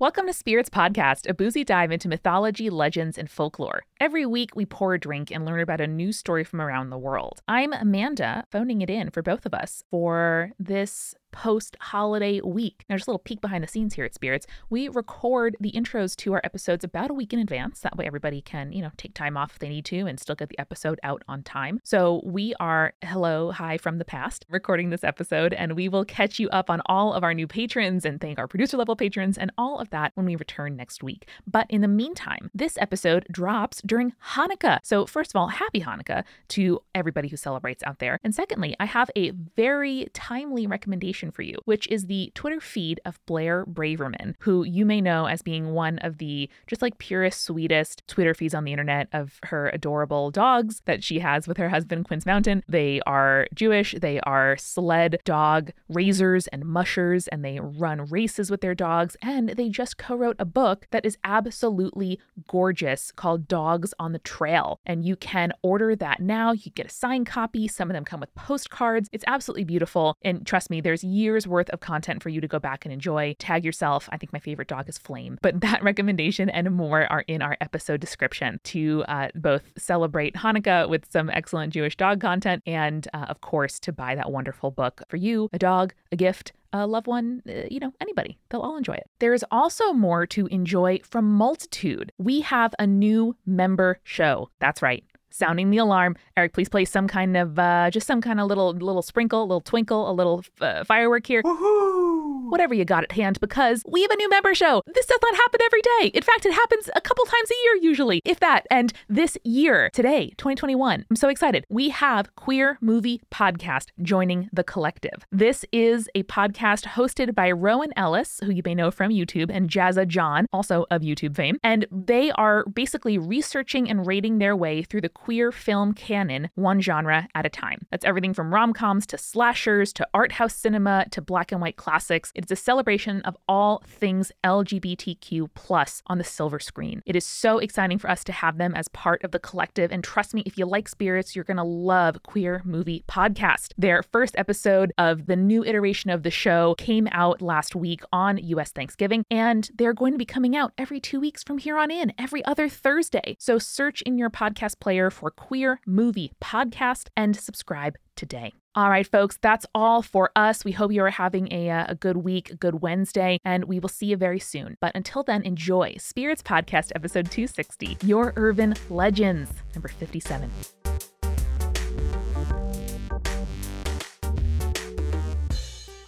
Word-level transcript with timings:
Welcome 0.00 0.26
to 0.26 0.32
Spirits 0.32 0.68
Podcast, 0.68 1.28
a 1.30 1.34
boozy 1.34 1.62
dive 1.62 1.92
into 1.92 2.08
mythology, 2.08 2.68
legends, 2.68 3.16
and 3.16 3.30
folklore. 3.30 3.84
Every 4.00 4.26
week, 4.26 4.56
we 4.56 4.66
pour 4.66 4.94
a 4.94 4.98
drink 4.98 5.30
and 5.30 5.46
learn 5.46 5.60
about 5.60 5.80
a 5.80 5.86
new 5.86 6.10
story 6.10 6.42
from 6.42 6.60
around 6.60 6.90
the 6.90 6.98
world. 6.98 7.42
I'm 7.46 7.72
Amanda, 7.72 8.44
phoning 8.50 8.82
it 8.82 8.90
in 8.90 9.10
for 9.10 9.22
both 9.22 9.46
of 9.46 9.54
us 9.54 9.84
for 9.92 10.50
this 10.58 11.14
post 11.34 11.76
holiday 11.80 12.40
week. 12.40 12.84
Now, 12.88 12.96
just 12.96 13.08
a 13.08 13.10
little 13.10 13.18
peek 13.18 13.40
behind 13.40 13.64
the 13.64 13.68
scenes 13.68 13.94
here 13.94 14.04
at 14.04 14.14
Spirits. 14.14 14.46
We 14.70 14.88
record 14.88 15.56
the 15.58 15.72
intros 15.72 16.14
to 16.18 16.32
our 16.32 16.40
episodes 16.44 16.84
about 16.84 17.10
a 17.10 17.14
week 17.14 17.32
in 17.32 17.40
advance. 17.40 17.80
That 17.80 17.96
way, 17.96 18.06
everybody 18.06 18.40
can, 18.40 18.72
you 18.72 18.80
know, 18.80 18.92
take 18.96 19.14
time 19.14 19.36
off 19.36 19.52
if 19.52 19.58
they 19.58 19.68
need 19.68 19.84
to 19.86 20.06
and 20.06 20.20
still 20.20 20.36
get 20.36 20.48
the 20.48 20.58
episode 20.60 21.00
out 21.02 21.22
on 21.26 21.42
time. 21.42 21.80
So, 21.82 22.22
we 22.24 22.54
are 22.60 22.94
hello, 23.02 23.50
hi 23.50 23.78
from 23.78 23.98
the 23.98 24.04
past 24.04 24.46
recording 24.48 24.90
this 24.90 25.02
episode, 25.02 25.52
and 25.52 25.72
we 25.72 25.88
will 25.88 26.04
catch 26.04 26.38
you 26.38 26.48
up 26.50 26.70
on 26.70 26.80
all 26.86 27.12
of 27.12 27.24
our 27.24 27.34
new 27.34 27.48
patrons 27.48 28.04
and 28.04 28.20
thank 28.20 28.38
our 28.38 28.46
producer 28.46 28.76
level 28.76 28.94
patrons 28.94 29.36
and 29.36 29.50
all 29.58 29.80
of 29.80 29.90
that 29.90 30.12
when 30.14 30.26
we 30.26 30.36
return 30.36 30.76
next 30.76 31.02
week. 31.02 31.26
But 31.48 31.66
in 31.68 31.80
the 31.80 31.88
meantime, 31.88 32.48
this 32.54 32.78
episode 32.78 33.26
drops 33.28 33.82
during 33.84 34.12
Hanukkah. 34.34 34.78
So, 34.84 35.04
first 35.04 35.32
of 35.32 35.36
all, 35.36 35.48
happy 35.48 35.80
Hanukkah 35.80 36.22
to 36.50 36.80
everybody 36.94 37.26
who 37.26 37.36
celebrates 37.36 37.82
out 37.84 37.98
there. 37.98 38.20
And 38.22 38.32
secondly, 38.32 38.76
I 38.78 38.84
have 38.84 39.10
a 39.16 39.30
very 39.30 40.06
timely 40.12 40.68
recommendation 40.68 41.23
for 41.30 41.42
you, 41.42 41.56
which 41.64 41.86
is 41.88 42.06
the 42.06 42.32
Twitter 42.34 42.60
feed 42.60 43.00
of 43.04 43.24
Blair 43.26 43.64
Braverman, 43.66 44.34
who 44.40 44.64
you 44.64 44.84
may 44.84 45.00
know 45.00 45.26
as 45.26 45.42
being 45.42 45.72
one 45.72 45.98
of 45.98 46.18
the 46.18 46.48
just 46.66 46.82
like 46.82 46.98
purest, 46.98 47.42
sweetest 47.42 48.06
Twitter 48.06 48.34
feeds 48.34 48.54
on 48.54 48.64
the 48.64 48.72
internet 48.72 49.08
of 49.12 49.38
her 49.44 49.68
adorable 49.70 50.30
dogs 50.30 50.82
that 50.84 51.02
she 51.02 51.20
has 51.20 51.46
with 51.46 51.56
her 51.56 51.68
husband, 51.68 52.06
Quince 52.06 52.26
Mountain. 52.26 52.62
They 52.68 53.00
are 53.06 53.46
Jewish, 53.54 53.94
they 54.00 54.20
are 54.20 54.56
sled 54.56 55.18
dog 55.24 55.72
raisers 55.88 56.46
and 56.48 56.64
mushers, 56.64 57.28
and 57.28 57.44
they 57.44 57.60
run 57.60 58.06
races 58.06 58.50
with 58.50 58.60
their 58.60 58.74
dogs. 58.74 59.16
And 59.22 59.50
they 59.50 59.68
just 59.68 59.98
co 59.98 60.14
wrote 60.16 60.36
a 60.38 60.44
book 60.44 60.86
that 60.90 61.04
is 61.04 61.18
absolutely 61.24 62.18
gorgeous 62.48 63.12
called 63.12 63.48
Dogs 63.48 63.94
on 63.98 64.12
the 64.12 64.18
Trail. 64.18 64.80
And 64.86 65.04
you 65.04 65.16
can 65.16 65.52
order 65.62 65.96
that 65.96 66.20
now. 66.20 66.52
You 66.52 66.70
get 66.72 66.86
a 66.86 66.90
signed 66.90 67.26
copy. 67.26 67.68
Some 67.68 67.90
of 67.90 67.94
them 67.94 68.04
come 68.04 68.20
with 68.20 68.34
postcards. 68.34 69.08
It's 69.12 69.24
absolutely 69.26 69.64
beautiful. 69.64 70.16
And 70.22 70.46
trust 70.46 70.70
me, 70.70 70.80
there's 70.80 71.04
years 71.14 71.46
worth 71.46 71.70
of 71.70 71.80
content 71.80 72.22
for 72.22 72.28
you 72.28 72.40
to 72.40 72.48
go 72.48 72.58
back 72.58 72.84
and 72.84 72.92
enjoy. 72.92 73.34
Tag 73.38 73.64
yourself. 73.64 74.08
I 74.12 74.16
think 74.16 74.32
my 74.32 74.38
favorite 74.38 74.68
dog 74.68 74.88
is 74.88 74.98
Flame. 74.98 75.38
But 75.42 75.60
that 75.62 75.82
recommendation 75.82 76.50
and 76.50 76.70
more 76.72 77.10
are 77.10 77.24
in 77.26 77.42
our 77.42 77.56
episode 77.60 78.00
description 78.00 78.60
to 78.64 79.04
uh, 79.08 79.28
both 79.34 79.72
celebrate 79.78 80.34
Hanukkah 80.34 80.88
with 80.88 81.10
some 81.10 81.30
excellent 81.30 81.72
Jewish 81.72 81.96
dog 81.96 82.20
content 82.20 82.62
and, 82.66 83.06
uh, 83.14 83.26
of 83.28 83.40
course, 83.40 83.78
to 83.80 83.92
buy 83.92 84.14
that 84.14 84.30
wonderful 84.30 84.70
book 84.70 85.02
for 85.08 85.16
you, 85.16 85.48
a 85.52 85.58
dog, 85.58 85.94
a 86.10 86.16
gift, 86.16 86.52
a 86.72 86.86
loved 86.86 87.06
one, 87.06 87.42
uh, 87.48 87.52
you 87.70 87.78
know, 87.78 87.92
anybody. 88.00 88.36
They'll 88.50 88.62
all 88.62 88.76
enjoy 88.76 88.94
it. 88.94 89.08
There 89.20 89.34
is 89.34 89.44
also 89.50 89.92
more 89.92 90.26
to 90.26 90.46
enjoy 90.48 91.00
from 91.04 91.30
Multitude. 91.30 92.10
We 92.18 92.40
have 92.40 92.74
a 92.78 92.86
new 92.86 93.36
member 93.46 94.00
show. 94.02 94.50
That's 94.58 94.82
right 94.82 95.04
sounding 95.34 95.70
the 95.70 95.78
alarm. 95.78 96.16
Eric, 96.36 96.52
please 96.52 96.68
play 96.68 96.84
some 96.84 97.08
kind 97.08 97.36
of 97.36 97.58
uh, 97.58 97.90
just 97.90 98.06
some 98.06 98.20
kind 98.20 98.40
of 98.40 98.46
little 98.46 98.72
little 98.72 99.02
sprinkle, 99.02 99.42
little 99.42 99.60
twinkle, 99.60 100.10
a 100.10 100.12
little 100.12 100.44
uh, 100.60 100.84
firework 100.84 101.26
here. 101.26 101.42
Woohoo! 101.42 102.13
Whatever 102.50 102.74
you 102.74 102.84
got 102.84 103.04
at 103.04 103.12
hand, 103.12 103.40
because 103.40 103.82
we 103.88 104.02
have 104.02 104.10
a 104.10 104.16
new 104.16 104.28
member 104.28 104.54
show. 104.54 104.82
This 104.86 105.06
does 105.06 105.18
not 105.22 105.34
happen 105.34 105.60
every 105.64 105.80
day. 105.80 106.08
In 106.08 106.22
fact, 106.22 106.44
it 106.44 106.52
happens 106.52 106.90
a 106.94 107.00
couple 107.00 107.24
times 107.24 107.50
a 107.50 107.54
year 107.64 107.76
usually, 107.90 108.20
if 108.24 108.40
that. 108.40 108.66
And 108.70 108.92
this 109.08 109.38
year, 109.44 109.90
today, 109.92 110.34
2021, 110.36 111.06
I'm 111.08 111.16
so 111.16 111.28
excited. 111.28 111.64
We 111.68 111.88
have 111.88 112.34
Queer 112.36 112.76
Movie 112.80 113.22
Podcast 113.32 113.86
joining 114.02 114.50
the 114.52 114.62
collective. 114.62 115.26
This 115.32 115.64
is 115.72 116.08
a 116.14 116.22
podcast 116.24 116.84
hosted 116.84 117.34
by 117.34 117.50
Rowan 117.50 117.92
Ellis, 117.96 118.40
who 118.44 118.52
you 118.52 118.62
may 118.64 118.74
know 118.74 118.90
from 118.90 119.10
YouTube, 119.10 119.50
and 119.50 119.70
Jazza 119.70 120.06
John, 120.06 120.46
also 120.52 120.84
of 120.90 121.02
YouTube 121.02 121.34
fame. 121.34 121.58
And 121.62 121.86
they 121.90 122.30
are 122.32 122.64
basically 122.66 123.16
researching 123.16 123.88
and 123.88 124.06
rating 124.06 124.38
their 124.38 124.54
way 124.54 124.82
through 124.82 125.00
the 125.00 125.08
queer 125.08 125.50
film 125.50 125.94
canon, 125.94 126.50
one 126.56 126.80
genre 126.80 127.26
at 127.34 127.46
a 127.46 127.50
time. 127.50 127.86
That's 127.90 128.04
everything 128.04 128.34
from 128.34 128.52
rom 128.52 128.74
coms 128.74 129.06
to 129.06 129.18
slashers 129.18 129.92
to 129.94 130.06
art 130.12 130.32
house 130.32 130.54
cinema 130.54 131.06
to 131.10 131.22
black 131.22 131.50
and 131.50 131.60
white 131.60 131.76
classics. 131.76 132.32
It's 132.34 132.50
a 132.50 132.56
celebration 132.56 133.20
of 133.22 133.36
all 133.48 133.82
things 133.86 134.32
LGBTQ 134.42 135.48
plus 135.54 136.02
on 136.06 136.18
the 136.18 136.24
silver 136.24 136.58
screen. 136.58 137.02
It 137.06 137.16
is 137.16 137.24
so 137.24 137.58
exciting 137.58 137.98
for 137.98 138.10
us 138.10 138.24
to 138.24 138.32
have 138.32 138.58
them 138.58 138.74
as 138.74 138.88
part 138.88 139.22
of 139.22 139.30
the 139.30 139.38
collective. 139.38 139.92
And 139.92 140.02
trust 140.02 140.34
me, 140.34 140.42
if 140.46 140.58
you 140.58 140.66
like 140.66 140.88
spirits, 140.88 141.34
you're 141.34 141.44
gonna 141.44 141.64
love 141.64 142.22
Queer 142.22 142.62
Movie 142.64 143.04
Podcast. 143.08 143.72
Their 143.78 144.02
first 144.02 144.34
episode 144.36 144.92
of 144.98 145.26
the 145.26 145.36
new 145.36 145.64
iteration 145.64 146.10
of 146.10 146.22
the 146.22 146.30
show 146.30 146.74
came 146.76 147.08
out 147.12 147.40
last 147.40 147.76
week 147.76 148.02
on 148.12 148.38
US 148.38 148.72
Thanksgiving, 148.72 149.24
and 149.30 149.70
they're 149.74 149.94
going 149.94 150.12
to 150.12 150.18
be 150.18 150.24
coming 150.24 150.56
out 150.56 150.72
every 150.76 151.00
two 151.00 151.20
weeks 151.20 151.42
from 151.42 151.58
here 151.58 151.78
on 151.78 151.90
in, 151.90 152.12
every 152.18 152.44
other 152.44 152.68
Thursday. 152.68 153.36
So 153.38 153.58
search 153.58 154.02
in 154.02 154.18
your 154.18 154.30
podcast 154.30 154.80
player 154.80 155.10
for 155.10 155.30
Queer 155.30 155.80
Movie 155.86 156.32
Podcast 156.42 157.08
and 157.16 157.36
subscribe 157.36 157.96
today. 158.16 158.52
All 158.76 158.90
right, 158.90 159.06
folks, 159.06 159.38
that's 159.40 159.64
all 159.72 160.02
for 160.02 160.32
us. 160.34 160.64
We 160.64 160.72
hope 160.72 160.90
you 160.90 161.04
are 161.04 161.10
having 161.10 161.46
a, 161.52 161.70
uh, 161.70 161.84
a 161.90 161.94
good 161.94 162.16
week, 162.16 162.50
a 162.50 162.56
good 162.56 162.82
Wednesday, 162.82 163.38
and 163.44 163.66
we 163.66 163.78
will 163.78 163.88
see 163.88 164.06
you 164.06 164.16
very 164.16 164.40
soon. 164.40 164.76
But 164.80 164.96
until 164.96 165.22
then, 165.22 165.42
enjoy 165.42 165.94
Spirits 166.00 166.42
Podcast, 166.42 166.90
episode 166.96 167.30
260 167.30 167.98
Your 168.04 168.32
Urban 168.34 168.74
Legends, 168.90 169.52
number 169.76 169.86
57. 169.86 170.50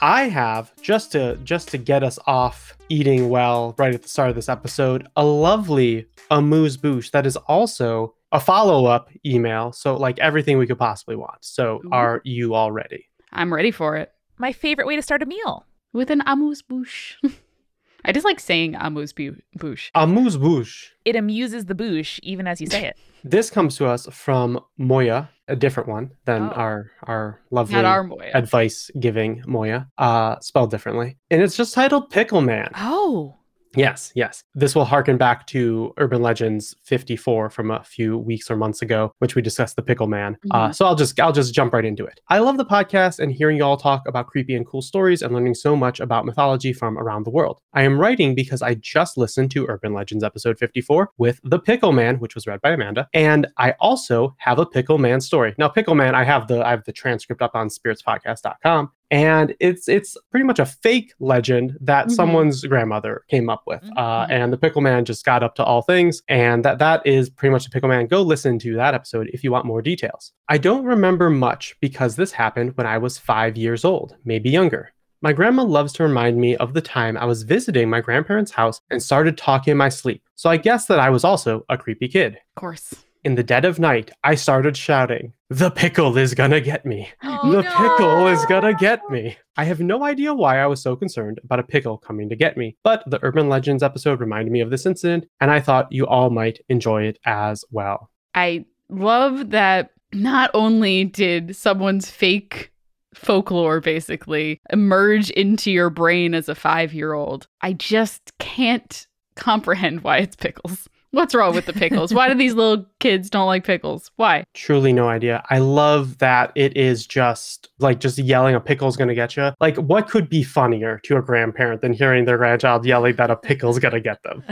I 0.00 0.22
have 0.22 0.74
just 0.82 1.12
to 1.12 1.36
just 1.44 1.68
to 1.68 1.78
get 1.78 2.02
us 2.02 2.18
off 2.26 2.76
eating 2.88 3.28
well 3.28 3.76
right 3.78 3.94
at 3.94 4.02
the 4.02 4.08
start 4.08 4.30
of 4.30 4.34
this 4.34 4.48
episode, 4.48 5.06
a 5.14 5.24
lovely 5.24 6.06
amuse 6.32 6.76
bouche 6.76 7.12
that 7.12 7.26
is 7.26 7.36
also 7.36 8.16
a 8.36 8.40
follow-up 8.40 9.08
email. 9.24 9.72
So 9.72 9.96
like 9.96 10.18
everything 10.18 10.58
we 10.58 10.66
could 10.66 10.78
possibly 10.78 11.16
want. 11.16 11.38
So 11.40 11.80
Ooh. 11.84 11.90
are 11.92 12.20
you 12.24 12.54
all 12.54 12.70
ready? 12.70 13.06
I'm 13.32 13.52
ready 13.52 13.70
for 13.70 13.96
it. 13.96 14.12
My 14.38 14.52
favorite 14.52 14.86
way 14.86 14.96
to 14.96 15.02
start 15.02 15.22
a 15.22 15.26
meal. 15.26 15.64
With 15.92 16.10
an 16.10 16.22
amuse 16.26 16.62
bouche. 16.62 17.14
I 18.04 18.12
just 18.12 18.26
like 18.26 18.38
saying 18.38 18.76
amuse 18.76 19.12
bouche. 19.14 19.90
Amuse 19.94 20.36
bouche. 20.36 20.90
It 21.04 21.16
amuses 21.16 21.64
the 21.64 21.74
bouche 21.74 22.20
even 22.22 22.46
as 22.46 22.60
you 22.60 22.66
say 22.68 22.84
it. 22.86 22.96
This 23.24 23.50
comes 23.50 23.76
to 23.78 23.86
us 23.86 24.06
from 24.12 24.60
Moya, 24.78 25.28
a 25.48 25.56
different 25.56 25.88
one 25.88 26.12
than 26.26 26.42
Oh. 26.42 26.52
our 26.62 26.90
our 27.02 27.40
lovely 27.50 27.74
our 27.82 28.08
advice 28.34 28.88
giving 29.00 29.42
Moya, 29.48 29.88
uh, 29.98 30.38
spelled 30.38 30.70
differently. 30.70 31.16
And 31.32 31.42
it's 31.42 31.56
just 31.56 31.74
titled 31.74 32.10
Pickle 32.10 32.40
Man. 32.42 32.70
Oh, 32.76 33.34
Yes, 33.76 34.12
yes. 34.14 34.42
This 34.54 34.74
will 34.74 34.84
harken 34.84 35.18
back 35.18 35.46
to 35.48 35.92
Urban 35.98 36.22
Legends 36.22 36.74
54 36.84 37.50
from 37.50 37.70
a 37.70 37.84
few 37.84 38.16
weeks 38.16 38.50
or 38.50 38.56
months 38.56 38.82
ago, 38.82 39.12
which 39.18 39.34
we 39.34 39.42
discussed 39.42 39.76
the 39.76 39.82
Pickle 39.82 40.06
Man. 40.06 40.36
Uh, 40.50 40.72
so 40.72 40.86
I'll 40.86 40.94
just 40.94 41.18
I'll 41.20 41.32
just 41.32 41.54
jump 41.54 41.72
right 41.72 41.84
into 41.84 42.04
it. 42.04 42.20
I 42.28 42.38
love 42.38 42.56
the 42.56 42.64
podcast 42.64 43.18
and 43.18 43.32
hearing 43.32 43.58
you 43.58 43.64
all 43.64 43.76
talk 43.76 44.02
about 44.08 44.26
creepy 44.26 44.54
and 44.54 44.66
cool 44.66 44.82
stories 44.82 45.22
and 45.22 45.34
learning 45.34 45.54
so 45.54 45.76
much 45.76 46.00
about 46.00 46.24
mythology 46.24 46.72
from 46.72 46.98
around 46.98 47.24
the 47.24 47.30
world. 47.30 47.60
I 47.74 47.82
am 47.82 47.98
writing 47.98 48.34
because 48.34 48.62
I 48.62 48.74
just 48.74 49.16
listened 49.16 49.50
to 49.52 49.66
Urban 49.68 49.92
Legends 49.92 50.24
episode 50.24 50.58
54 50.58 51.10
with 51.18 51.40
the 51.44 51.58
Pickle 51.58 51.92
Man, 51.92 52.18
which 52.18 52.34
was 52.34 52.46
read 52.46 52.60
by 52.62 52.70
Amanda, 52.70 53.08
and 53.12 53.46
I 53.58 53.72
also 53.72 54.34
have 54.38 54.58
a 54.58 54.66
Pickle 54.66 54.98
Man 54.98 55.20
story. 55.20 55.54
Now, 55.58 55.68
Pickle 55.68 55.94
Man, 55.94 56.14
I 56.14 56.24
have 56.24 56.48
the 56.48 56.66
I 56.66 56.70
have 56.70 56.84
the 56.84 56.92
transcript 56.92 57.42
up 57.42 57.54
on 57.54 57.68
spiritspodcast.com, 57.68 58.90
and 59.10 59.54
it's 59.60 59.88
it's 59.88 60.16
pretty 60.30 60.44
much 60.44 60.58
a 60.58 60.66
fake 60.66 61.12
legend 61.20 61.76
that 61.80 62.06
Mhm. 62.06 62.10
someone's 62.12 62.64
grandmother 62.64 63.22
came 63.28 63.48
up 63.48 63.62
with 63.66 63.82
uh, 63.96 64.26
Mhm. 64.26 64.30
and 64.30 64.52
the 64.52 64.56
pickle 64.58 64.82
man 64.82 65.04
just 65.04 65.24
got 65.24 65.42
up 65.42 65.54
to 65.56 65.64
all 65.64 65.82
things 65.82 66.22
and 66.28 66.64
that 66.64 66.78
that 66.78 67.06
is 67.06 67.30
pretty 67.30 67.52
much 67.52 67.64
the 67.64 67.70
pickle 67.70 67.88
man 67.88 68.06
go 68.06 68.22
listen 68.22 68.58
to 68.60 68.74
that 68.76 68.94
episode 68.94 69.28
if 69.32 69.44
you 69.44 69.52
want 69.52 69.64
more 69.64 69.80
details 69.80 70.32
i 70.48 70.58
don't 70.58 70.84
remember 70.84 71.30
much 71.30 71.76
because 71.80 72.16
this 72.16 72.32
happened 72.32 72.72
when 72.76 72.86
i 72.86 72.98
was 72.98 73.16
five 73.18 73.56
years 73.56 73.84
old 73.84 74.16
maybe 74.24 74.50
younger 74.50 74.92
my 75.22 75.32
grandma 75.32 75.62
loves 75.62 75.92
to 75.94 76.02
remind 76.02 76.36
me 76.38 76.56
of 76.56 76.74
the 76.74 76.80
time 76.82 77.16
i 77.16 77.24
was 77.24 77.42
visiting 77.44 77.88
my 77.88 78.00
grandparents 78.00 78.50
house 78.52 78.80
and 78.90 79.02
started 79.02 79.38
talking 79.38 79.72
in 79.72 79.78
my 79.78 79.88
sleep 79.88 80.22
so 80.34 80.50
i 80.50 80.56
guess 80.56 80.86
that 80.86 80.98
i 80.98 81.08
was 81.10 81.22
also 81.24 81.64
a 81.68 81.78
creepy 81.78 82.08
kid 82.08 82.34
Of 82.56 82.60
course. 82.60 82.94
In 83.26 83.34
the 83.34 83.42
dead 83.42 83.64
of 83.64 83.78
night 83.78 84.10
i 84.24 84.34
started 84.34 84.76
shouting 84.76 85.32
the 85.50 85.70
pickle 85.70 86.16
is 86.16 86.32
gonna 86.34 86.60
get 86.60 86.86
me 86.86 87.08
Oh, 87.22 87.50
the 87.52 87.62
no. 87.62 87.70
pickle 87.82 88.26
is 88.28 88.44
gonna 88.46 88.74
get 88.74 89.00
me. 89.10 89.36
I 89.56 89.64
have 89.64 89.78
no 89.78 90.02
idea 90.04 90.34
why 90.34 90.58
I 90.58 90.66
was 90.66 90.82
so 90.82 90.96
concerned 90.96 91.38
about 91.44 91.60
a 91.60 91.70
pickle 91.74 91.98
coming 91.98 92.28
to 92.30 92.36
get 92.36 92.56
me, 92.56 92.76
but 92.82 93.04
the 93.06 93.20
Urban 93.22 93.48
Legends 93.48 93.82
episode 93.82 94.20
reminded 94.20 94.50
me 94.50 94.60
of 94.60 94.70
this 94.70 94.86
incident, 94.86 95.26
and 95.40 95.50
I 95.50 95.60
thought 95.60 95.92
you 95.92 96.04
all 96.06 96.30
might 96.30 96.58
enjoy 96.68 97.04
it 97.04 97.18
as 97.24 97.64
well. 97.70 98.10
I 98.34 98.64
love 98.88 99.50
that 99.50 99.90
not 100.12 100.50
only 100.54 101.04
did 101.04 101.54
someone's 101.54 102.10
fake 102.10 102.72
folklore 103.14 103.80
basically 103.80 104.60
emerge 104.70 105.30
into 105.30 105.70
your 105.70 105.90
brain 105.90 106.34
as 106.34 106.48
a 106.48 106.54
five 106.56 106.92
year 106.92 107.12
old, 107.12 107.46
I 107.60 107.72
just 107.74 108.32
can't 108.38 109.06
comprehend 109.36 110.00
why 110.02 110.18
it's 110.18 110.36
pickles. 110.36 110.88
What's 111.12 111.34
wrong 111.34 111.54
with 111.54 111.66
the 111.66 111.72
pickles? 111.72 112.12
Why 112.12 112.28
do 112.28 112.34
these 112.34 112.54
little 112.54 112.84
kids 113.00 113.30
don't 113.30 113.46
like 113.46 113.64
pickles? 113.64 114.10
Why? 114.16 114.44
Truly 114.54 114.92
no 114.92 115.08
idea. 115.08 115.42
I 115.48 115.58
love 115.58 116.18
that 116.18 116.52
it 116.54 116.76
is 116.76 117.06
just 117.06 117.70
like 117.78 118.00
just 118.00 118.18
yelling 118.18 118.54
a 118.54 118.60
pickle's 118.60 118.96
gonna 118.96 119.14
get 119.14 119.36
you. 119.36 119.50
Like, 119.60 119.76
what 119.76 120.08
could 120.08 120.28
be 120.28 120.42
funnier 120.42 121.00
to 121.04 121.16
a 121.16 121.22
grandparent 121.22 121.80
than 121.80 121.92
hearing 121.92 122.24
their 122.24 122.36
grandchild 122.38 122.84
yelling 122.84 123.16
that 123.16 123.30
a 123.30 123.36
pickle's 123.36 123.78
gonna 123.78 124.00
get 124.00 124.22
them? 124.24 124.42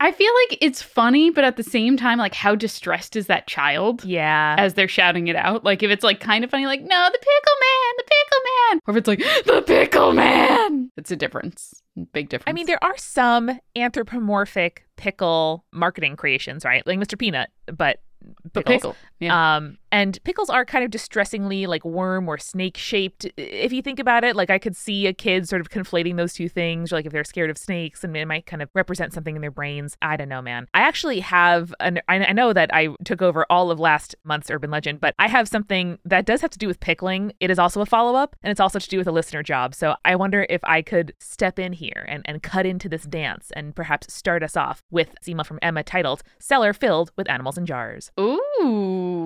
I 0.00 0.12
feel 0.12 0.32
like 0.48 0.58
it's 0.60 0.82
funny, 0.82 1.30
but 1.30 1.44
at 1.44 1.56
the 1.56 1.62
same 1.62 1.96
time, 1.96 2.18
like 2.18 2.34
how 2.34 2.54
distressed 2.54 3.16
is 3.16 3.26
that 3.26 3.46
child? 3.46 4.04
yeah. 4.04 4.54
As 4.58 4.74
they're 4.74 4.88
shouting 4.88 5.28
it 5.28 5.36
out. 5.36 5.64
Like 5.64 5.82
if 5.82 5.90
it's 5.90 6.04
like 6.04 6.20
kind 6.20 6.44
of 6.44 6.50
funny, 6.50 6.66
like, 6.66 6.80
no, 6.80 6.86
the 7.12 7.18
pickle 7.18 7.56
man, 7.60 7.94
the 7.96 8.04
pickle 8.04 8.15
man. 8.70 8.80
Or 8.86 8.92
if 8.92 8.96
it's 8.98 9.08
like, 9.08 9.18
the 9.18 9.62
pickle 9.66 10.12
man. 10.12 10.90
It's 10.96 11.10
a 11.10 11.16
difference. 11.16 11.82
Big 12.12 12.28
difference. 12.28 12.50
I 12.50 12.52
mean, 12.52 12.66
there 12.66 12.82
are 12.82 12.96
some 12.96 13.58
anthropomorphic 13.74 14.86
pickle 14.96 15.64
marketing 15.72 16.16
creations, 16.16 16.64
right? 16.64 16.86
Like 16.86 16.98
Mr. 16.98 17.18
Peanut, 17.18 17.50
but 17.66 17.76
but 17.76 18.00
pickles. 18.62 18.76
pickle. 18.76 18.96
Yeah. 19.18 19.56
Um, 19.56 19.78
and 19.90 20.22
pickles 20.24 20.50
are 20.50 20.64
kind 20.64 20.84
of 20.84 20.90
distressingly 20.90 21.66
like 21.66 21.84
worm 21.84 22.28
or 22.28 22.36
snake 22.36 22.76
shaped. 22.76 23.24
If 23.36 23.72
you 23.72 23.80
think 23.80 23.98
about 23.98 24.24
it, 24.24 24.36
like 24.36 24.50
I 24.50 24.58
could 24.58 24.76
see 24.76 25.06
a 25.06 25.12
kid 25.12 25.48
sort 25.48 25.60
of 25.60 25.70
conflating 25.70 26.16
those 26.16 26.34
two 26.34 26.48
things, 26.48 26.92
or 26.92 26.96
like 26.96 27.06
if 27.06 27.12
they're 27.12 27.24
scared 27.24 27.48
of 27.48 27.56
snakes 27.56 28.04
and 28.04 28.14
it 28.16 28.26
might 28.26 28.46
kind 28.46 28.62
of 28.62 28.68
represent 28.74 29.12
something 29.14 29.34
in 29.34 29.40
their 29.40 29.50
brains. 29.50 29.96
I 30.02 30.16
don't 30.16 30.28
know, 30.28 30.42
man. 30.42 30.66
I 30.74 30.80
actually 30.80 31.20
have 31.20 31.74
an, 31.80 32.00
I 32.08 32.16
I 32.16 32.32
know 32.32 32.52
that 32.52 32.74
I 32.74 32.88
took 33.04 33.22
over 33.22 33.46
all 33.48 33.70
of 33.70 33.80
last 33.80 34.14
month's 34.24 34.50
urban 34.50 34.70
legend, 34.70 35.00
but 35.00 35.14
I 35.18 35.28
have 35.28 35.48
something 35.48 35.98
that 36.04 36.26
does 36.26 36.40
have 36.40 36.50
to 36.50 36.58
do 36.58 36.66
with 36.66 36.80
pickling. 36.80 37.32
It 37.40 37.50
is 37.50 37.58
also 37.58 37.80
a 37.80 37.86
follow 37.86 38.16
up 38.16 38.36
and 38.42 38.50
it's 38.50 38.60
also 38.60 38.78
to 38.78 38.88
do 38.88 38.98
with 38.98 39.06
a 39.06 39.12
listener 39.12 39.42
job. 39.42 39.74
So 39.74 39.94
I 40.04 40.16
wonder 40.16 40.46
if 40.50 40.60
I 40.64 40.82
could 40.82 41.14
step 41.18 41.58
in 41.58 41.72
here 41.72 42.04
and, 42.08 42.22
and 42.26 42.42
cut 42.42 42.66
into 42.66 42.88
this 42.88 43.04
dance 43.04 43.50
and 43.54 43.74
perhaps 43.74 44.12
start 44.12 44.42
us 44.42 44.56
off 44.56 44.82
with 44.90 45.14
email 45.26 45.44
from 45.44 45.58
Emma 45.62 45.82
titled 45.82 46.22
Cellar 46.38 46.72
Filled 46.72 47.12
with 47.16 47.30
Animals 47.30 47.56
in 47.56 47.66
Jars. 47.66 48.10
Ooh, 48.20 48.42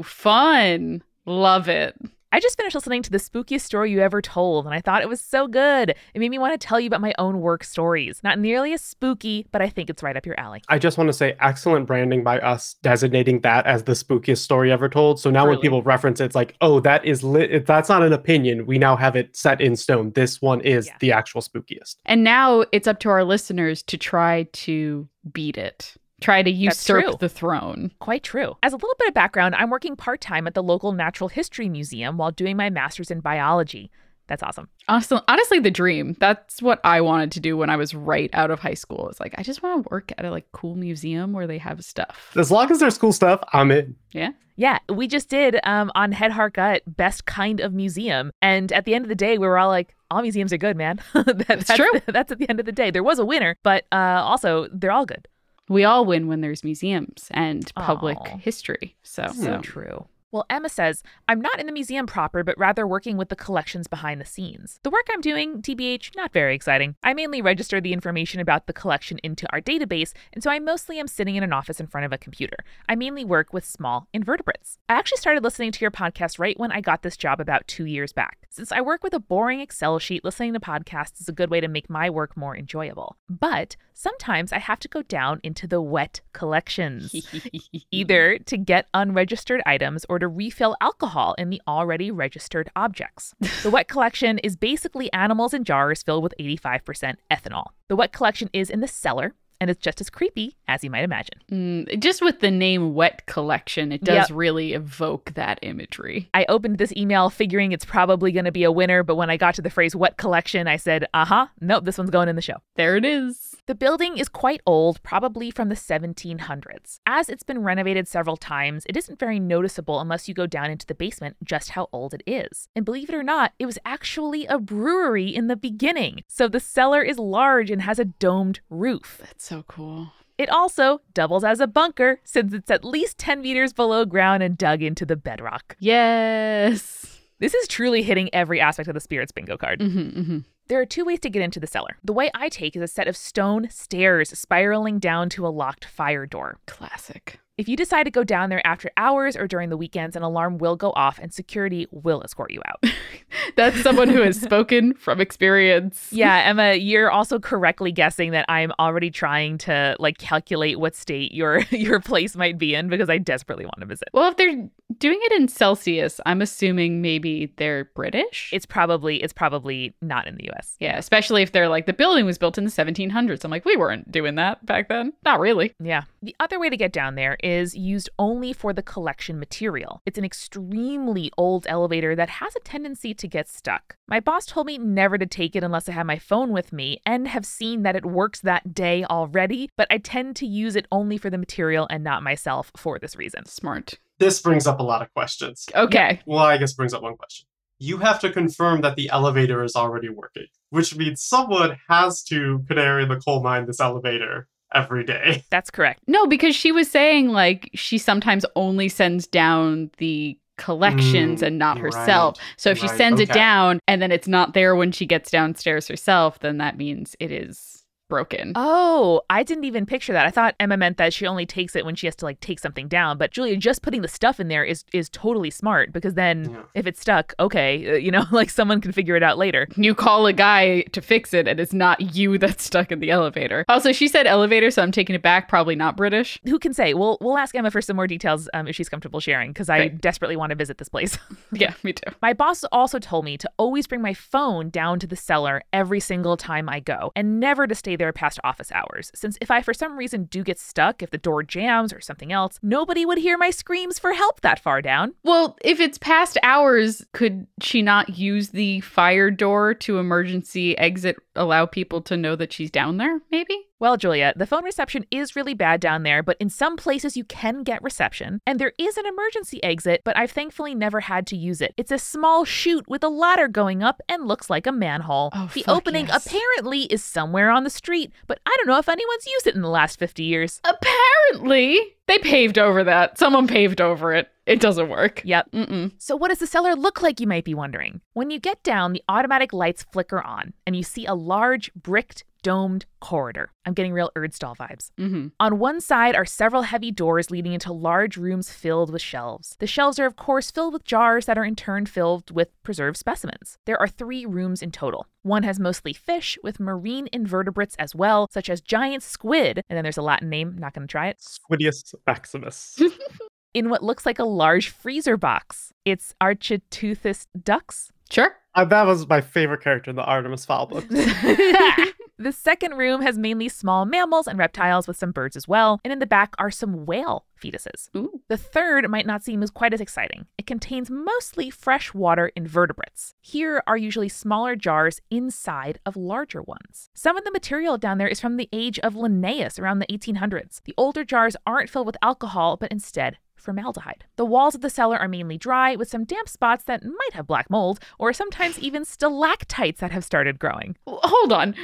fun. 0.05 1.03
Love 1.27 1.69
it. 1.69 1.97
I 2.33 2.39
just 2.39 2.57
finished 2.57 2.77
listening 2.77 3.03
to 3.03 3.11
the 3.11 3.19
spookiest 3.19 3.63
story 3.63 3.91
you 3.91 3.99
ever 3.99 4.23
told, 4.23 4.65
and 4.65 4.73
I 4.73 4.81
thought 4.81 5.03
it 5.03 5.09
was 5.09 5.21
so 5.21 5.49
good. 5.49 5.91
It 6.15 6.21
made 6.21 6.29
me 6.29 6.39
want 6.39 6.59
to 6.59 6.65
tell 6.65 6.79
you 6.79 6.87
about 6.87 7.01
my 7.01 7.13
own 7.19 7.41
work 7.41 7.65
stories. 7.65 8.21
Not 8.23 8.39
nearly 8.39 8.73
as 8.73 8.81
spooky, 8.81 9.49
but 9.51 9.61
I 9.61 9.69
think 9.69 9.91
it's 9.91 10.01
right 10.01 10.17
up 10.17 10.25
your 10.25 10.39
alley. 10.39 10.63
I 10.69 10.79
just 10.79 10.97
want 10.97 11.09
to 11.09 11.13
say 11.13 11.37
excellent 11.41 11.87
branding 11.89 12.23
by 12.23 12.39
us 12.39 12.75
designating 12.83 13.41
that 13.41 13.67
as 13.67 13.83
the 13.83 13.93
spookiest 13.93 14.39
story 14.39 14.71
ever 14.71 14.89
told. 14.89 15.19
So 15.19 15.29
now 15.29 15.49
when 15.49 15.59
people 15.59 15.83
reference 15.83 16.21
it, 16.21 16.27
it's 16.27 16.37
like, 16.37 16.55
oh, 16.61 16.79
that 16.81 17.05
is 17.05 17.25
lit. 17.25 17.67
That's 17.67 17.89
not 17.89 18.05
an 18.05 18.13
opinion. 18.13 18.65
We 18.65 18.79
now 18.79 18.95
have 18.95 19.17
it 19.17 19.37
set 19.37 19.61
in 19.61 19.75
stone. 19.75 20.13
This 20.13 20.41
one 20.41 20.61
is 20.61 20.87
Yeah. 20.87 20.97
the 21.01 21.11
actual 21.11 21.41
spookiest. 21.41 21.97
And 22.07 22.23
now 22.23 22.65
it's 22.71 22.87
up 22.87 23.01
to 23.01 23.09
our 23.09 23.25
listeners 23.25 23.83
to 23.83 23.99
try 23.99 24.45
to 24.53 25.09
beat 25.33 25.59
it. 25.59 25.97
Try 26.21 26.43
to 26.43 26.53
That's 26.53 26.85
true. 26.85 27.01
usurp 27.01 27.19
the 27.21 27.29
throne. 27.29 27.93
Quite 27.99 28.23
true. 28.23 28.57
As 28.63 28.73
a 28.73 28.77
little 28.77 28.95
bit 28.99 29.09
of 29.09 29.15
background, 29.15 29.55
I'm 29.55 29.71
working 29.71 29.97
part 29.97 30.21
time 30.21 30.47
at 30.47 30.55
the 30.55 30.63
local 30.63 30.93
Natural 30.93 31.29
History 31.29 31.69
Museum 31.69 32.17
while 32.17 32.31
doing 32.31 32.57
my 32.57 32.71
master's 32.71 33.11
in 33.11 33.21
biology. 33.21 33.91
That's 34.27 34.45
awesome. 34.45 34.69
Honestly, 34.87 35.19
honestly, 35.27 35.59
the 35.59 35.73
dream. 35.73 36.15
That's 36.21 36.63
what 36.63 36.81
I 36.85 37.01
wanted 37.01 37.33
to 37.33 37.41
do 37.41 37.57
when 37.57 37.69
I 37.69 37.75
was 37.77 37.97
right 37.97 38.31
out 38.33 38.53
of 38.53 38.61
high 38.61 38.75
school. 38.75 39.09
It's 39.09 39.19
like 39.19 39.35
I 39.37 39.43
just 39.43 39.61
want 39.61 39.83
to 39.85 39.89
work 39.91 40.13
at 40.19 40.25
a 40.25 40.31
like 40.31 40.47
cool 40.53 40.77
museum 40.77 41.33
where 41.33 41.49
they 41.49 41.59
have 41.59 41.85
stuff. 41.85 42.31
As 42.37 42.49
long 42.51 42.71
as 42.71 42.79
there's 42.79 42.97
cool 42.97 43.13
stuff, 43.13 43.41
I'm 43.53 43.73
in. 43.73 43.97
Yeah, 44.13 44.31
Yeah. 44.55 44.79
we 44.89 45.09
just 45.09 45.31
did 45.31 45.59
um, 45.65 45.91
on 45.97 46.13
Head 46.13 46.31
Heart 46.31 46.55
Gut 46.55 46.83
best 46.87 47.25
kind 47.27 47.59
of 47.59 47.73
museum, 47.73 48.31
and 48.41 48.71
at 48.73 48.85
the 48.85 48.95
end 48.95 49.05
of 49.05 49.09
the 49.09 49.17
day, 49.17 49.37
we 49.37 49.49
were 49.49 49.59
all 49.59 49.69
like, 49.69 49.97
"All 50.13 50.23
museums 50.23 50.53
are 50.53 50.59
good, 50.59 50.77
man." 50.77 51.01
That- 51.13 51.45
that's 51.49 51.75
true. 51.75 51.91
that's 52.07 52.31
at 52.31 52.39
the 52.39 52.49
end 52.49 52.61
of 52.61 52.67
the 52.67 52.73
day. 52.73 52.93
There 52.93 53.03
was 53.03 53.19
a 53.19 53.25
winner, 53.25 53.57
but 53.65 53.85
uh, 53.91 53.97
also 54.23 54.69
they're 54.73 54.93
all 54.93 55.07
good. 55.07 55.27
We 55.71 55.85
all 55.85 56.05
win 56.05 56.27
when 56.27 56.41
there's 56.41 56.65
museums 56.65 57.29
and 57.31 57.73
public 57.77 58.19
Aw. 58.19 58.39
history. 58.39 58.97
So, 59.05 59.29
So 59.33 59.61
true. 59.61 60.07
Well, 60.33 60.47
Emma 60.49 60.69
says, 60.69 61.03
I'm 61.29 61.41
not 61.41 61.59
in 61.59 61.67
the 61.67 61.73
museum 61.73 62.07
proper, 62.07 62.45
but 62.45 62.57
rather 62.57 62.87
working 62.87 63.17
with 63.17 63.31
the 63.31 63.37
collections 63.37 63.89
behind 63.89 64.21
the 64.21 64.25
scenes. 64.25 64.79
The 64.85 64.91
work 64.91 65.09
I'm 65.11 65.21
doing, 65.21 65.61
TBH, 65.61 66.15
not 66.15 66.33
very 66.33 66.55
exciting. 66.55 66.95
I 67.03 67.15
mainly 67.15 67.43
register 67.43 67.81
the 67.81 67.93
information 67.93 68.41
about 68.41 68.69
the 68.69 68.73
collection 68.73 69.19
into 69.25 69.51
our 69.53 69.61
database, 69.61 70.13
and 70.33 70.41
so 70.41 70.49
I 70.49 70.61
mostly 70.61 71.01
am 71.01 71.09
sitting 71.09 71.35
in 71.35 71.43
an 71.43 71.53
office 71.53 71.81
in 71.81 71.89
front 71.89 72.05
of 72.05 72.13
a 72.13 72.19
computer. 72.19 72.59
I 72.89 72.95
mainly 72.95 73.25
work 73.25 73.53
with 73.53 73.65
small 73.65 74.07
invertebrates. 74.13 74.79
I 74.89 74.95
actually 74.95 75.19
started 75.19 75.43
listening 75.43 75.73
to 75.73 75.81
your 75.81 75.91
podcast 75.91 76.39
right 76.39 76.59
when 76.61 76.71
I 76.71 76.81
got 76.81 77.03
this 77.03 77.17
job 77.17 77.41
about 77.41 77.67
two 77.67 77.87
years 77.87 78.13
back. 78.13 78.47
Since 78.51 78.71
I 78.71 78.81
work 78.81 79.03
with 79.03 79.15
a 79.15 79.21
boring 79.21 79.61
Excel 79.61 79.99
sheet, 79.99 80.25
listening 80.25 80.53
to 80.53 80.61
podcasts 80.61 81.21
is 81.21 81.29
a 81.29 81.33
good 81.33 81.51
way 81.51 81.61
to 81.61 81.69
make 81.69 81.91
my 81.91 82.09
work 82.09 82.37
more 82.37 82.57
enjoyable. 82.57 83.17
But 83.29 83.77
sometimes 83.95 84.53
I 84.53 84.59
have 84.59 84.79
to 84.81 84.89
go 84.89 85.03
down 85.03 85.41
into 85.43 85.67
the 85.67 85.83
wet 85.83 86.21
collections 86.33 87.15
either 87.91 88.39
to 88.39 88.57
get 88.57 88.87
unregistered 88.95 89.63
items 89.67 90.07
or 90.09 90.20
to 90.21 90.29
refill 90.29 90.77
alcohol 90.81 91.35
in 91.39 91.51
the 91.51 91.61
already 91.67 92.11
registered 92.11 92.71
objects. 92.77 93.35
The 93.63 93.71
wet 93.71 93.89
collection 93.89 94.39
is 94.39 94.57
basically 94.57 95.13
animals 95.13 95.53
in 95.53 95.65
jars 95.65 96.03
filled 96.03 96.23
with 96.23 96.35
85% 96.39 97.17
ethanol. 97.31 97.67
The 97.89 97.97
wet 97.97 98.13
collection 98.13 98.49
is 98.53 98.71
in 98.71 98.81
the 98.81 98.89
cellar. 98.89 99.35
And 99.61 99.71
it's 99.71 99.81
just 99.81 100.01
as 100.01 100.09
creepy 100.09 100.57
as 100.69 100.83
you 100.83 100.91
might 100.91 101.05
imagine. 101.05 101.39
Mm, 101.51 102.01
just 102.01 102.23
with 102.23 102.41
the 102.41 102.51
name 102.51 102.95
Wet 102.95 103.27
Collection, 103.27 103.93
it 103.93 104.03
does 104.03 104.31
really 104.31 104.73
evoke 104.73 105.33
that 105.35 105.59
imagery. 105.63 106.31
I 106.33 106.47
opened 106.49 106.79
this 106.79 106.93
email 106.97 107.29
figuring 107.29 107.73
it's 107.73 107.85
probably 107.85 108.33
going 108.33 108.45
to 108.45 108.53
be 108.53 108.65
a 108.65 108.73
winner, 108.73 109.03
but 109.03 109.17
when 109.17 109.31
I 109.31 109.37
got 109.37 109.55
to 109.57 109.63
the 109.63 109.71
phrase 109.71 109.95
wet 109.95 110.17
collection, 110.17 110.67
I 110.67 110.77
said, 110.77 111.07
uh 111.13 111.25
huh, 111.25 111.47
nope, 111.61 111.85
this 111.85 111.99
one's 111.99 112.11
going 112.11 112.29
in 112.29 112.37
the 112.37 112.43
show. 112.43 112.57
There 112.77 112.97
it 112.97 113.05
is. 113.05 113.57
The 113.67 113.75
building 113.75 114.19
is 114.19 114.29
quite 114.29 114.63
old, 114.67 115.03
probably 115.03 115.51
from 115.51 115.69
the 115.69 115.75
1700s. 115.75 116.99
As 117.07 117.29
it's 117.29 117.43
been 117.43 117.63
renovated 117.63 118.09
several 118.09 118.37
times, 118.37 118.85
it 118.89 118.97
isn't 118.97 119.19
very 119.19 119.39
noticeable 119.39 120.01
unless 120.01 120.29
you 120.29 120.35
go 120.35 120.47
down 120.47 120.71
into 120.71 120.87
the 120.87 120.95
basement 120.95 121.37
just 121.45 121.71
how 121.71 121.89
old 121.93 122.15
it 122.15 122.23
is. 122.27 122.69
And 122.75 122.85
believe 122.85 123.09
it 123.09 123.15
or 123.15 123.23
not, 123.23 123.53
it 123.59 123.67
was 123.67 123.79
actually 123.85 124.47
a 124.47 124.59
brewery 124.59 125.29
in 125.29 125.47
the 125.47 125.57
beginning. 125.57 126.25
So 126.27 126.49
the 126.49 126.59
cellar 126.59 127.03
is 127.03 127.19
large 127.19 127.71
and 127.71 127.83
has 127.83 127.99
a 127.99 128.05
domed 128.05 128.61
roof. 128.71 129.19
That's 129.21 129.50
so 129.51 129.65
cool. 129.65 130.13
It 130.39 130.49
also 130.49 131.01
doubles 131.13 131.43
as 131.43 131.59
a 131.59 131.67
bunker 131.67 132.21
since 132.25 132.55
it's 132.55 132.71
at 132.71 132.85
least 132.85 133.19
10 133.19 133.43
meters 133.43 133.73
below 133.73 134.05
ground 134.05 134.45
and 134.45 134.57
dug 134.57 134.81
into 134.81 135.05
the 135.05 135.17
bedrock. 135.17 135.77
Yes. 135.81 137.19
This 137.41 137.53
is 137.53 137.67
truly 137.67 138.03
hitting 138.03 138.31
every 138.33 138.61
aspect 138.61 138.89
of 138.89 138.95
the 138.95 139.01
Spirits 139.01 139.33
bingo 139.33 139.57
card. 139.57 139.83
hmm 139.83 140.09
hmm 140.09 140.39
There 140.69 140.81
are 140.81 140.87
two 140.87 141.05
ways 141.05 141.19
to 141.21 141.31
get 141.31 141.43
into 141.43 141.59
the 141.59 141.67
cellar. 141.67 141.97
The 142.05 142.13
way 142.13 142.31
I 142.33 142.49
take 142.49 142.77
is 142.77 142.83
a 142.83 142.87
set 142.87 143.09
of 143.09 143.17
stone 143.17 143.69
stairs 143.71 144.31
spiraling 144.39 145.01
down 145.01 145.29
to 145.31 145.47
a 145.47 145.49
locked 145.49 145.85
fire 145.85 146.27
door. 146.27 146.59
Classic. 146.67 147.41
If 147.61 147.69
you 147.69 147.77
decide 147.77 148.05
to 148.05 148.11
go 148.11 148.25
down 148.25 148.49
there 148.49 148.67
after 148.67 148.91
hours 148.97 149.37
or 149.37 149.47
during 149.47 149.69
the 149.69 149.77
weekends, 149.77 150.17
an 150.17 150.23
alarm 150.23 150.57
will 150.57 150.77
go 150.77 150.95
off 150.97 151.19
and 151.19 151.31
security 151.31 151.87
will 151.91 152.23
escort 152.23 152.53
you 152.53 152.63
out. 152.65 152.83
That's 153.57 153.83
someone 153.83 154.09
who 154.09 154.23
has 154.23 154.41
spoken 154.41 154.95
from 154.95 155.21
experience. 155.21 156.09
yeah, 156.11 156.39
Emma, 156.47 156.77
you're 156.77 157.11
also 157.11 157.39
correctly 157.39 157.93
guessing 157.93 158.31
that 158.31 158.47
I'm 158.49 158.73
already 158.79 159.11
trying 159.11 159.59
to 159.59 159.95
like 159.99 160.17
calculate 160.17 160.81
what 160.81 160.97
state 160.97 161.33
your 161.33 161.61
your 161.71 162.01
place 162.01 162.35
might 162.35 162.57
be 162.57 162.75
in 162.75 162.89
because 162.89 163.11
I 163.11 163.19
desperately 163.19 163.67
want 163.67 163.81
to 163.81 163.87
visit. 163.87 164.09
Well, 164.15 164.31
if 164.31 164.39
they're 164.39 164.67
doing 164.99 165.19
it 165.23 165.33
in 165.33 165.47
Celsius, 165.49 166.19
I'm 166.25 166.41
assuming 166.41 167.03
maybe 167.03 167.53
they're 167.59 167.91
British. 167.95 168.49
It's 168.55 168.65
probably 168.65 169.23
it's 169.23 169.35
probably 169.35 169.95
not 170.01 170.27
in 170.27 170.37
the 170.37 170.49
US. 170.53 170.77
yeah, 170.81 170.97
especially 170.97 171.43
if 171.43 171.53
they're 171.53 171.69
like 171.69 171.85
the 171.85 171.93
building 171.93 172.25
was 172.25 172.39
built 172.39 172.57
in 172.57 172.65
the 172.65 172.71
1700s. 172.71 173.45
I'm 173.45 173.51
like, 173.51 173.67
we 173.67 173.77
weren't 173.77 174.11
doing 174.11 174.37
that 174.37 174.65
back 174.65 174.89
then. 174.89 175.13
Not 175.27 175.41
really. 175.41 175.75
Yeah. 175.79 176.05
The 176.23 176.35
other 176.41 176.59
way 176.59 176.71
to 176.71 176.77
get 176.79 176.93
down 176.93 177.17
there 177.17 177.37
is 177.43 177.50
used 177.51 178.09
only 178.19 178.53
for 178.53 178.73
the 178.73 178.83
collection 178.83 179.39
material. 179.39 180.03
It's 180.07 180.19
an 180.19 180.25
extremely 180.25 181.31
old 181.37 181.67
elevator 181.69 182.15
that 182.17 182.29
has 182.29 182.55
a 182.57 182.61
tendency 182.61 183.15
to 183.15 183.29
get 183.29 183.49
stuck. 183.49 183.97
My 184.09 184.21
boss 184.21 184.47
told 184.47 184.67
me 184.67 184.79
never 184.79 185.19
to 185.19 185.27
take 185.27 185.55
it 185.57 185.65
unless 185.65 185.89
I 185.89 185.93
have 185.93 186.07
my 186.07 186.19
phone 186.19 186.53
with 186.53 186.73
me 186.73 187.01
and 187.05 187.29
have 187.29 187.45
seen 187.47 187.83
that 187.83 187.97
it 187.97 188.07
works 188.07 188.41
that 188.41 188.75
day 188.75 189.05
already, 189.05 189.71
but 189.77 189.87
I 189.91 189.99
tend 189.99 190.37
to 190.37 190.47
use 190.47 190.77
it 190.77 190.87
only 190.91 191.19
for 191.19 191.31
the 191.31 191.39
material 191.39 191.87
and 191.91 192.05
not 192.05 192.23
myself 192.23 192.71
for 192.77 192.99
this 192.99 193.17
reason. 193.17 193.47
Smart. 193.47 193.95
This 194.19 194.41
brings 194.41 194.67
up 194.67 194.81
a 194.81 194.85
lot 194.85 195.03
of 195.03 195.13
questions. 195.15 195.67
Okay. 195.75 196.21
Well, 196.27 196.39
I 196.39 196.59
guess 196.59 196.75
brings 196.75 196.93
up 196.93 197.03
one 197.03 197.17
question. 197.17 197.47
You 197.79 197.97
have 197.99 198.21
to 198.21 198.31
confirm 198.31 198.83
that 198.83 198.97
the 198.97 199.09
elevator 199.09 199.65
is 199.65 199.75
already 199.75 200.11
working, 200.11 200.47
which 200.69 200.95
means 200.95 201.23
someone 201.23 201.79
has 201.89 202.23
to 202.25 202.63
canary 202.69 203.05
in 203.05 203.09
the 203.09 203.17
coal 203.17 203.43
mine 203.43 203.65
this 203.67 203.81
elevator 203.81 204.49
every 204.75 205.05
day. 205.05 205.45
That's 205.51 205.71
correct. 205.71 206.01
No, 206.07 206.27
because 206.27 206.55
she 206.55 206.73
was 206.73 206.91
saying 206.91 207.29
like 207.29 207.71
she 207.75 207.99
sometimes 207.99 208.45
only 208.57 208.89
sends 208.89 209.27
down 209.27 209.91
the 209.99 210.39
collections 210.57 211.41
Mm, 211.41 211.47
and 211.47 211.59
not 211.59 211.79
herself. 211.79 212.37
So 212.57 212.71
if 212.71 212.79
she 212.79 212.87
right, 212.87 212.97
sends 212.97 213.21
it 213.21 213.33
down 213.33 213.81
and 213.89 214.03
then 214.03 214.13
it's 214.13 214.29
not 214.29 214.53
there 214.53 214.77
when 214.77 214.93
she 214.93 215.07
gets 215.07 215.31
downstairs 215.31 215.89
herself, 215.89 216.39
then 216.41 216.59
that 216.59 216.77
means 216.77 217.17
it 217.19 217.33
is 217.33 217.80
broken. 218.11 218.53
Oh, 218.57 219.23
I 219.31 219.43
didn't 219.43 219.65
even 219.65 219.87
picture 219.87 220.13
that. 220.13 220.27
I 220.27 220.31
thought 220.31 220.55
Emma 220.61 220.77
meant 220.77 220.99
that 220.99 221.15
she 221.15 221.27
only 221.27 221.47
takes 221.47 221.75
it 221.75 221.87
when 221.87 221.95
she 221.95 222.07
has 222.07 222.15
to 222.17 222.27
like 222.27 222.41
take 222.41 222.59
something 222.59 222.89
down. 222.89 223.17
But 223.17 223.31
Julia, 223.31 223.57
just 223.57 223.81
putting 223.81 224.03
the 224.03 224.09
stuff 224.09 224.39
in 224.39 224.49
there 224.49 224.65
is 224.65 224.85
is 224.93 225.09
totally 225.09 225.49
smart 225.51 225.93
because 225.93 226.13
then 226.15 226.51
Yeah. 226.51 226.63
if 226.75 226.87
it's 226.87 227.01
stuck, 227.01 227.33
okay, 227.41 227.93
uh, 227.93 227.95
you 227.95 228.11
know, 228.11 228.25
like 228.33 228.51
someone 228.51 228.83
can 228.83 228.93
figure 228.93 229.17
it 229.17 229.23
out 229.23 229.39
later. 229.39 229.67
You 229.77 229.95
call 229.95 230.27
a 230.27 230.33
guy 230.35 230.83
to 230.93 231.01
fix 231.01 231.33
it, 231.33 231.49
and 231.49 231.59
it's 231.59 231.73
not 231.73 232.15
you 232.15 232.37
that's 232.37 232.65
stuck 232.65 232.93
in 232.93 233.01
the 233.01 233.11
elevator. 233.11 233.65
Also, 233.69 233.93
she 233.93 234.09
said 234.09 234.27
elevator, 234.27 234.71
so 234.71 234.83
I'm 234.83 234.93
taking 234.93 235.15
it 235.17 235.23
back. 235.23 235.49
Probably 235.49 235.77
not 235.77 235.97
British. 235.97 236.39
Who 236.45 236.59
can 236.59 236.75
say? 236.75 236.93
We'll 236.93 237.17
we'll 237.21 237.39
ask 237.39 237.55
Emma 237.55 237.71
for 237.71 237.81
some 237.81 237.97
more 237.97 238.07
details 238.09 238.49
um, 238.53 238.67
if 238.67 238.75
she's 238.77 238.89
comfortable 238.89 239.21
sharing 239.21 239.53
because 239.53 239.71
I 239.71 239.89
desperately 239.89 240.37
want 240.37 240.51
to 240.51 240.57
visit 240.57 240.79
this 240.79 240.89
place. 240.89 241.17
Yeah, 241.53 241.75
me 241.83 241.93
too. 241.93 242.13
My 242.23 242.33
boss 242.33 242.65
also 242.71 242.99
told 242.99 243.25
me 243.25 243.37
to 243.39 243.51
always 243.59 243.87
bring 243.87 244.01
my 244.01 244.15
phone 244.15 244.71
down 244.71 244.99
to 245.01 245.07
the 245.07 245.17
cellar 245.17 245.63
every 245.73 246.01
single 246.01 246.37
time 246.37 246.69
I 246.69 246.81
go 246.81 247.13
and 247.17 247.39
never 247.41 247.67
to 247.67 247.75
stay 247.75 247.97
there 248.01 248.13
past 248.13 248.41
office 248.43 248.73
hours, 248.73 249.13
since 249.15 249.37
if 249.41 249.51
I 249.51 249.63
for 249.63 249.75
some 249.75 249.97
reason 249.97 250.25
do 250.25 250.43
get 250.43 250.59
stuck, 250.59 251.03
if 251.03 251.11
the 251.11 251.19
door 251.19 251.43
jams 251.43 251.93
or 251.93 252.01
something 252.01 252.33
else, 252.33 252.59
nobody 252.63 253.05
would 253.07 253.19
hear 253.19 253.39
my 253.39 253.51
screams 253.51 253.99
for 253.99 254.15
help 254.15 254.41
that 254.41 254.59
far 254.59 254.83
down. 254.83 255.13
Well, 255.23 255.57
if 255.63 255.79
it's 255.79 255.99
past 255.99 256.39
hours, 256.43 257.05
could 257.13 257.47
she 257.61 257.83
not 257.83 258.19
use 258.19 258.49
the 258.49 258.81
fire 258.81 259.31
door 259.31 259.75
to 259.75 259.99
emergency 259.99 260.77
exit, 260.79 261.17
allow 261.35 261.67
people 261.67 262.01
to 262.03 262.17
know 262.17 262.37
that 262.37 262.53
she's 262.53 262.71
down 262.71 262.97
there, 262.97 263.21
maybe? 263.31 263.67
Well, 263.79 263.97
Julia, 263.97 264.35
the 264.37 264.47
phone 264.47 264.65
reception 264.65 265.07
is 265.11 265.35
really 265.35 265.55
bad 265.55 265.81
down 265.81 266.03
there, 266.03 266.23
but 266.23 266.37
in 266.39 266.51
some 266.51 266.77
places 266.77 267.17
you 267.17 267.25
can 267.25 267.63
get 267.63 267.83
reception. 267.83 268.41
And 268.47 268.59
there 268.59 268.73
is 268.79 268.99
an 268.99 269.07
emergency 269.07 269.63
exit, 269.65 270.03
but 270.05 270.17
I've 270.19 270.31
thankfully 270.31 270.75
never 270.75 271.01
had 271.01 271.27
to 271.29 271.37
use 271.37 271.63
it. 271.63 271.73
It's 271.79 271.91
a 271.91 271.99
small 271.99 272.45
chute 272.45 272.89
with 272.89 273.03
a 273.03 273.09
ladder 273.09 273.49
going 273.49 273.83
up 273.83 274.03
and 274.09 274.29
looks 274.29 274.51
like 274.51 274.67
a 274.67 274.73
manhole. 274.73 275.31
Oh, 275.33 275.51
the 275.55 275.65
opening 275.67 276.09
yes. 276.09 276.27
apparently 276.27 276.83
is 276.85 277.03
somewhere 277.03 277.51
on 277.51 277.65
the 277.65 277.71
street, 277.71 278.13
but 278.27 278.41
I 278.45 278.55
don't 278.59 278.67
know 278.67 278.79
if 278.79 278.89
anyone's 278.89 279.27
used 279.27 279.47
it 279.47 279.55
in 279.55 279.63
the 279.63 279.69
last 279.69 279.99
50 279.99 280.23
years. 280.23 280.61
Apparently, 280.65 281.79
they 282.07 282.19
paved 282.19 282.59
over 282.59 282.85
that. 282.85 283.19
Someone 283.19 283.47
paved 283.47 283.81
over 283.81 284.13
it. 284.13 284.29
It 284.51 284.61
doesn't 284.61 284.89
work. 284.89 285.23
Yep. 285.25 285.53
Mm-mm. 285.53 285.93
So, 285.99 286.17
what 286.17 286.29
does 286.29 286.41
the 286.41 286.47
cellar 286.47 286.75
look 286.75 287.03
like, 287.03 287.21
you 287.21 287.27
might 287.29 287.45
be 287.45 287.55
wondering? 287.55 288.01
When 288.15 288.31
you 288.31 288.41
get 288.41 288.61
down, 288.65 288.93
the 288.93 289.03
automatic 289.09 289.53
lights 289.53 289.85
flicker 289.93 290.21
on, 290.21 290.55
and 290.67 290.75
you 290.75 290.83
see 290.83 291.07
a 291.07 291.15
large, 291.15 291.73
bricked, 291.75 292.25
domed 292.43 292.87
corridor. 293.01 293.51
I'm 293.65 293.75
getting 293.75 293.93
real 293.93 294.11
Erdstall 294.17 294.57
vibes. 294.57 294.91
Mm-hmm. 294.99 295.29
On 295.39 295.59
one 295.59 295.81
side 295.81 296.15
are 296.15 296.25
several 296.25 296.63
heavy 296.63 296.91
doors 296.91 297.31
leading 297.31 297.53
into 297.53 297.73
large 297.73 298.17
rooms 298.17 298.51
filled 298.51 298.93
with 298.93 299.03
shelves. 299.03 299.57
The 299.59 299.67
shelves 299.67 299.99
are, 299.99 300.07
of 300.07 300.17
course, 300.17 300.51
filled 300.51 300.73
with 300.73 300.85
jars 300.85 301.27
that 301.27 301.39
are 301.39 301.45
in 301.45 301.57
turn 301.57 301.87
filled 301.87 302.31
with 302.31 302.49
preserved 302.63 302.97
specimens. 302.97 303.59
There 303.67 303.81
are 303.81 303.89
three 303.89 304.27
rooms 304.27 304.63
in 304.63 304.71
total. 304.71 305.07
One 305.23 305.43
has 305.43 305.61
mostly 305.61 305.93
fish, 305.93 306.39
with 306.43 306.59
marine 306.59 307.09
invertebrates 307.13 307.77
as 307.79 307.95
well, 307.95 308.27
such 308.31 308.49
as 308.49 308.61
giant 308.61 309.03
squid, 309.03 309.63
and 309.69 309.77
then 309.77 309.83
there's 309.83 309.99
a 309.99 310.03
Latin 310.03 310.31
name, 310.31 310.57
not 310.59 310.73
going 310.73 310.87
to 310.87 310.91
try 310.91 311.09
it, 311.09 311.19
Squidius 311.19 311.95
maximus. 312.07 312.81
in 313.55 313.71
what 313.71 313.83
looks 313.83 314.07
like 314.07 314.19
a 314.19 314.25
large 314.25 314.69
freezer 314.69 315.17
box. 315.17 315.73
It's 315.85 316.15
Architeuthis 316.21 317.27
dux. 317.43 317.91
Sure. 318.11 318.37
Uh, 318.55 318.65
that 318.65 318.87
was 318.87 319.09
my 319.09 319.21
favorite 319.21 319.63
character 319.63 319.91
in 319.91 319.97
the 319.97 320.05
Artemis 320.05 320.45
Fowl 320.45 320.67
book. 320.67 320.85
The 322.23 322.33
second 322.33 322.77
room 322.77 323.01
has 323.01 323.17
mainly 323.17 323.49
small 323.49 323.87
mammals 323.87 324.27
and 324.27 324.39
reptiles 324.39 324.87
with 324.87 324.99
some 324.99 325.11
birds 325.11 325.37
as 325.37 325.49
well, 325.49 325.81
and 325.83 325.91
in 325.91 326.01
the 326.01 326.07
back 326.07 326.35
are 326.39 326.51
some 326.51 326.85
whale 326.85 327.25
fetuses. 327.43 327.89
Ooh. 327.97 328.21
The 328.29 328.37
third 328.37 328.91
might 328.91 329.07
not 329.07 329.25
seem 329.25 329.43
as 329.43 329.51
quite 329.51 329.73
as 329.73 329.81
exciting. 329.81 330.27
It 330.37 330.47
contains 330.47 330.91
mostly 330.91 331.49
freshwater 331.49 332.31
invertebrates. 332.37 333.15
Here 333.23 333.63
are 333.67 333.79
usually 333.79 334.11
smaller 334.11 334.55
jars 334.55 335.01
inside 335.11 335.81
of 335.87 335.97
larger 335.97 336.43
ones. 336.43 336.91
Some 336.93 337.17
of 337.17 337.25
the 337.25 337.31
material 337.31 337.79
down 337.79 337.97
there 337.97 338.07
is 338.07 338.21
from 338.21 338.37
the 338.37 338.51
age 338.53 338.79
of 338.81 338.95
Linnaeus 338.95 339.59
around 339.59 339.79
the 339.79 339.87
1800s. 339.87 340.61
The 340.65 340.75
older 340.77 341.07
jars 341.07 341.37
aren't 341.47 341.71
filled 341.71 341.87
with 341.87 341.97
alcohol, 342.03 342.59
but 342.59 342.71
instead 342.71 343.17
formaldehyde. 343.41 344.05
The 344.17 344.25
walls 344.25 344.55
of 344.55 344.61
the 344.61 344.71
cellar 344.71 344.99
are 344.99 345.09
mainly 345.09 345.39
dry, 345.39 345.77
with 345.77 345.89
some 345.89 346.05
damp 346.05 346.29
spots 346.29 346.65
that 346.65 346.85
might 346.85 347.13
have 347.15 347.27
black 347.27 347.51
mold, 347.51 347.81
or 347.99 348.13
sometimes 348.13 348.59
even 348.59 348.85
stalactites 348.85 349.81
that 349.81 349.91
have 349.93 350.05
started 350.05 350.39
growing 350.39 350.77
Hold 350.87 351.33
on. 351.33 351.55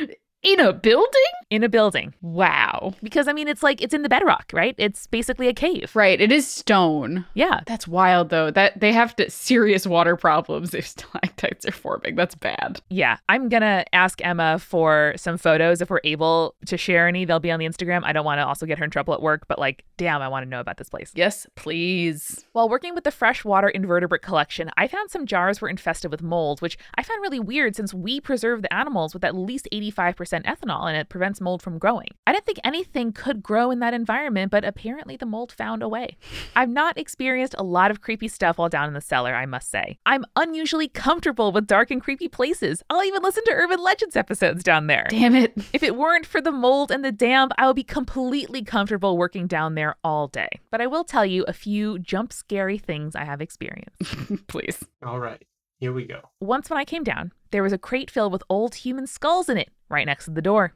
In 0.47 0.61
a 0.61 0.73
building? 0.73 1.37
in 1.51 1.63
a 1.63 1.69
building. 1.69 2.13
Wow. 2.23 2.95
Because 3.03 3.29
I 3.29 3.33
mean, 3.33 3.49
it's 3.49 3.63
like 3.63 3.81
it's 3.81 3.95
in 3.95 4.03
the 4.03 4.09
bedrock, 4.09 4.51
right? 4.53 4.75
It's 4.79 5.07
basically 5.07 5.49
a 5.49 5.55
cave. 5.55 5.95
Right. 5.95 6.21
It 6.21 6.33
is 6.33 6.47
stone. 6.47 7.25
Yeah. 7.35 7.61
That's 7.67 7.87
wild 7.87 8.31
though. 8.31 8.51
That 8.51 8.79
they 8.81 8.93
have 8.93 9.15
to 9.17 9.31
serious 9.31 9.87
water 9.87 10.17
problems 10.17 10.75
if 10.75 10.87
stalactites 10.87 11.67
are 11.67 11.73
forming. 11.73 12.17
That's 12.17 12.35
bad. 12.35 12.81
Yeah. 12.91 13.19
I'm 13.29 13.49
going 13.49 13.63
to 13.63 13.85
ask 13.95 14.25
Emma 14.25 14.59
for 14.59 15.15
some 15.17 15.39
photos 15.39 15.81
if 15.81 15.91
we're 15.91 16.01
able 16.05 16.55
to 16.67 16.77
share 16.77 17.07
any. 17.07 17.25
They'll 17.25 17.39
be 17.39 17.53
on 17.53 17.61
the 17.61 17.67
Instagram. 17.67 18.03
I 18.05 18.13
don't 18.13 18.25
want 18.25 18.41
to 18.41 18.47
also 18.47 18.67
get 18.67 18.79
her 18.79 18.85
in 18.85 18.91
trouble 18.91 19.15
at 19.15 19.23
work, 19.23 19.47
but 19.47 19.59
like, 19.59 19.85
damn, 19.97 20.23
I 20.23 20.29
want 20.29 20.45
to 20.45 20.51
know 20.51 20.61
about 20.61 20.79
this 20.79 20.89
place. 20.89 21.13
Yes, 21.15 21.47
please. 21.55 22.45
While 22.53 22.69
working 22.69 22.95
with 22.95 23.05
the 23.05 23.11
freshwater 23.11 23.69
invertebrate 23.69 24.23
collection, 24.23 24.71
I 24.77 24.89
found 24.89 25.11
some 25.11 25.27
jars 25.27 25.61
were 25.61 25.69
infested 25.69 26.11
with 26.11 26.23
mold, 26.23 26.61
which 26.61 26.77
I 26.97 27.03
found 27.03 27.23
really 27.23 27.41
weird 27.41 27.77
since 27.77 27.95
we 27.95 28.21
preserve 28.21 28.63
the 28.63 28.73
animals 28.73 29.15
with 29.15 29.25
at 29.25 29.37
least 29.37 29.69
85% 29.73 30.36
ethanol 30.45 30.87
and 30.89 30.97
it 30.97 31.09
prevents 31.09 31.41
mold 31.41 31.63
from 31.63 31.79
growing. 31.79 32.09
I 32.27 32.33
didn't 32.33 32.47
think 32.47 32.59
anything 32.65 33.13
could 33.13 33.43
grow 33.43 33.71
in 33.71 33.79
that 33.81 33.95
environment, 33.95 34.51
but 34.51 34.65
apparently 34.65 35.17
the 35.17 35.27
mold 35.27 35.53
found 35.53 35.83
a 35.83 35.89
way. 35.89 36.17
I've 36.57 36.69
not 36.69 36.99
experienced 36.99 37.55
a 37.59 37.63
lot 37.63 37.91
of 37.91 38.01
creepy 38.01 38.29
stuff 38.29 38.59
while 38.59 38.69
down 38.69 38.89
in 38.89 38.95
the 38.95 39.01
cellar, 39.01 39.35
I 39.35 39.47
must 39.47 39.71
say. 39.71 39.99
I'm 40.07 40.25
unusually 40.37 40.89
comfortable 40.89 41.53
with 41.53 41.67
dark 41.67 41.91
and 41.91 42.03
creepy 42.03 42.29
places. 42.29 42.83
I'll 42.91 43.05
even 43.05 43.23
listen 43.23 43.45
to 43.45 43.53
urban 43.53 43.83
legends 43.83 44.17
episodes 44.17 44.63
down 44.63 44.87
there. 44.87 45.07
Damn 45.09 45.35
it. 45.35 45.55
If 45.73 45.83
it 45.83 45.97
weren't 45.97 46.27
for 46.27 46.41
the 46.41 46.53
mold 46.53 46.91
and 46.91 47.05
the 47.05 47.13
damp, 47.13 47.53
I 47.59 47.67
would 47.67 47.77
be 47.77 47.85
completely 47.85 48.63
comfortable 48.63 49.17
working 49.17 49.47
down 49.47 49.75
there 49.75 49.97
all 50.03 50.29
day. 50.29 50.49
But 50.71 50.81
I 50.81 50.87
will 50.87 51.05
tell 51.05 51.27
you 51.27 51.45
a 51.45 51.53
few 51.53 51.99
jump 51.99 52.33
scary 52.33 52.79
things 52.79 53.15
I 53.15 53.25
have 53.25 53.41
experienced. 53.41 54.03
please. 54.49 54.85
All 55.05 55.19
right, 55.19 55.43
here 55.79 55.93
we 55.93 56.05
go. 56.05 56.21
Once 56.41 56.71
when 56.71 56.79
I 56.79 56.85
came 56.85 57.05
down, 57.05 57.33
there 57.51 57.63
was 57.63 57.73
a 57.73 57.79
crate 57.79 58.11
filled 58.11 58.33
with 58.33 58.43
old 58.49 58.75
human 58.77 59.07
skulls 59.07 59.49
in 59.49 59.57
it, 59.57 59.71
right 59.89 60.07
next 60.07 60.27
to 60.27 60.31
the 60.31 60.43
door. 60.43 60.73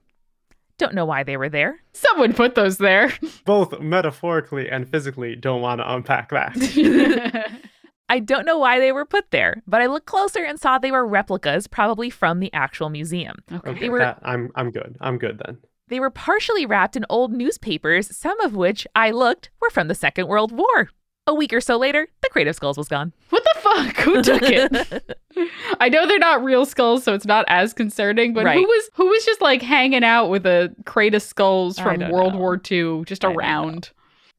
Don't 0.79 0.95
know 0.95 1.05
why 1.05 1.25
they 1.25 1.37
were 1.37 1.49
there. 1.51 1.83
Someone 1.93 2.33
put 2.33 2.55
those 2.55 2.79
there. 2.79 3.13
Both 3.45 3.79
metaphorically 3.81 4.71
and 4.71 4.89
physically 4.89 5.37
don't 5.37 5.61
want 5.61 5.81
to 5.81 5.93
unpack 5.93 6.31
that. 6.31 6.57
I 8.09 8.19
don't 8.19 8.45
know 8.47 8.59
why 8.59 8.81
they 8.81 8.91
were 8.91 9.05
put 9.05 9.31
there, 9.31 9.63
but 9.67 9.81
I 9.81 9.87
looked 9.87 10.07
closer 10.07 10.43
and 10.43 10.59
saw 10.59 10.79
they 10.79 10.91
were 10.91 11.07
replicas, 11.07 11.67
probably 11.67 12.11
from 12.11 12.41
the 12.41 12.53
actual 12.53 12.89
museum. 12.89 13.37
okay. 13.53 13.71
Okay, 13.71 13.89
were- 13.89 13.99
that, 14.01 14.19
I'm 14.23 14.51
I'm 14.55 14.71
good. 14.71 14.97
I'm 15.01 15.19
good 15.19 15.41
then. 15.45 15.59
They 15.89 16.01
were 16.01 16.11
partially 16.11 16.67
wrapped 16.67 16.97
in 16.97 17.05
old 17.09 17.33
newspapers, 17.33 18.17
some 18.17 18.41
of 18.41 18.55
which 18.55 18.87
I 18.95 19.11
looked 19.11 19.51
were 19.61 19.71
from 19.71 19.89
the 19.89 19.95
Second 19.95 20.29
World 20.29 20.53
War. 20.53 20.89
A 21.31 21.35
week 21.35 21.53
or 21.53 21.61
so 21.61 21.77
later, 21.79 22.09
the 22.23 22.29
crate 22.29 22.49
of 22.49 22.57
skulls 22.57 22.77
was 22.77 22.89
gone. 22.89 23.13
What 23.29 23.45
the 23.45 23.61
fuck? 23.61 23.97
Who 23.99 24.21
took 24.21 24.43
it? 24.43 25.17
I 25.81 25.89
know 25.89 26.05
they're 26.05 26.19
not 26.19 26.43
real 26.43 26.67
skulls, 26.67 27.05
so 27.05 27.15
it's 27.15 27.25
not 27.25 27.45
as 27.47 27.73
concerning. 27.73 28.35
But 28.35 28.47
Right. 28.47 28.57
who 28.59 28.65
was 28.65 28.91
who 28.95 29.07
was 29.07 29.25
just 29.25 29.41
like 29.41 29.63
hanging 29.63 30.03
out 30.03 30.27
with 30.27 30.45
a 30.45 30.75
crate 30.87 31.15
of 31.15 31.23
skulls 31.23 31.79
from 31.79 32.01
World 32.11 32.33
know. 32.33 32.41
War 32.41 32.61
II, 32.69 33.05
just 33.05 33.25
I 33.25 33.33
around? 33.33 33.91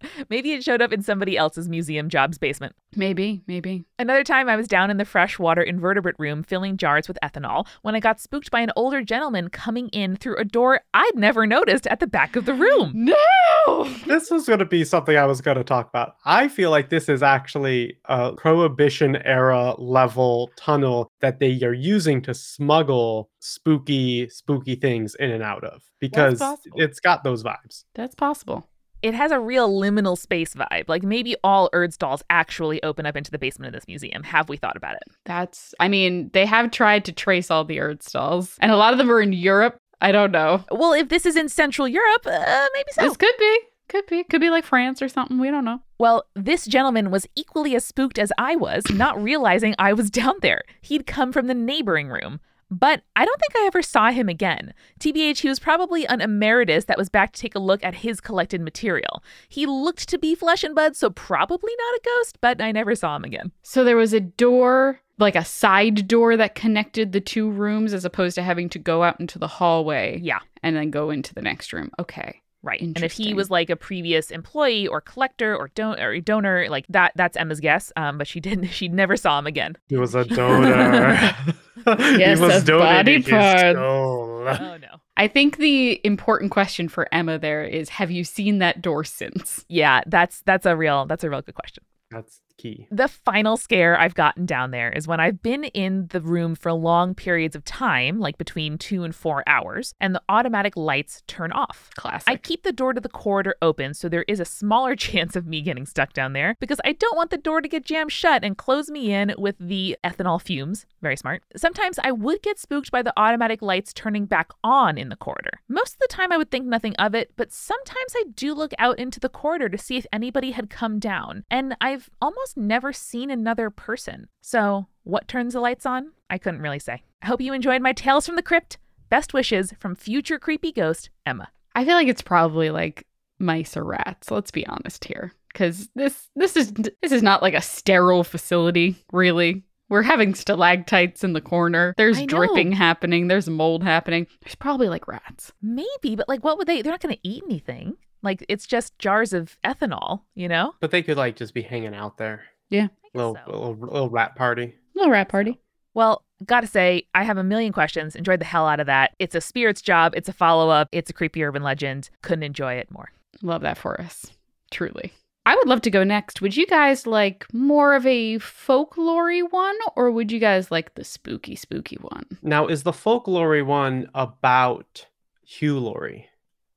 Maybe 0.30 0.54
it 0.54 0.64
showed 0.64 0.82
up 0.82 0.92
in 0.92 1.02
somebody 1.02 1.38
else's 1.38 1.70
museum 1.70 2.10
jobs 2.10 2.38
basement. 2.38 2.76
Maybe, 2.96 3.42
maybe. 3.48 3.86
Another 3.98 4.24
time, 4.24 4.50
I 4.50 4.58
was 4.58 4.68
down 4.68 4.92
in 4.92 4.98
the 4.98 5.06
freshwater 5.06 5.62
invertebrate 5.62 6.16
room 6.20 6.44
filling 6.44 6.76
jars 6.76 7.08
with 7.08 7.18
ethanol 7.24 7.66
when 7.84 7.96
I 7.96 8.02
got 8.02 8.20
spooked 8.20 8.52
by 8.52 8.60
an 8.60 8.72
older 8.76 9.02
gentleman 9.02 9.50
coming 9.50 9.88
in 9.90 10.18
through 10.18 10.38
a 10.38 10.44
door 10.44 10.82
I'd 10.94 11.16
never 11.16 11.48
noticed 11.48 11.88
at 11.88 12.02
the 12.02 12.08
back 12.08 12.36
of 12.36 12.46
the 12.46 12.54
room. 12.54 12.92
No. 13.12 13.84
This 14.08 14.32
was 14.32 14.48
going 14.48 14.60
to 14.60 14.66
be 14.66 14.84
something 14.84 15.16
I 15.18 15.26
was 15.26 15.42
going 15.42 15.58
to 15.58 15.64
talk 15.64 15.88
about. 15.90 16.16
I 16.26 16.48
feel 16.48 16.72
like 16.72 16.90
this 16.90 17.10
is 17.10 17.22
actually 17.22 17.98
a 18.06 18.34
prohibition 18.34 19.18
era 19.18 19.76
level 19.78 20.52
tunnel 20.56 21.12
that 21.22 21.40
they 21.40 21.60
are 21.62 21.74
using 21.74 22.22
to 22.24 22.34
smuggle 22.34 23.30
spooky, 23.40 24.30
spooky 24.30 24.76
things 24.76 25.16
in 25.16 25.32
and 25.32 25.44
out 25.44 25.64
of 25.64 25.84
because 26.00 26.40
possible. 26.40 26.82
it's 26.82 27.00
got 27.00 27.24
those 27.24 27.44
vibes. 27.44 27.84
That's 27.96 28.16
possible. 28.16 28.68
It 29.02 29.14
has 29.14 29.32
a 29.32 29.40
real 29.40 29.70
liminal 29.70 30.18
space 30.18 30.54
vibe. 30.54 30.88
Like 30.88 31.04
maybe 31.04 31.36
all 31.44 31.70
Erdstalls 31.74 32.22
actually 32.30 32.82
open 32.84 33.06
up 33.06 33.16
into 33.16 33.32
the 33.32 33.40
basement 33.40 33.68
of 33.68 33.74
this 33.74 33.88
museum. 33.88 34.24
Have 34.24 34.50
we 34.50 34.58
thought 34.58 34.78
about 34.78 34.96
it? 34.96 35.04
That's. 35.26 35.74
I 35.80 35.88
mean, 35.88 36.30
they 36.34 36.46
have 36.46 36.72
tried 36.72 37.06
to 37.06 37.12
trace 37.12 37.50
all 37.50 37.64
the 37.64 37.78
Erdstalls, 37.78 38.58
and 38.60 38.72
a 38.72 38.78
lot 38.78 38.94
of 38.94 38.98
them 38.98 39.12
are 39.12 39.22
in 39.22 39.34
Europe. 39.34 39.78
I 40.02 40.12
don't 40.12 40.32
know. 40.32 40.64
Well, 40.72 40.94
if 40.94 41.10
this 41.10 41.26
is 41.26 41.36
in 41.36 41.48
Central 41.50 41.88
Europe, 41.88 42.26
uh, 42.26 42.68
maybe 42.74 42.90
so. 42.92 43.04
This 43.04 43.18
could 43.18 43.36
be. 43.38 43.60
Could 43.88 44.06
be. 44.08 44.24
Could 44.24 44.42
be 44.42 44.50
like 44.50 44.64
France 44.64 45.02
or 45.02 45.10
something. 45.10 45.38
We 45.38 45.52
don't 45.52 45.66
know. 45.66 45.82
Well, 46.00 46.24
this 46.34 46.66
gentleman 46.66 47.12
was 47.12 47.28
equally 47.36 47.76
as 47.76 47.86
spooked 47.86 48.18
as 48.18 48.32
I 48.38 48.56
was, 48.56 48.84
not 48.90 49.22
realizing 49.22 49.76
I 49.78 49.94
was 49.94 50.10
down 50.10 50.36
there. 50.42 50.62
He'd 50.82 51.06
come 51.06 51.34
from 51.34 51.48
the 51.48 51.54
neighboring 51.54 52.08
room. 52.08 52.40
But 52.72 53.04
I 53.18 53.26
don't 53.26 53.40
think 53.40 53.56
I 53.58 53.68
ever 53.68 53.82
saw 53.82 54.12
him 54.12 54.30
again. 54.30 54.74
TBH, 55.02 55.40
he 55.40 55.50
was 55.50 55.60
probably 55.60 56.08
an 56.08 56.22
emeritus 56.22 56.86
that 56.86 56.98
was 56.98 57.10
back 57.10 57.34
to 57.34 57.42
take 57.42 57.54
a 57.54 57.60
look 57.60 57.84
at 57.84 57.96
his 57.96 58.22
collected 58.22 58.62
material. 58.62 59.22
He 59.50 59.66
looked 59.66 60.08
to 60.08 60.18
be 60.18 60.36
flesh 60.36 60.64
and 60.64 60.74
blood, 60.74 60.96
so 60.96 61.10
probably 61.10 61.74
not 61.78 61.96
a 61.96 62.02
ghost, 62.06 62.38
but 62.40 62.62
I 62.62 62.72
never 62.72 62.96
saw 62.96 63.18
him 63.18 63.26
again. 63.26 63.52
So 63.62 63.84
there 63.84 63.98
was 63.98 64.14
a 64.14 64.22
door, 64.22 65.02
like 65.20 65.36
a 65.36 65.44
side 65.44 66.08
door 66.08 66.38
that 66.38 66.56
connected 66.56 67.12
the 67.12 67.20
two 67.20 67.52
rooms 67.52 67.94
as 67.94 68.06
opposed 68.06 68.36
to 68.36 68.42
having 68.42 68.70
to 68.70 68.80
go 68.80 69.04
out 69.04 69.20
into 69.20 69.38
the 69.38 69.48
hallway. 69.48 70.20
Yeah. 70.22 70.40
and 70.64 70.76
then 70.76 70.92
go 70.92 71.10
into 71.10 71.34
the 71.34 71.42
next 71.42 71.74
room. 71.74 71.92
Okay. 72.00 72.42
Right. 72.64 72.82
And 72.82 73.04
if 73.04 73.14
he 73.14 73.34
was 73.34 73.50
like 73.50 73.72
a 73.72 73.76
previous 73.76 74.30
employee 74.30 74.88
or 74.88 75.02
collector 75.02 75.56
or 75.56 75.70
don 75.70 76.00
or 76.00 76.20
donor, 76.20 76.68
like 76.70 76.86
that 76.90 77.14
that's 77.16 77.36
Emma's 77.36 77.60
guess. 77.60 77.92
Um, 77.96 78.18
but 78.18 78.28
she 78.28 78.40
didn't 78.48 78.68
she 78.68 78.88
never 78.88 79.18
saw 79.18 79.40
him 79.40 79.48
again. 79.48 79.78
He 79.88 79.98
was 79.98 80.16
a 80.16 80.26
donor. 80.26 81.36
Yes, 81.88 82.38
he 82.38 82.46
was 82.46 82.70
of 82.70 82.78
body 82.78 83.24
part. 83.24 83.66
his 83.66 83.76
soul. 83.76 84.46
Oh 84.48 84.78
no. 84.78 85.02
I 85.18 85.28
think 85.28 85.58
the 85.58 86.00
important 86.04 86.52
question 86.52 86.88
for 86.88 87.08
Emma 87.12 87.40
there 87.40 87.64
is 87.64 87.90
have 87.90 88.12
you 88.12 88.24
seen 88.24 88.60
that 88.60 88.82
door 88.82 89.04
since? 89.04 89.66
Yeah, 89.68 90.02
that's 90.06 90.42
that's 90.42 90.68
a 90.68 90.76
real 90.76 91.06
that's 91.08 91.24
a 91.24 91.30
real 91.30 91.42
good 91.42 91.56
question. 91.56 91.84
That's 92.12 92.42
key. 92.62 92.88
The 92.92 93.08
final 93.08 93.58
scare 93.58 94.00
I've 94.00 94.14
gotten 94.14 94.46
down 94.46 94.72
there 94.72 94.92
is 94.92 95.08
when 95.08 95.20
I've 95.20 95.42
been 95.42 95.64
in 95.64 96.08
the 96.08 96.22
room 96.22 96.54
for 96.56 96.72
long 96.72 97.16
periods 97.16 97.56
of 97.56 97.66
time, 97.66 98.20
like 98.20 98.38
between 98.38 98.78
two 98.78 99.04
and 99.04 99.16
four 99.16 99.44
hours, 99.48 99.96
and 100.00 100.14
the 100.14 100.22
automatic 100.30 100.78
lights 100.78 101.24
turn 101.28 101.52
off. 101.52 101.90
Classic. 101.96 102.30
I 102.30 102.36
keep 102.36 102.64
the 102.64 102.72
door 102.72 102.94
to 102.94 103.02
the 103.02 103.10
corridor 103.10 103.56
open 103.62 103.94
so 103.94 104.08
there 104.08 104.26
is 104.28 104.40
a 104.40 104.46
smaller 104.46 104.96
chance 105.08 105.36
of 105.36 105.48
me 105.48 105.62
getting 105.62 105.86
stuck 105.86 106.14
down 106.14 106.34
there 106.34 106.56
because 106.60 106.80
I 106.86 106.94
don't 106.94 107.18
want 107.18 107.32
the 107.32 107.38
door 107.38 107.62
to 107.62 107.68
get 107.68 107.86
jammed 107.86 108.12
shut 108.12 108.44
and 108.44 108.58
close 108.58 108.90
me 108.90 109.12
in 109.12 109.34
with 109.38 109.56
the 109.60 109.98
ethanol 110.04 110.40
fumes. 110.40 110.86
Very 111.02 111.18
smart. 111.18 111.42
Sometimes 111.56 111.98
I 112.04 112.12
would 112.12 112.44
get 112.44 112.60
spooked 112.60 112.92
by 112.92 113.02
the 113.02 113.14
automatic 113.18 113.62
lights 113.62 113.92
turning 113.94 114.26
back 114.26 114.52
on 114.64 114.98
in 114.98 115.10
the 115.10 115.16
corridor. 115.16 115.62
Most 115.68 115.94
of 115.94 116.00
the 116.00 116.08
time 116.08 116.32
I 116.32 116.38
would 116.38 116.52
think 116.52 116.68
nothing 116.68 116.96
of 116.98 117.16
it, 117.16 117.32
but 117.36 117.52
sometimes 117.52 118.14
I 118.16 118.26
do 118.36 118.54
look 118.54 118.74
out 118.78 119.00
into 119.00 119.20
the 119.20 119.30
corridor 119.30 119.70
to 119.70 119.78
see 119.78 119.98
if 119.98 120.06
anybody 120.14 120.52
had 120.52 120.70
come 120.70 121.00
down, 121.00 121.44
and 121.50 121.76
I've 121.82 122.10
almost 122.22 122.51
never 122.58 122.94
seen 122.94 123.30
another 123.30 123.70
person. 123.70 124.28
So, 124.42 124.88
what 125.04 125.28
turns 125.28 125.54
the 125.54 125.60
lights 125.60 125.86
on? 125.86 126.12
I 126.30 126.38
couldn't 126.38 126.62
really 126.62 126.80
say. 126.80 127.04
I 127.22 127.28
hope 127.28 127.42
you 127.42 127.54
enjoyed 127.54 127.82
my 127.82 127.94
Tales 127.94 128.26
from 128.26 128.36
the 128.36 128.42
Crypt. 128.44 128.78
Best 129.10 129.34
wishes 129.34 129.74
from 129.80 129.96
future 129.96 130.40
creepy 130.40 130.72
ghost 130.72 131.10
Emma. 131.26 131.50
I 131.76 131.86
feel 131.86 131.96
like 131.96 132.08
it's 132.08 132.22
probably 132.22 132.70
like 132.70 133.06
mice 133.40 133.76
or 133.76 133.84
rats. 133.84 134.32
Let's 134.32 134.52
be 134.52 134.66
honest 134.68 135.06
here, 135.06 135.34
because 135.52 135.90
this 135.96 136.30
this 136.36 136.56
is 136.56 136.72
this 136.74 137.12
is 137.12 137.24
not 137.24 137.42
like 137.42 137.54
a 137.54 137.62
sterile 137.62 138.24
facility, 138.24 138.96
really. 139.12 139.64
We're 139.90 140.04
having 140.04 140.36
stalactites 140.36 141.22
in 141.22 141.34
the 141.34 141.42
corner. 141.42 141.94
There's 141.98 142.22
dripping 142.26 142.72
happening. 142.72 143.28
There's 143.28 143.50
mold 143.50 143.84
happening. 143.84 144.26
There's 144.42 144.56
probably 144.56 144.88
like 144.88 145.06
rats. 145.06 145.52
Maybe, 145.62 146.16
but 146.16 146.30
like, 146.30 146.46
what 146.46 146.58
would 146.58 146.68
they? 146.68 146.82
They're 146.82 146.94
not 146.94 147.02
going 147.02 147.16
to 147.16 147.28
eat 147.28 147.44
anything. 147.46 147.98
Like, 148.22 148.46
it's 148.50 148.68
just 148.68 148.98
jars 149.00 149.34
of 149.34 149.58
ethanol, 149.64 150.22
you 150.36 150.48
know? 150.48 150.74
But 150.80 150.92
they 150.92 151.02
could 151.02 151.18
like 151.18 151.36
just 151.36 151.54
be 151.54 151.62
hanging 151.62 151.96
out 151.96 152.18
there. 152.18 152.44
Yeah. 152.70 152.88
I 153.14 153.18
Little, 153.18 153.38
so. 153.46 153.52
little 153.52 153.76
little 153.76 154.10
rat 154.10 154.36
party. 154.36 154.76
Little 154.96 155.12
rat 155.12 155.28
party. 155.30 155.60
Well, 155.94 156.24
gotta 156.46 156.68
say, 156.68 157.08
I 157.14 157.24
have 157.24 157.38
a 157.38 157.44
million 157.44 157.74
questions. 157.74 158.16
Enjoyed 158.16 158.40
the 158.40 158.46
hell 158.46 158.68
out 158.68 158.80
of 158.80 158.86
that. 158.88 159.12
It's 159.20 159.36
a 159.36 159.42
spirit's 159.42 159.82
job. 159.82 160.14
It's 160.16 160.30
a 160.30 160.34
follow 160.34 160.70
up. 160.70 160.88
It's 160.92 161.10
a 161.10 161.14
creepy 161.14 161.44
urban 161.44 161.64
legend. 161.64 162.10
Couldn't 162.22 162.44
enjoy 162.44 162.76
it 162.76 162.90
more. 162.92 163.12
Love 163.42 163.62
that 163.62 163.78
for 163.78 164.00
us. 164.00 164.28
Truly. 164.72 165.12
I 165.46 165.56
would 165.56 165.68
love 165.68 165.82
to 165.82 165.90
go 165.90 166.04
next. 166.04 166.40
Would 166.42 166.56
you 166.56 166.68
guys 166.68 167.08
like 167.08 167.52
more 167.52 167.96
of 167.96 168.06
a 168.06 168.38
folklore 168.38 169.40
one 169.50 169.76
or 169.96 170.12
would 170.12 170.32
you 170.32 170.40
guys 170.40 170.70
like 170.72 170.94
the 170.94 171.04
spooky, 171.04 171.56
spooky 171.56 171.98
one? 171.98 172.26
Now, 172.44 172.68
is 172.68 172.84
the 172.84 172.94
folklore 172.94 173.64
one 173.64 174.08
about 174.14 175.08
Hugh 175.44 175.80
Laurie? 175.80 176.30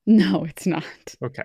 No, 0.07 0.45
it's 0.45 0.67
not. 0.67 0.85
Okay, 1.23 1.45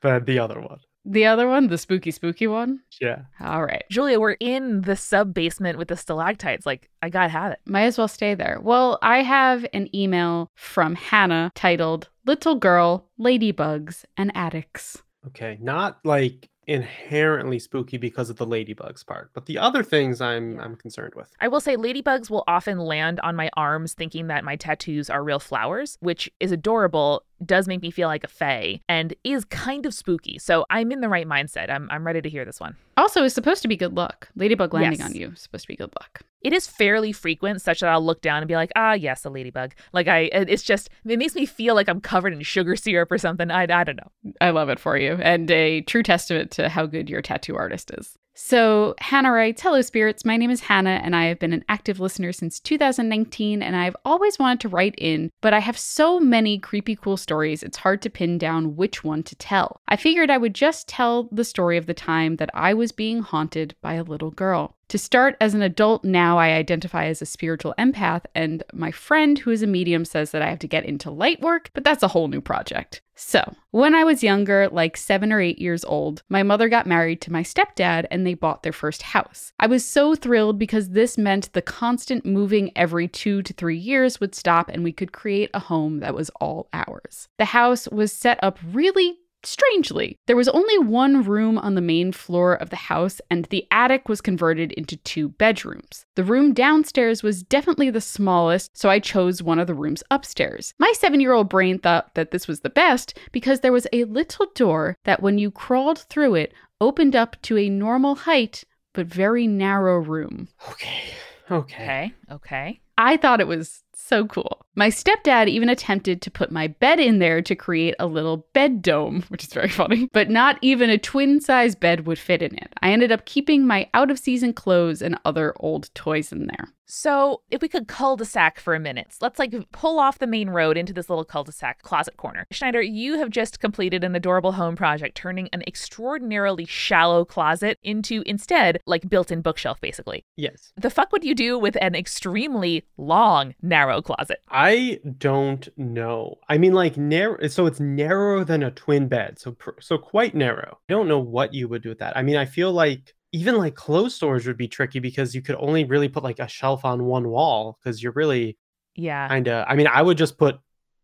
but 0.00 0.26
the 0.26 0.38
other 0.38 0.60
one. 0.60 0.78
The 1.08 1.26
other 1.26 1.46
one, 1.46 1.68
the 1.68 1.78
spooky, 1.78 2.10
spooky 2.10 2.48
one? 2.48 2.80
Yeah. 3.00 3.22
All 3.40 3.64
right. 3.64 3.84
Julia, 3.90 4.18
we're 4.18 4.32
in 4.40 4.80
the 4.80 4.96
sub 4.96 5.32
basement 5.32 5.78
with 5.78 5.86
the 5.86 5.96
stalactites. 5.96 6.66
Like, 6.66 6.90
I 7.00 7.10
gotta 7.10 7.28
have 7.28 7.52
it. 7.52 7.60
Might 7.64 7.84
as 7.84 7.96
well 7.96 8.08
stay 8.08 8.34
there. 8.34 8.58
Well, 8.60 8.98
I 9.02 9.22
have 9.22 9.64
an 9.72 9.94
email 9.94 10.50
from 10.56 10.96
Hannah 10.96 11.52
titled 11.54 12.08
Little 12.26 12.56
Girl, 12.56 13.08
Ladybugs, 13.20 14.04
and 14.16 14.32
Addicts. 14.34 15.00
Okay, 15.28 15.58
not 15.60 15.98
like 16.04 16.48
inherently 16.66 17.60
spooky 17.60 17.96
because 17.96 18.28
of 18.28 18.36
the 18.36 18.46
ladybugs 18.46 19.06
part, 19.06 19.30
but 19.32 19.46
the 19.46 19.58
other 19.58 19.84
things 19.84 20.20
I'm 20.20 20.58
I'm 20.58 20.74
concerned 20.74 21.14
with. 21.14 21.30
I 21.40 21.46
will 21.48 21.60
say 21.60 21.76
ladybugs 21.76 22.28
will 22.28 22.42
often 22.48 22.78
land 22.78 23.20
on 23.20 23.36
my 23.36 23.50
arms 23.56 23.94
thinking 23.94 24.26
that 24.26 24.44
my 24.44 24.56
tattoos 24.56 25.08
are 25.08 25.22
real 25.22 25.38
flowers, 25.38 25.96
which 26.00 26.30
is 26.40 26.50
adorable, 26.50 27.22
does 27.44 27.68
make 27.68 27.82
me 27.82 27.90
feel 27.90 28.08
like 28.08 28.24
a 28.24 28.28
fae, 28.28 28.80
and 28.88 29.14
is 29.24 29.44
kind 29.44 29.86
of 29.86 29.92
spooky. 29.94 30.38
So 30.38 30.64
I'm 30.70 30.92
in 30.92 31.00
the 31.00 31.08
right 31.08 31.26
mindset. 31.26 31.70
I'm, 31.70 31.88
I'm 31.90 32.06
ready 32.06 32.22
to 32.22 32.28
hear 32.28 32.44
this 32.44 32.60
one. 32.60 32.76
Also, 32.96 33.24
is 33.24 33.34
supposed 33.34 33.62
to 33.62 33.68
be 33.68 33.76
good 33.76 33.94
luck. 33.94 34.28
Ladybug 34.36 34.72
landing 34.72 35.00
Yes. 35.00 35.08
on 35.08 35.14
you 35.14 35.28
is 35.32 35.40
supposed 35.40 35.64
to 35.64 35.68
be 35.68 35.76
good 35.76 35.92
luck. 36.00 36.22
It 36.42 36.52
is 36.52 36.66
fairly 36.66 37.12
frequent, 37.12 37.60
such 37.60 37.80
that 37.80 37.88
I'll 37.90 38.04
look 38.04 38.20
down 38.22 38.38
and 38.38 38.46
be 38.48 38.54
like, 38.54 38.70
ah, 38.76 38.92
yes, 38.92 39.24
a 39.24 39.30
ladybug. 39.30 39.74
Like, 39.92 40.06
I, 40.06 40.30
it's 40.32 40.62
just, 40.62 40.88
it 41.04 41.18
makes 41.18 41.34
me 41.34 41.44
feel 41.44 41.74
like 41.74 41.88
I'm 41.88 42.00
covered 42.00 42.32
in 42.32 42.40
sugar 42.42 42.76
syrup 42.76 43.10
or 43.10 43.18
something. 43.18 43.50
I, 43.50 43.62
I 43.64 43.84
don't 43.84 43.96
know. 43.96 44.32
I 44.40 44.50
love 44.50 44.68
it 44.68 44.78
for 44.78 44.96
you, 44.96 45.14
and 45.20 45.50
a 45.50 45.80
true 45.82 46.02
testament 46.04 46.52
to 46.52 46.68
how 46.68 46.86
good 46.86 47.10
your 47.10 47.20
tattoo 47.20 47.56
artist 47.56 47.90
is. 47.98 48.16
So, 48.38 48.94
Hannah 48.98 49.32
writes 49.32 49.62
Hello, 49.62 49.80
spirits. 49.80 50.26
My 50.26 50.36
name 50.36 50.50
is 50.50 50.60
Hannah, 50.60 51.00
and 51.02 51.16
I 51.16 51.24
have 51.24 51.38
been 51.38 51.54
an 51.54 51.64
active 51.70 52.00
listener 52.00 52.32
since 52.32 52.60
2019, 52.60 53.62
and 53.62 53.74
I've 53.74 53.96
always 54.04 54.38
wanted 54.38 54.60
to 54.60 54.68
write 54.68 54.94
in, 54.98 55.30
but 55.40 55.54
I 55.54 55.60
have 55.60 55.78
so 55.78 56.20
many 56.20 56.58
creepy, 56.58 56.96
cool 56.96 57.16
stories, 57.16 57.62
it's 57.62 57.78
hard 57.78 58.02
to 58.02 58.10
pin 58.10 58.36
down 58.36 58.76
which 58.76 59.02
one 59.02 59.22
to 59.22 59.34
tell. 59.36 59.80
I 59.88 59.96
figured 59.96 60.30
I 60.30 60.36
would 60.36 60.54
just 60.54 60.86
tell 60.86 61.30
the 61.32 61.44
story 61.44 61.78
of 61.78 61.86
the 61.86 61.94
time 61.94 62.36
that 62.36 62.50
I 62.52 62.74
was 62.74 62.92
being 62.92 63.20
haunted 63.20 63.74
by 63.80 63.94
a 63.94 64.04
little 64.04 64.30
girl. 64.30 64.75
To 64.90 64.98
start, 64.98 65.36
as 65.40 65.52
an 65.52 65.62
adult 65.62 66.04
now, 66.04 66.38
I 66.38 66.50
identify 66.50 67.06
as 67.06 67.20
a 67.20 67.26
spiritual 67.26 67.74
empath, 67.76 68.24
and 68.36 68.62
my 68.72 68.92
friend 68.92 69.36
who 69.36 69.50
is 69.50 69.62
a 69.62 69.66
medium 69.66 70.04
says 70.04 70.30
that 70.30 70.42
I 70.42 70.48
have 70.48 70.60
to 70.60 70.68
get 70.68 70.84
into 70.84 71.10
light 71.10 71.40
work, 71.40 71.70
but 71.74 71.82
that's 71.82 72.04
a 72.04 72.08
whole 72.08 72.28
new 72.28 72.40
project. 72.40 73.02
So, 73.16 73.54
when 73.70 73.94
I 73.94 74.04
was 74.04 74.22
younger, 74.22 74.68
like 74.68 74.96
seven 74.96 75.32
or 75.32 75.40
eight 75.40 75.58
years 75.58 75.84
old, 75.84 76.22
my 76.28 76.42
mother 76.42 76.68
got 76.68 76.86
married 76.86 77.20
to 77.22 77.32
my 77.32 77.42
stepdad 77.42 78.06
and 78.10 78.24
they 78.24 78.34
bought 78.34 78.62
their 78.62 78.72
first 78.74 79.02
house. 79.02 79.52
I 79.58 79.66
was 79.66 79.84
so 79.84 80.14
thrilled 80.14 80.58
because 80.58 80.90
this 80.90 81.16
meant 81.16 81.52
the 81.52 81.62
constant 81.62 82.26
moving 82.26 82.70
every 82.76 83.08
two 83.08 83.42
to 83.42 83.54
three 83.54 83.78
years 83.78 84.20
would 84.20 84.34
stop 84.34 84.68
and 84.68 84.84
we 84.84 84.92
could 84.92 85.12
create 85.12 85.50
a 85.54 85.58
home 85.58 86.00
that 86.00 86.14
was 86.14 86.30
all 86.40 86.68
ours. 86.74 87.28
The 87.38 87.46
house 87.46 87.88
was 87.88 88.12
set 88.12 88.38
up 88.42 88.58
really 88.70 89.18
Strangely, 89.42 90.18
there 90.26 90.36
was 90.36 90.48
only 90.48 90.78
one 90.78 91.22
room 91.22 91.56
on 91.58 91.74
the 91.74 91.80
main 91.80 92.10
floor 92.10 92.54
of 92.54 92.70
the 92.70 92.76
house, 92.76 93.20
and 93.30 93.44
the 93.46 93.66
attic 93.70 94.08
was 94.08 94.20
converted 94.20 94.72
into 94.72 94.96
two 94.96 95.28
bedrooms. 95.28 96.04
The 96.16 96.24
room 96.24 96.52
downstairs 96.52 97.22
was 97.22 97.42
definitely 97.42 97.90
the 97.90 98.00
smallest, 98.00 98.76
so 98.76 98.88
I 98.90 98.98
chose 98.98 99.42
one 99.42 99.58
of 99.58 99.66
the 99.66 99.74
rooms 99.74 100.02
upstairs. 100.10 100.74
My 100.78 100.92
seven 100.96 101.20
year 101.20 101.32
old 101.32 101.48
brain 101.48 101.78
thought 101.78 102.14
that 102.14 102.32
this 102.32 102.48
was 102.48 102.60
the 102.60 102.70
best 102.70 103.18
because 103.30 103.60
there 103.60 103.72
was 103.72 103.86
a 103.92 104.04
little 104.04 104.46
door 104.54 104.96
that, 105.04 105.22
when 105.22 105.38
you 105.38 105.50
crawled 105.50 105.98
through 105.98 106.34
it, 106.34 106.52
opened 106.80 107.14
up 107.14 107.40
to 107.42 107.56
a 107.56 107.68
normal 107.68 108.14
height 108.14 108.64
but 108.92 109.06
very 109.06 109.46
narrow 109.46 109.98
room. 109.98 110.48
Okay. 110.70 111.04
Okay. 111.50 111.84
Okay. 111.84 112.14
Okay. 112.30 112.80
I 112.98 113.16
thought 113.18 113.40
it 113.40 113.46
was 113.46 113.84
so 113.98 114.26
cool. 114.26 114.64
My 114.74 114.88
stepdad 114.88 115.48
even 115.48 115.70
attempted 115.70 116.20
to 116.20 116.30
put 116.30 116.52
my 116.52 116.66
bed 116.66 117.00
in 117.00 117.18
there 117.18 117.40
to 117.40 117.54
create 117.56 117.94
a 117.98 118.06
little 118.06 118.46
bed 118.52 118.82
dome, 118.82 119.24
which 119.28 119.44
is 119.44 119.52
very 119.52 119.70
funny, 119.70 120.08
but 120.12 120.28
not 120.28 120.58
even 120.60 120.90
a 120.90 120.98
twin 120.98 121.40
size 121.40 121.74
bed 121.74 122.06
would 122.06 122.18
fit 122.18 122.42
in 122.42 122.54
it. 122.56 122.72
I 122.82 122.92
ended 122.92 123.10
up 123.10 123.24
keeping 123.24 123.66
my 123.66 123.88
out 123.94 124.10
of 124.10 124.18
season 124.18 124.52
clothes 124.52 125.00
and 125.00 125.18
other 125.24 125.54
old 125.60 125.92
toys 125.94 126.30
in 126.30 126.46
there. 126.46 126.68
So, 126.88 127.42
if 127.50 127.62
we 127.62 127.68
could 127.68 127.88
cul-de-sac 127.88 128.60
for 128.60 128.72
a 128.72 128.78
minute, 128.78 129.16
let's 129.20 129.40
like 129.40 129.52
pull 129.72 129.98
off 129.98 130.20
the 130.20 130.26
main 130.26 130.50
road 130.50 130.76
into 130.76 130.92
this 130.92 131.10
little 131.10 131.24
cul-de-sac 131.24 131.82
closet 131.82 132.16
corner. 132.16 132.46
Schneider, 132.52 132.80
you 132.80 133.18
have 133.18 133.30
just 133.30 133.58
completed 133.58 134.04
an 134.04 134.14
adorable 134.14 134.52
home 134.52 134.76
project, 134.76 135.16
turning 135.16 135.48
an 135.52 135.64
extraordinarily 135.66 136.64
shallow 136.64 137.24
closet 137.24 137.80
into 137.82 138.22
instead 138.24 138.78
like 138.86 139.08
built-in 139.08 139.40
bookshelf, 139.40 139.80
basically. 139.80 140.24
Yes. 140.36 140.72
The 140.76 140.90
fuck 140.90 141.10
would 141.10 141.24
you 141.24 141.34
do 141.34 141.58
with 141.58 141.76
an 141.80 141.96
extremely 141.96 142.84
long, 142.96 143.56
narrow 143.62 143.85
closet? 144.04 144.38
I 144.48 145.00
don't 145.18 145.68
know. 145.76 146.36
I 146.48 146.58
mean, 146.58 146.72
like 146.72 146.96
narrow. 146.96 147.46
So 147.48 147.66
it's 147.66 147.80
narrower 147.80 148.44
than 148.44 148.62
a 148.62 148.70
twin 148.70 149.08
bed. 149.08 149.38
So 149.38 149.52
pr- 149.52 149.80
so 149.80 149.98
quite 149.98 150.34
narrow. 150.34 150.78
I 150.88 150.92
don't 150.92 151.08
know 151.08 151.18
what 151.18 151.54
you 151.54 151.68
would 151.68 151.82
do 151.82 151.88
with 151.90 151.98
that. 151.98 152.16
I 152.16 152.22
mean, 152.22 152.36
I 152.36 152.44
feel 152.44 152.72
like 152.72 153.14
even 153.32 153.56
like 153.56 153.74
clothes 153.74 154.14
storage 154.14 154.46
would 154.46 154.56
be 154.56 154.68
tricky 154.68 154.98
because 155.00 155.34
you 155.34 155.42
could 155.42 155.56
only 155.58 155.84
really 155.84 156.08
put 156.08 156.22
like 156.24 156.38
a 156.38 156.48
shelf 156.48 156.84
on 156.84 157.04
one 157.04 157.28
wall 157.28 157.78
because 157.82 158.02
you're 158.02 158.12
really 158.12 158.56
Yeah. 158.94 159.28
kind 159.28 159.48
of. 159.48 159.66
I 159.68 159.76
mean, 159.76 159.88
I 159.88 160.00
would 160.02 160.18
just 160.18 160.38
put 160.38 160.56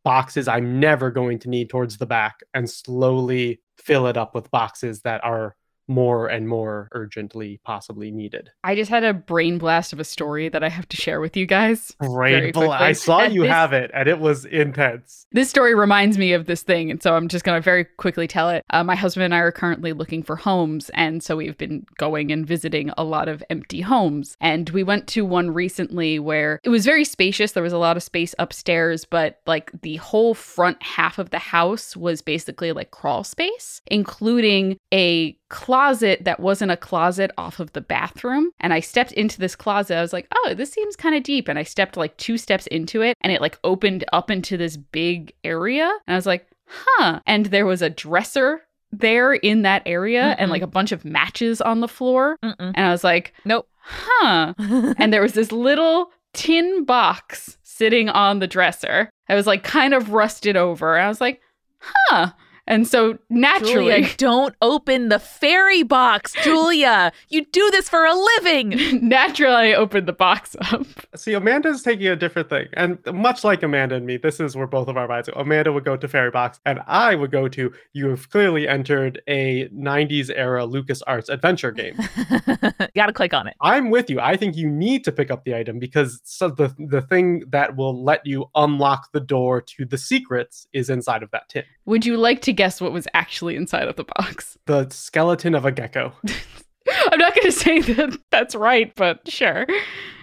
boxes 0.05 0.49
I'm 0.49 0.81
never 0.81 1.11
going 1.11 1.38
to 1.40 1.49
need 1.51 1.71
towards 1.71 1.97
the 1.99 2.07
back 2.07 2.40
and 2.55 2.68
slowly 2.68 3.61
fill 3.79 4.07
it 4.09 4.16
up 4.16 4.35
with 4.35 4.51
boxes 4.51 5.03
that 5.03 5.23
are 5.25 5.55
more 5.93 6.27
and 6.29 6.49
more 6.49 6.89
urgently 6.93 7.61
possibly 7.65 8.11
needed. 8.11 8.51
I 8.65 8.75
just 8.75 8.91
had 8.91 9.05
a 9.05 9.13
brain 9.15 9.59
blast 9.59 9.93
of 9.93 10.01
a 10.01 10.05
story 10.05 10.49
that 10.49 10.65
I 10.65 10.69
have 10.69 10.89
to 10.89 10.97
share 10.97 11.21
with 11.21 11.37
you 11.37 11.47
guys. 11.47 11.95
Brain 12.01 12.53
bla- 12.53 12.71
I 12.71 12.93
saw 12.93 13.21
And 13.21 13.35
you 13.35 13.43
this- 13.43 13.51
have 13.51 13.73
it, 13.73 13.91
and 13.95 14.09
it 14.09 14.19
was 14.19 14.45
intense. 14.45 15.27
This 15.33 15.49
story 15.51 15.75
reminds 15.75 16.19
me 16.19 16.33
of 16.33 16.47
this 16.47 16.63
thing, 16.63 16.91
and 16.91 17.03
so 17.03 17.15
I'm 17.15 17.29
just 17.29 17.45
going 17.45 17.57
to 17.59 17.63
very 17.65 17.85
quickly 17.85 18.27
tell 18.27 18.51
it. 18.51 18.65
Uh, 18.71 18.83
my 18.85 18.95
husband 18.95 19.25
and 19.25 19.35
I 19.35 19.39
are 19.39 19.53
currently 19.53 19.93
looking 19.93 20.23
for 20.23 20.37
homes, 20.37 20.91
and 20.95 21.23
so 21.23 21.37
we've 21.37 21.57
been 21.59 21.87
going 21.99 22.31
and 22.33 22.47
visiting 22.47 22.91
a 22.99 23.05
lot 23.05 23.29
of 23.29 23.43
empty 23.51 23.81
homes. 23.81 24.37
And 24.41 24.69
we 24.71 24.83
went 24.83 25.07
to 25.09 25.25
one 25.25 25.51
recently 25.51 26.19
where 26.19 26.61
it 26.65 26.69
was 26.71 26.85
very 26.85 27.05
spacious. 27.05 27.53
There 27.53 27.63
was 27.63 27.73
a 27.73 27.79
lot 27.79 27.97
of 27.97 28.03
space 28.03 28.35
upstairs, 28.39 29.05
but 29.05 29.41
like 29.47 29.71
the 29.83 29.97
whole 29.97 30.35
front 30.35 30.83
half 30.83 31.19
of 31.19 31.31
the 31.31 31.39
house 31.39 31.97
was 31.97 32.23
basically 32.23 32.73
like 32.73 32.91
crawl 32.91 33.25
space, 33.25 33.81
including 33.87 34.77
a 34.93 35.37
closet 35.53 36.25
that 36.25 36.41
wasn't 36.41 36.73
a 36.73 36.77
closet 36.79 37.31
off 37.37 37.61
of 37.61 37.73
the 37.75 37.83
bathroom. 37.83 38.51
And 38.59 38.73
I 38.73 38.81
stepped 38.81 39.12
into 39.12 39.38
this 39.38 39.55
closet. 39.55 39.97
I 39.97 40.01
was 40.01 40.15
like, 40.15 40.27
oh, 40.35 40.55
this 40.55 40.73
seems 40.73 40.97
kind 40.97 41.15
of 41.15 41.23
deep. 41.23 41.47
And 41.47 41.59
I 41.59 41.62
stepped 41.62 41.97
like 41.99 42.17
two 42.17 42.38
steps 42.38 42.67
into 42.69 43.03
it 43.03 43.17
and 43.21 43.31
it 43.31 43.43
like 43.43 43.59
opened 43.62 44.03
up 44.15 44.31
into 44.31 44.57
this 44.57 44.79
big 44.79 45.35
area. 45.45 45.85
And 46.07 46.15
I 46.15 46.17
was 46.17 46.25
like, 46.27 46.49
huh. 46.67 47.21
And 47.27 47.47
there 47.47 47.67
was 47.67 47.83
a 47.83 47.91
dresser 47.91 48.62
there 48.91 49.35
in 49.35 49.61
that 49.62 49.83
area 49.85 50.35
and 50.38 50.49
Mm-mm. 50.49 50.53
like 50.53 50.62
a 50.62 50.67
bunch 50.67 50.91
of 50.91 51.05
matches 51.05 51.61
on 51.61 51.81
the 51.81 51.88
floor. 51.88 52.38
Mm-mm. 52.43 52.73
And 52.75 52.87
I 52.87 52.91
was 52.91 53.05
like, 53.05 53.35
Nope. 53.45 53.69
huh. 53.83 54.55
and 54.59 55.12
there 55.12 55.23
was 55.23 55.35
this 55.35 55.53
little 55.53 56.11
tin 56.33 56.85
box 56.87 57.59
sitting 57.62 58.09
on 58.09 58.38
the 58.38 58.47
dresser. 58.47 59.11
I 59.29 59.35
was 59.35 59.47
like 59.47 59.62
kind 59.65 59.93
of 59.93 60.11
rusted 60.12 60.57
over. 60.57 60.99
I 60.99 61.09
was 61.09 61.21
like, 61.21 61.43
huh. 61.79 62.31
And 62.73 62.89
so 62.89 63.19
naturally, 63.29 64.01
Julia, 64.01 64.09
don't 64.17 64.55
open 64.63 65.11
the 65.11 65.19
fairy 65.19 65.83
box, 65.83 66.33
Julia. 66.43 67.13
You 67.29 67.45
do 67.45 67.71
this 67.71 67.87
for 67.87 68.07
a 68.07 68.15
living. 68.15 68.71
naturally, 69.07 69.75
I 69.75 69.75
opened 69.75 70.09
the 70.09 70.15
box 70.15 70.57
up. 70.59 70.87
See, 71.15 71.35
Amanda's 71.35 71.83
taking 71.83 72.07
a 72.07 72.17
different 72.17 72.49
thing. 72.49 72.69
And 72.73 72.99
much 73.13 73.45
like 73.45 73.63
Amanda 73.63 73.97
and 73.97 74.07
me, 74.07 74.17
this 74.17 74.41
is 74.41 74.57
where 74.57 74.67
both 74.67 74.89
of 74.89 74.97
our 74.97 75.07
minds 75.07 75.29
go. 75.29 75.39
Amanda 75.39 75.71
would 75.71 75.85
go 75.85 75.99
to 75.99 76.09
Fairy 76.09 76.31
Box, 76.31 76.61
and 76.65 76.81
I 76.87 77.15
would 77.15 77.31
go 77.31 77.47
to 77.47 77.71
you 77.93 78.09
have 78.09 78.31
clearly 78.31 78.67
entered 78.67 79.21
a 79.29 79.69
90s 79.69 80.31
era 80.35 80.67
LucasArts 80.67 81.29
adventure 81.29 81.73
game. 81.73 81.95
Gotta 82.95 83.13
click 83.13 83.35
on 83.35 83.49
it. 83.49 83.57
I'm 83.61 83.91
with 83.91 84.09
you. 84.09 84.19
I 84.19 84.39
think 84.39 84.57
you 84.57 84.67
need 84.67 85.05
to 85.05 85.13
pick 85.13 85.31
up 85.31 85.45
the 85.45 85.55
item 85.55 85.79
because 85.79 86.23
so 86.25 86.49
the, 86.49 86.75
the 86.79 87.03
thing 87.03 87.45
that 87.51 87.77
will 87.77 88.03
let 88.03 88.25
you 88.25 88.47
unlock 88.55 89.13
the 89.13 89.21
door 89.21 89.61
to 89.61 89.85
the 89.85 89.99
secrets 89.99 90.67
is 90.73 90.89
inside 90.89 91.23
of 91.23 91.31
that 91.33 91.51
tin. 91.51 91.65
Would 91.85 92.07
you 92.07 92.17
like 92.17 92.41
to 92.43 92.53
guess 92.62 92.81
what 92.81 92.92
was 92.92 93.09
actually 93.12 93.57
inside 93.57 93.88
of 93.88 93.96
the 93.96 94.05
box? 94.05 94.57
The 94.66 94.88
skeleton 94.90 95.57
of 95.57 95.64
a 95.64 95.72
gecko. 95.72 96.12
I'm 96.22 97.18
not 97.18 97.35
going 97.35 97.46
to 97.46 97.51
say 97.51 97.81
that 97.81 98.16
that's 98.31 98.55
right, 98.55 98.94
but 98.94 99.29
sure. 99.29 99.66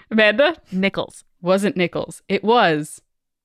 Amanda 0.10 0.56
Nichols. 0.72 1.26
wasn't 1.42 1.76
nickels. 1.76 2.22
It 2.30 2.42
was 2.42 3.02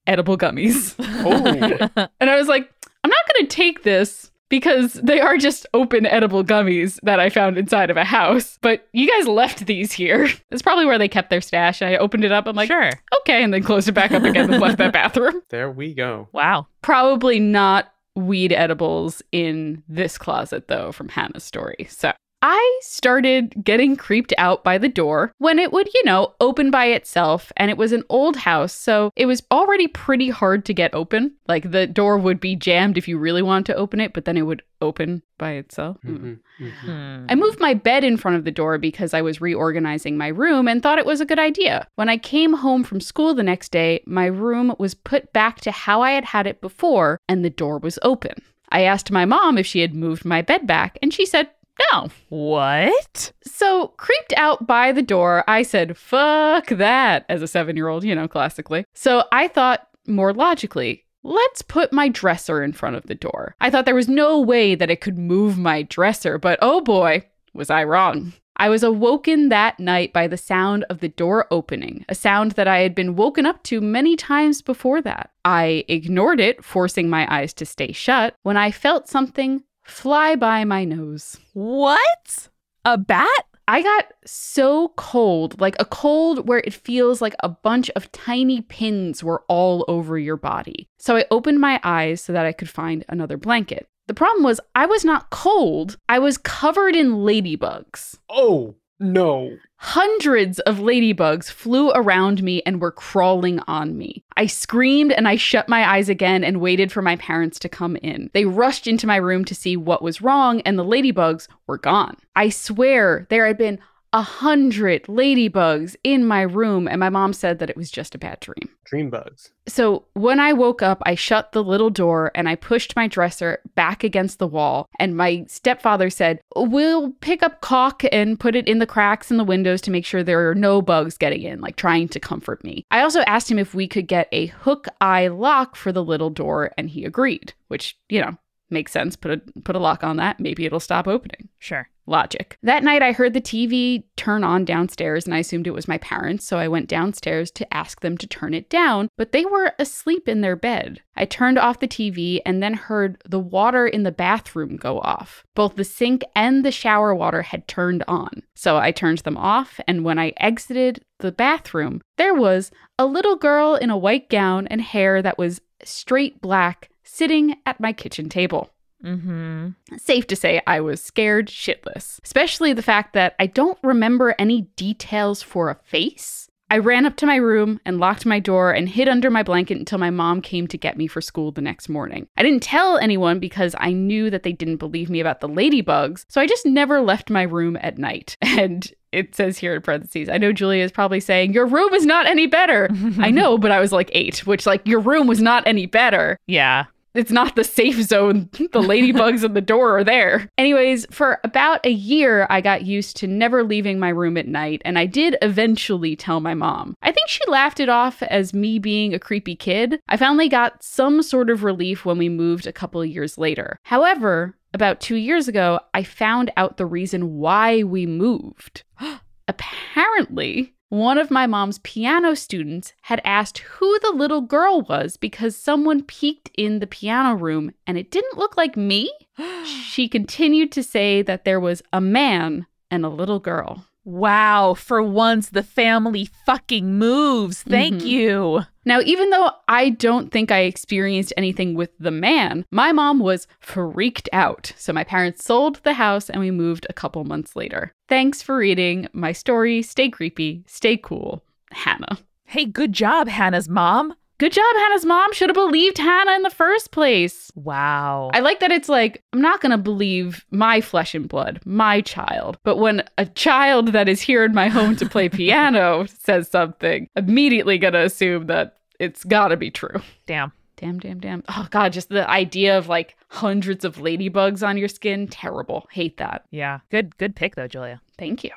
edible 0.07 0.39
gummies. 0.39 0.95
Oh. 1.27 2.07
And 2.21 2.31
I 2.31 2.37
was 2.37 2.47
like, 2.47 2.71
I'm 3.03 3.11
not 3.11 3.35
going 3.35 3.47
to 3.49 3.57
take 3.57 3.83
this 3.83 4.31
because 4.51 4.93
they 4.95 5.21
are 5.21 5.37
just 5.39 5.67
open 5.75 6.07
edible 6.07 6.45
gummies 6.45 7.01
that 7.03 7.19
I 7.19 7.31
found 7.31 7.57
inside 7.59 7.91
of 7.91 7.97
a 7.97 8.05
house. 8.05 8.59
But 8.61 8.87
you 8.93 9.09
guys 9.09 9.27
left 9.27 9.67
these 9.67 9.91
here. 9.91 10.29
That's 10.51 10.63
probably 10.63 10.85
where 10.85 10.99
they 10.99 11.09
kept 11.09 11.31
their 11.31 11.41
stash. 11.41 11.81
And 11.81 11.91
I 11.91 11.97
opened 11.97 12.25
it 12.25 12.31
up. 12.31 12.47
I'm 12.47 12.55
like, 12.55 12.69
sure. 12.69 12.91
okay. 13.21 13.43
And 13.43 13.53
then 13.53 13.63
closed 13.65 13.89
it 13.89 13.93
back 13.93 14.13
up 14.13 14.23
again 14.23 14.53
and 14.53 14.63
left 14.63 14.79
that 14.79 14.93
bathroom. 14.93 15.41
there 15.49 15.71
we 15.71 15.95
go. 15.95 16.29
Wow. 16.33 16.69
Probably 16.83 17.41
not 17.41 17.91
weed 18.17 18.53
edibles 18.53 19.23
in 19.33 19.83
this 19.89 20.19
closet, 20.19 20.69
though, 20.69 20.93
from 20.93 21.09
Hannah's 21.09 21.45
story. 21.45 21.87
So 21.89 22.13
I 22.47 22.79
started 22.83 23.65
getting 23.65 23.97
creeped 23.97 24.35
out 24.37 24.63
by 24.63 24.77
the 24.77 24.89
door 24.91 25.33
when 25.39 25.59
it 25.59 25.73
would, 25.73 25.89
you 25.95 26.05
know, 26.05 26.35
open 26.41 26.71
by 26.71 26.85
itself. 26.89 27.51
And 27.57 27.71
it 27.71 27.79
was 27.79 27.91
an 27.91 28.03
old 28.11 28.37
house. 28.37 28.75
So 28.75 29.13
it 29.17 29.25
was 29.25 29.43
already 29.51 29.89
pretty 29.89 30.29
hard 30.29 30.67
to 30.67 30.75
get 30.75 30.93
open. 30.93 31.33
Like 31.49 31.71
the 31.71 31.87
door 31.87 32.19
would 32.19 32.41
be 32.41 32.55
jammed 32.55 32.99
if 32.99 33.09
you 33.09 33.17
really 33.17 33.41
wanted 33.41 33.73
to 33.73 33.77
open 33.77 33.99
it, 33.99 34.13
but 34.13 34.27
then 34.27 34.37
it 34.37 34.43
would 34.43 34.63
open 34.83 35.23
by 35.39 35.53
itself. 35.53 35.97
Mm. 36.05 36.19
Mhm, 36.19 36.39
mhm. 36.61 36.71
Hmm. 36.85 37.27
I 37.31 37.35
moved 37.35 37.61
my 37.61 37.73
bed 37.73 38.05
in 38.05 38.19
front 38.19 38.37
of 38.37 38.45
the 38.45 38.51
door 38.51 38.77
because 38.77 39.15
I 39.15 39.23
was 39.23 39.41
reorganizing 39.41 40.19
my 40.19 40.29
room 40.29 40.69
and 40.69 40.83
thought 40.83 40.99
it 40.99 41.07
was 41.07 41.23
a 41.23 41.27
good 41.27 41.39
idea. 41.39 41.89
When 41.95 42.11
I 42.11 42.19
came 42.19 42.53
home 42.53 42.85
from 42.85 43.01
school 43.01 43.33
the 43.33 43.43
next 43.43 43.73
day, 43.73 44.03
my 44.05 44.27
room 44.27 44.75
was 44.79 44.93
put 44.93 45.33
back 45.33 45.63
to 45.63 45.71
how 45.71 46.03
I 46.03 46.11
had 46.11 46.27
had 46.27 46.47
it 46.47 46.61
before 46.61 47.19
and 47.27 47.43
the 47.43 47.49
door 47.49 47.79
was 47.79 47.99
open. 48.03 48.35
I 48.69 48.83
asked 48.83 49.11
my 49.11 49.25
mom 49.25 49.57
if 49.57 49.67
she 49.67 49.81
had 49.81 49.95
moved 49.95 50.27
my 50.27 50.43
bed 50.43 50.67
back, 50.67 50.99
and 51.01 51.15
she 51.15 51.25
said 51.25 51.49
no. 51.93 52.09
What? 52.29 53.33
So, 53.45 53.89
creeped 53.97 54.33
out 54.37 54.67
by 54.67 54.93
the 54.93 55.03
door, 55.03 55.45
I 55.49 55.63
said, 55.63 55.97
fuck 55.97 56.69
that, 56.69 57.25
as 57.29 57.43
a 57.43 57.49
seven 57.49 57.77
year 57.77 57.89
old, 57.89 58.05
you 58.05 58.15
know, 58.15 58.29
classically. 58.29 58.85
So, 58.95 59.25
I 59.33 59.49
thought 59.49 59.89
more 60.07 60.33
logically, 60.33 61.05
let's 61.23 61.63
put 61.63 61.93
my 61.93 62.09
dresser 62.09 62.63
in 62.63 62.73
front 62.73 62.97
of 62.97 63.07
the 63.07 63.15
door. 63.15 63.57
I 63.61 63.71
thought 63.71 63.87
there 63.87 63.95
was 63.95 64.09
no 64.09 64.41
way 64.41 64.75
that 64.75 64.91
it 64.91 65.01
could 65.01 65.19
move 65.19 65.59
my 65.59 65.83
dresser, 65.83 66.39
but 66.39 66.59
oh 66.63 66.81
boy, 66.81 67.25
was 67.53 67.71
I 67.71 67.85
wrong. 67.85 68.35
I 68.57 68.69
was 68.69 68.85
awoken 68.85 69.49
that 69.49 69.81
night 69.81 70.13
by 70.13 70.29
the 70.29 70.37
sound 70.37 70.85
of 70.89 71.01
the 71.01 71.09
door 71.09 71.47
opening, 71.51 72.05
a 72.09 72.15
sound 72.15 72.53
that 72.53 72.69
I 72.69 72.81
had 72.81 72.95
been 72.95 73.17
woken 73.17 73.47
up 73.47 73.63
to 73.65 73.81
many 73.81 74.15
times 74.15 74.63
before 74.63 75.03
that. 75.03 75.31
I 75.45 75.85
ignored 75.89 76.39
it, 76.39 76.65
forcing 76.65 77.11
my 77.11 77.27
eyes 77.35 77.53
to 77.55 77.67
stay 77.67 77.91
shut, 77.91 78.37
when 78.43 78.57
I 78.57 78.71
felt 78.71 79.09
something 79.09 79.65
fly 79.85 80.35
by 80.37 80.65
my 80.65 80.85
nose. 80.85 81.39
What? 81.53 82.49
A 82.85 82.99
bat? 82.99 83.45
I 83.67 83.83
got 83.83 84.13
so 84.27 84.89
cold, 84.97 85.59
like 85.61 85.77
a 85.79 85.87
cold 85.87 86.47
where 86.47 86.59
it 86.59 86.75
feels 86.75 87.23
like 87.23 87.35
a 87.41 87.49
bunch 87.49 87.91
of 87.97 88.13
tiny 88.13 88.61
pins 88.61 89.25
were 89.25 89.43
all 89.49 89.87
over 89.89 90.19
your 90.19 90.37
body. 90.37 90.89
So 90.99 91.17
I 91.17 91.25
opened 91.31 91.61
my 91.61 91.81
eyes 91.83 92.21
so 92.21 92.33
that 92.35 92.45
I 92.45 92.53
could 92.53 92.69
find 92.69 93.05
another 93.09 93.39
blanket. 93.39 93.89
The 94.07 94.15
problem 94.15 94.45
was, 94.45 94.61
I 94.75 94.85
was 94.85 95.03
not 95.03 95.31
cold, 95.31 95.97
I 96.11 96.19
was 96.19 96.37
covered 96.37 96.95
in 96.95 97.13
ladybugs. 97.13 98.19
Oh, 98.29 98.75
no. 99.13 99.57
Hundreds 99.77 100.61
of 100.61 100.79
ladybugs 100.79 101.51
flew 101.51 101.91
around 101.91 102.43
me 102.43 102.63
and 102.65 102.81
were 102.81 102.91
crawling 102.91 103.61
on 103.69 103.99
me. 103.99 104.25
I 104.35 104.47
screamed 104.47 105.13
and 105.13 105.29
I 105.29 105.37
shut 105.37 105.69
my 105.69 105.87
eyes 105.87 106.09
again 106.09 106.43
and 106.43 106.61
waited 106.61 106.91
for 106.91 107.03
my 107.03 107.17
parents 107.17 107.59
to 107.59 107.69
come 107.69 107.97
in. 107.97 108.31
They 108.33 108.47
rushed 108.47 108.87
into 108.87 109.07
my 109.07 109.17
room 109.17 109.45
to 109.45 109.55
see 109.55 109.77
what 109.77 110.01
was 110.01 110.23
wrong, 110.23 110.63
and 110.63 110.79
the 110.79 110.85
ladybugs 110.85 111.49
were 111.67 111.77
gone. 111.77 112.17
I 112.35 112.49
swear 112.49 113.27
there 113.29 113.47
had 113.47 113.59
been 113.59 113.79
a 114.15 114.23
hundred 114.23 115.03
ladybugs 115.05 115.97
in 116.05 116.25
my 116.25 116.43
room, 116.43 116.87
and 116.87 117.01
my 117.01 117.09
mom 117.09 117.33
said 117.33 117.59
that 117.59 117.69
it 117.69 117.77
was 117.77 117.91
just 117.91 118.15
a 118.15 118.19
bad 118.19 118.39
dream. 118.39 118.71
Dream 118.85 119.11
bugs. 119.11 119.51
So 119.67 120.05
when 120.13 120.39
I 120.39 120.53
woke 120.53 120.83
up, 120.83 121.03
I 121.05 121.17
shut 121.17 121.51
the 121.51 121.65
little 121.65 121.91
door 121.91 122.31
and 122.37 122.49
I 122.49 122.55
pushed 122.55 122.95
my 122.95 123.09
dresser 123.09 123.59
back 123.75 124.05
against 124.05 124.39
the 124.39 124.47
wall. 124.47 124.89
And 125.01 125.17
my 125.17 125.45
stepfather 125.49 126.11
said, 126.11 126.39
We'll 126.55 127.11
pick 127.21 127.43
up 127.43 127.61
caulk 127.61 128.05
and 128.13 128.39
put 128.39 128.55
it 128.55 128.69
in 128.69 128.79
the 128.79 128.87
cracks 128.87 129.33
in 129.33 129.37
the 129.37 129.43
windows 129.43 129.81
to 129.83 129.91
make 129.91 130.07
sure 130.07 130.23
there 130.23 130.49
are 130.49 130.55
no 130.55 130.81
bugs 130.81 131.19
getting 131.19 131.43
in, 131.43 131.61
like 131.61 131.75
trying 131.75 132.07
to 132.11 132.21
comfort 132.21 132.63
me. 132.63 132.87
I 132.93 133.01
also 133.01 133.23
asked 133.23 133.51
him 133.51 133.59
if 133.59 133.75
we 133.75 133.89
could 133.89 134.07
get 134.07 134.29
a 134.31 134.47
hook 134.47 134.87
eye 135.01 135.27
lock 135.27 135.75
for 135.75 135.91
the 135.91 136.05
little 136.05 136.31
door, 136.31 136.71
and 136.79 136.89
he 136.89 137.05
agreed, 137.05 137.53
which, 137.67 137.99
you 138.09 138.21
know, 138.21 138.39
makes 138.71 138.93
sense. 138.93 139.17
Put 139.17 139.33
a 139.33 139.61
put 139.63 139.75
a 139.75 139.81
lock 139.81 140.05
on 140.05 140.19
that. 140.19 140.39
Maybe 140.39 140.67
it'll 140.67 140.79
stop 140.79 141.09
opening 141.09 141.49
Sure. 141.59 141.89
Logic. 142.07 142.59
That 142.63 142.85
night, 142.85 143.03
I 143.03 143.13
heard 143.13 143.33
the 143.33 143.41
TV 143.41 144.05
turn 144.17 144.45
on 144.45 144.65
downstairs 144.65 145.25
and 145.25 145.35
I 145.35 145.39
assumed 145.39 145.67
it 145.67 145.73
was 145.73 145.89
my 145.89 145.99
parents, 145.99 146.47
so 146.47 146.59
I 146.59 146.69
went 146.69 146.89
downstairs 146.89 147.51
to 147.53 147.75
ask 147.75 148.01
them 148.01 148.17
to 148.19 148.27
turn 148.27 148.55
it 148.55 148.69
down, 148.69 149.09
but 149.17 149.33
they 149.33 149.45
were 149.45 149.73
asleep 149.79 150.29
in 150.29 150.41
their 150.41 150.57
bed. 150.57 151.01
I 151.17 151.25
turned 151.25 151.59
off 151.59 151.81
the 151.81 151.89
TV 151.89 152.41
and 152.45 152.63
then 152.63 152.75
heard 152.75 153.21
the 153.29 153.39
water 153.39 153.87
in 153.87 154.03
the 154.03 154.13
bathroom 154.13 154.77
go 154.77 155.01
off. 155.01 155.45
Both 155.55 155.77
the 155.77 155.85
sink 155.85 156.23
and 156.35 156.65
the 156.65 156.73
shower 156.73 157.15
water 157.15 157.43
had 157.43 157.69
turned 157.69 158.03
on. 158.09 158.43
So 158.55 158.77
I 158.77 158.91
turned 158.91 159.19
them 159.19 159.37
off, 159.37 159.81
and 159.87 160.05
when 160.05 160.19
I 160.19 160.33
exited 160.39 161.05
the 161.19 161.33
bathroom, 161.33 162.01
there 162.17 162.35
was 162.35 162.71
a 162.99 163.07
little 163.07 163.37
girl 163.37 163.75
in 163.75 163.91
a 163.91 163.97
white 163.97 164.29
gown 164.29 164.67
and 164.69 164.81
hair 164.81 165.23
that 165.23 165.39
was 165.39 165.61
straight 165.83 166.41
black 166.41 166.91
sitting 167.05 167.57
at 167.67 167.81
my 167.81 167.93
kitchen 167.93 168.29
table. 168.29 168.71
Mm-hmm. 169.05 169.97
Safe 169.97 170.27
to 170.29 170.37
say, 170.37 170.63
I 170.67 170.81
was 170.81 171.03
scared 171.03 171.49
shitless, 171.49 172.21
especially 172.25 172.73
the 172.73 172.83
fact 172.83 173.13
that 173.13 173.35
I 173.39 173.47
don't 173.47 173.79
remember 173.83 174.35
any 174.39 174.63
details 174.77 175.43
for 175.43 175.71
a 175.71 175.77
face. 175.85 176.49
I 176.71 176.79
ran 176.79 177.05
up 177.05 177.17
to 177.17 177.27
my 177.27 177.37
room 177.37 177.79
and 177.85 178.01
locked 178.01 178.25
my 178.25 178.41
door 178.41 178.73
and 178.73 178.89
hid 178.89 179.09
under 179.09 179.31
my 179.31 179.43
blanket 179.43 179.77
until 179.79 179.99
my 179.99 180.11
mom 180.11 180.41
came 180.41 180.67
to 180.69 180.79
get 180.79 180.97
me 180.97 181.07
for 181.07 181.21
school 181.21 181.53
the 181.53 181.61
next 181.61 181.89
morning. 181.89 182.27
I 182.37 182.43
didn't 182.43 182.63
tell 182.63 182.97
anyone 182.99 183.39
because 183.39 183.75
I 183.79 183.93
knew 183.93 184.31
that 184.31 184.43
they 184.45 184.53
didn't 184.53 184.79
believe 184.79 185.11
me 185.11 185.21
about 185.21 185.41
the 185.41 185.49
ladybugs, 185.49 186.25
so 186.29 186.41
I 186.41 186.47
just 186.47 186.65
never 186.65 187.01
left 187.01 187.31
my 187.31 187.43
room 187.43 187.77
at 187.81 187.99
night. 187.99 188.37
And 188.55 188.91
it 189.11 189.35
says 189.35 189.59
here 189.59 189.75
in 189.75 189.83
parentheses, 189.83 190.29
I 190.29 190.39
know 190.39 190.53
Julia 190.53 190.83
is 190.83 190.93
probably 190.93 191.21
saying, 191.21 191.53
Your 191.53 191.67
room 191.67 191.93
is 191.93 192.07
not 192.07 192.27
any 192.27 192.47
better. 192.47 192.89
I 193.19 193.31
know, 193.31 193.59
but 193.59 193.71
I 193.71 193.81
was 193.81 193.93
like 193.93 194.11
eight, 194.13 194.47
which, 194.47 194.65
like, 194.65 194.87
your 194.87 195.01
room 195.01 195.27
was 195.27 195.43
not 195.43 195.67
any 195.67 195.87
better. 195.87 196.39
Yeah. 196.47 196.87
It's 197.15 197.31
not 197.31 197.57
the 197.57 197.65
safe 197.65 198.03
zone. 198.03 198.51
The 198.75 198.81
ladybugs 198.81 199.45
in 199.45 199.55
the 199.55 199.61
door 199.61 199.99
are 199.99 200.05
there. 200.05 200.51
Anyways, 200.59 201.07
for 201.11 201.39
about 201.45 201.85
a 201.87 201.91
year, 201.91 202.47
I 202.51 202.61
got 202.61 202.85
used 202.85 203.17
to 203.19 203.29
never 203.29 203.63
leaving 203.63 204.01
my 204.01 204.09
room 204.09 204.37
at 204.37 204.49
night, 204.49 204.83
and 204.85 204.99
I 204.99 205.07
did 205.07 205.37
eventually 205.43 206.17
tell 206.17 206.41
my 206.41 206.55
mom. 206.55 206.97
I 207.03 207.13
think 207.13 207.29
she 207.29 207.41
laughed 207.47 207.79
it 207.79 207.89
off 207.89 208.21
as 208.25 208.53
me 208.53 208.81
being 208.81 209.15
a 209.15 209.21
creepy 209.21 209.55
kid. 209.55 210.01
I 210.09 210.17
finally 210.17 210.49
got 210.49 210.83
some 210.83 211.23
sort 211.23 211.51
of 211.51 211.63
relief 211.63 212.05
when 212.05 212.19
we 212.19 212.29
moved 212.29 212.67
a 212.67 212.73
couple 212.73 213.05
years 213.05 213.39
later. 213.39 213.79
However, 213.85 214.57
about 214.73 215.01
two 215.01 215.17
years 215.17 215.47
ago, 215.47 215.79
I 215.95 216.03
found 216.03 216.51
out 216.57 216.79
the 216.79 216.87
reason 216.87 217.37
why 217.37 217.85
we 217.85 218.07
moved. 218.07 218.83
Apparently, 219.49 220.74
one 220.95 221.19
of 221.19 221.29
my 221.29 221.45
mom's 221.45 221.81
piano 221.81 222.37
students 222.37 222.93
had 223.03 223.21
asked 223.25 223.59
who 223.59 223.99
the 223.99 224.13
little 224.15 224.41
girl 224.41 224.83
was 224.83 225.17
because 225.17 225.57
someone 225.57 226.05
peeked 226.05 226.49
in 226.57 226.79
the 226.79 226.87
piano 226.87 227.35
room 227.35 227.73
and 227.85 227.99
it 227.99 228.13
didn't 228.13 228.39
look 228.39 228.57
like 228.57 228.77
me. 228.77 229.13
she 229.65 230.09
continued 230.09 230.71
to 230.71 230.85
say 230.85 231.21
that 231.21 231.45
there 231.45 231.59
was 231.59 231.83
a 231.93 232.01
man 232.01 232.67
and 232.93 233.05
a 233.05 233.09
little 233.09 233.41
girl. 233.41 233.85
Wow, 234.05 234.75
for 234.75 235.03
once 235.03 235.49
the 235.51 235.63
family 235.63 236.29
fucking 236.45 236.99
moves. 236.99 237.63
Thank 237.63 238.03
Mhm. 238.03 238.07
you. 238.07 238.61
Now, 238.85 239.01
even 239.01 239.31
though 239.31 239.51
I 239.67 239.89
don't 239.91 240.31
think 240.31 240.53
I 240.53 240.61
experienced 240.61 241.33
anything 241.39 241.75
with 241.75 241.91
the 241.99 242.11
man, 242.11 242.67
my 242.71 242.93
mom 242.93 243.19
was 243.19 243.47
freaked 243.61 244.29
out. 244.33 244.73
So 244.77 244.93
my 244.93 245.05
parents 245.05 245.43
sold 245.45 245.77
the 245.85 245.95
house 245.95 246.29
and 246.29 246.41
we 246.41 246.51
moved 246.51 246.87
a 246.91 246.93
couple 246.93 247.25
months 247.25 247.57
later. 247.57 247.93
Thanks 248.09 248.43
for 248.43 248.59
reading 248.59 249.09
my 249.15 249.33
story. 249.33 249.81
Stay 249.81 250.11
creepy, 250.11 250.65
stay 250.67 250.99
cool. 250.99 251.43
Hannah. 251.73 252.19
Hey, 252.45 252.67
good 252.67 252.93
job, 252.93 253.29
Hannah's 253.29 253.69
mom. 253.71 254.15
Good 254.39 254.53
job, 254.53 254.77
Hannah's 254.77 255.05
mom 255.05 255.33
should 255.33 255.49
have 255.49 255.55
believed 255.55 255.99
Hannah 255.99 256.33
in 256.33 256.43
the 256.43 256.51
first 256.51 256.91
place. 256.91 257.53
Wow. 257.55 258.31
I 258.35 258.41
like 258.41 258.59
that 258.61 258.73
it's 258.73 258.89
like, 258.89 259.23
I'm 259.33 259.41
not 259.41 259.61
going 259.61 259.71
to 259.71 259.79
believe 259.79 260.45
my 260.51 260.81
flesh 260.81 261.15
and 261.15 261.29
blood, 261.29 261.61
my 261.65 262.01
child. 262.01 262.59
But 262.65 262.79
when 262.79 263.05
a 263.17 263.27
child 263.27 263.89
that 263.89 264.09
is 264.09 264.21
here 264.21 264.45
in 264.45 264.53
my 264.53 264.69
home 264.69 264.97
to 264.97 265.09
play 265.09 265.29
piano 265.31 266.07
says 266.07 266.51
something, 266.51 267.09
immediately 267.15 267.79
going 267.79 267.95
to 267.95 268.05
assume 268.05 268.47
that 268.47 268.77
it's 268.99 269.23
got 269.23 269.49
to 269.49 269.57
be 269.57 269.71
true. 269.71 270.03
Damn. 270.27 270.53
Damn, 270.77 270.99
damn, 270.99 271.21
damn. 271.21 271.45
Oh, 271.49 271.69
God, 271.71 271.93
just 271.93 272.09
the 272.09 272.29
idea 272.29 272.77
of 272.77 272.89
like 272.89 273.17
hundreds 273.29 273.85
of 273.85 273.97
ladybugs 273.97 274.67
on 274.67 274.77
your 274.77 274.89
skin. 274.89 275.29
Terrible. 275.29 275.87
Hate 275.93 276.17
that. 276.17 276.45
Yeah. 276.51 276.81
Good 276.91 277.17
good 277.17 277.37
pick 277.37 277.55
though, 277.55 277.69
Julia. 277.69 278.01
Thank 278.19 278.43
you. 278.43 278.51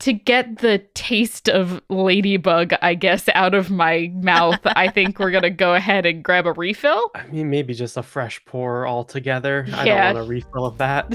To 0.00 0.12
get 0.12 0.58
the 0.58 0.78
taste 0.94 1.48
of 1.48 1.82
ladybug, 1.88 2.72
I 2.82 2.94
guess, 2.94 3.28
out 3.34 3.54
of 3.54 3.68
my 3.68 4.12
mouth, 4.14 4.60
I 4.64 4.88
think 4.88 5.18
we're 5.18 5.32
going 5.32 5.42
to 5.42 5.50
go 5.50 5.74
ahead 5.74 6.06
and 6.06 6.22
grab 6.22 6.46
a 6.46 6.52
refill. 6.52 7.10
I 7.16 7.26
mean, 7.26 7.50
maybe 7.50 7.74
just 7.74 7.96
a 7.96 8.02
fresh 8.02 8.44
pour 8.44 8.86
altogether. 8.86 9.66
I 9.74 9.84
don't 9.84 10.14
want 10.14 10.18
a 10.18 10.28
refill 10.28 10.66
of 10.66 10.78
that. 10.78 11.08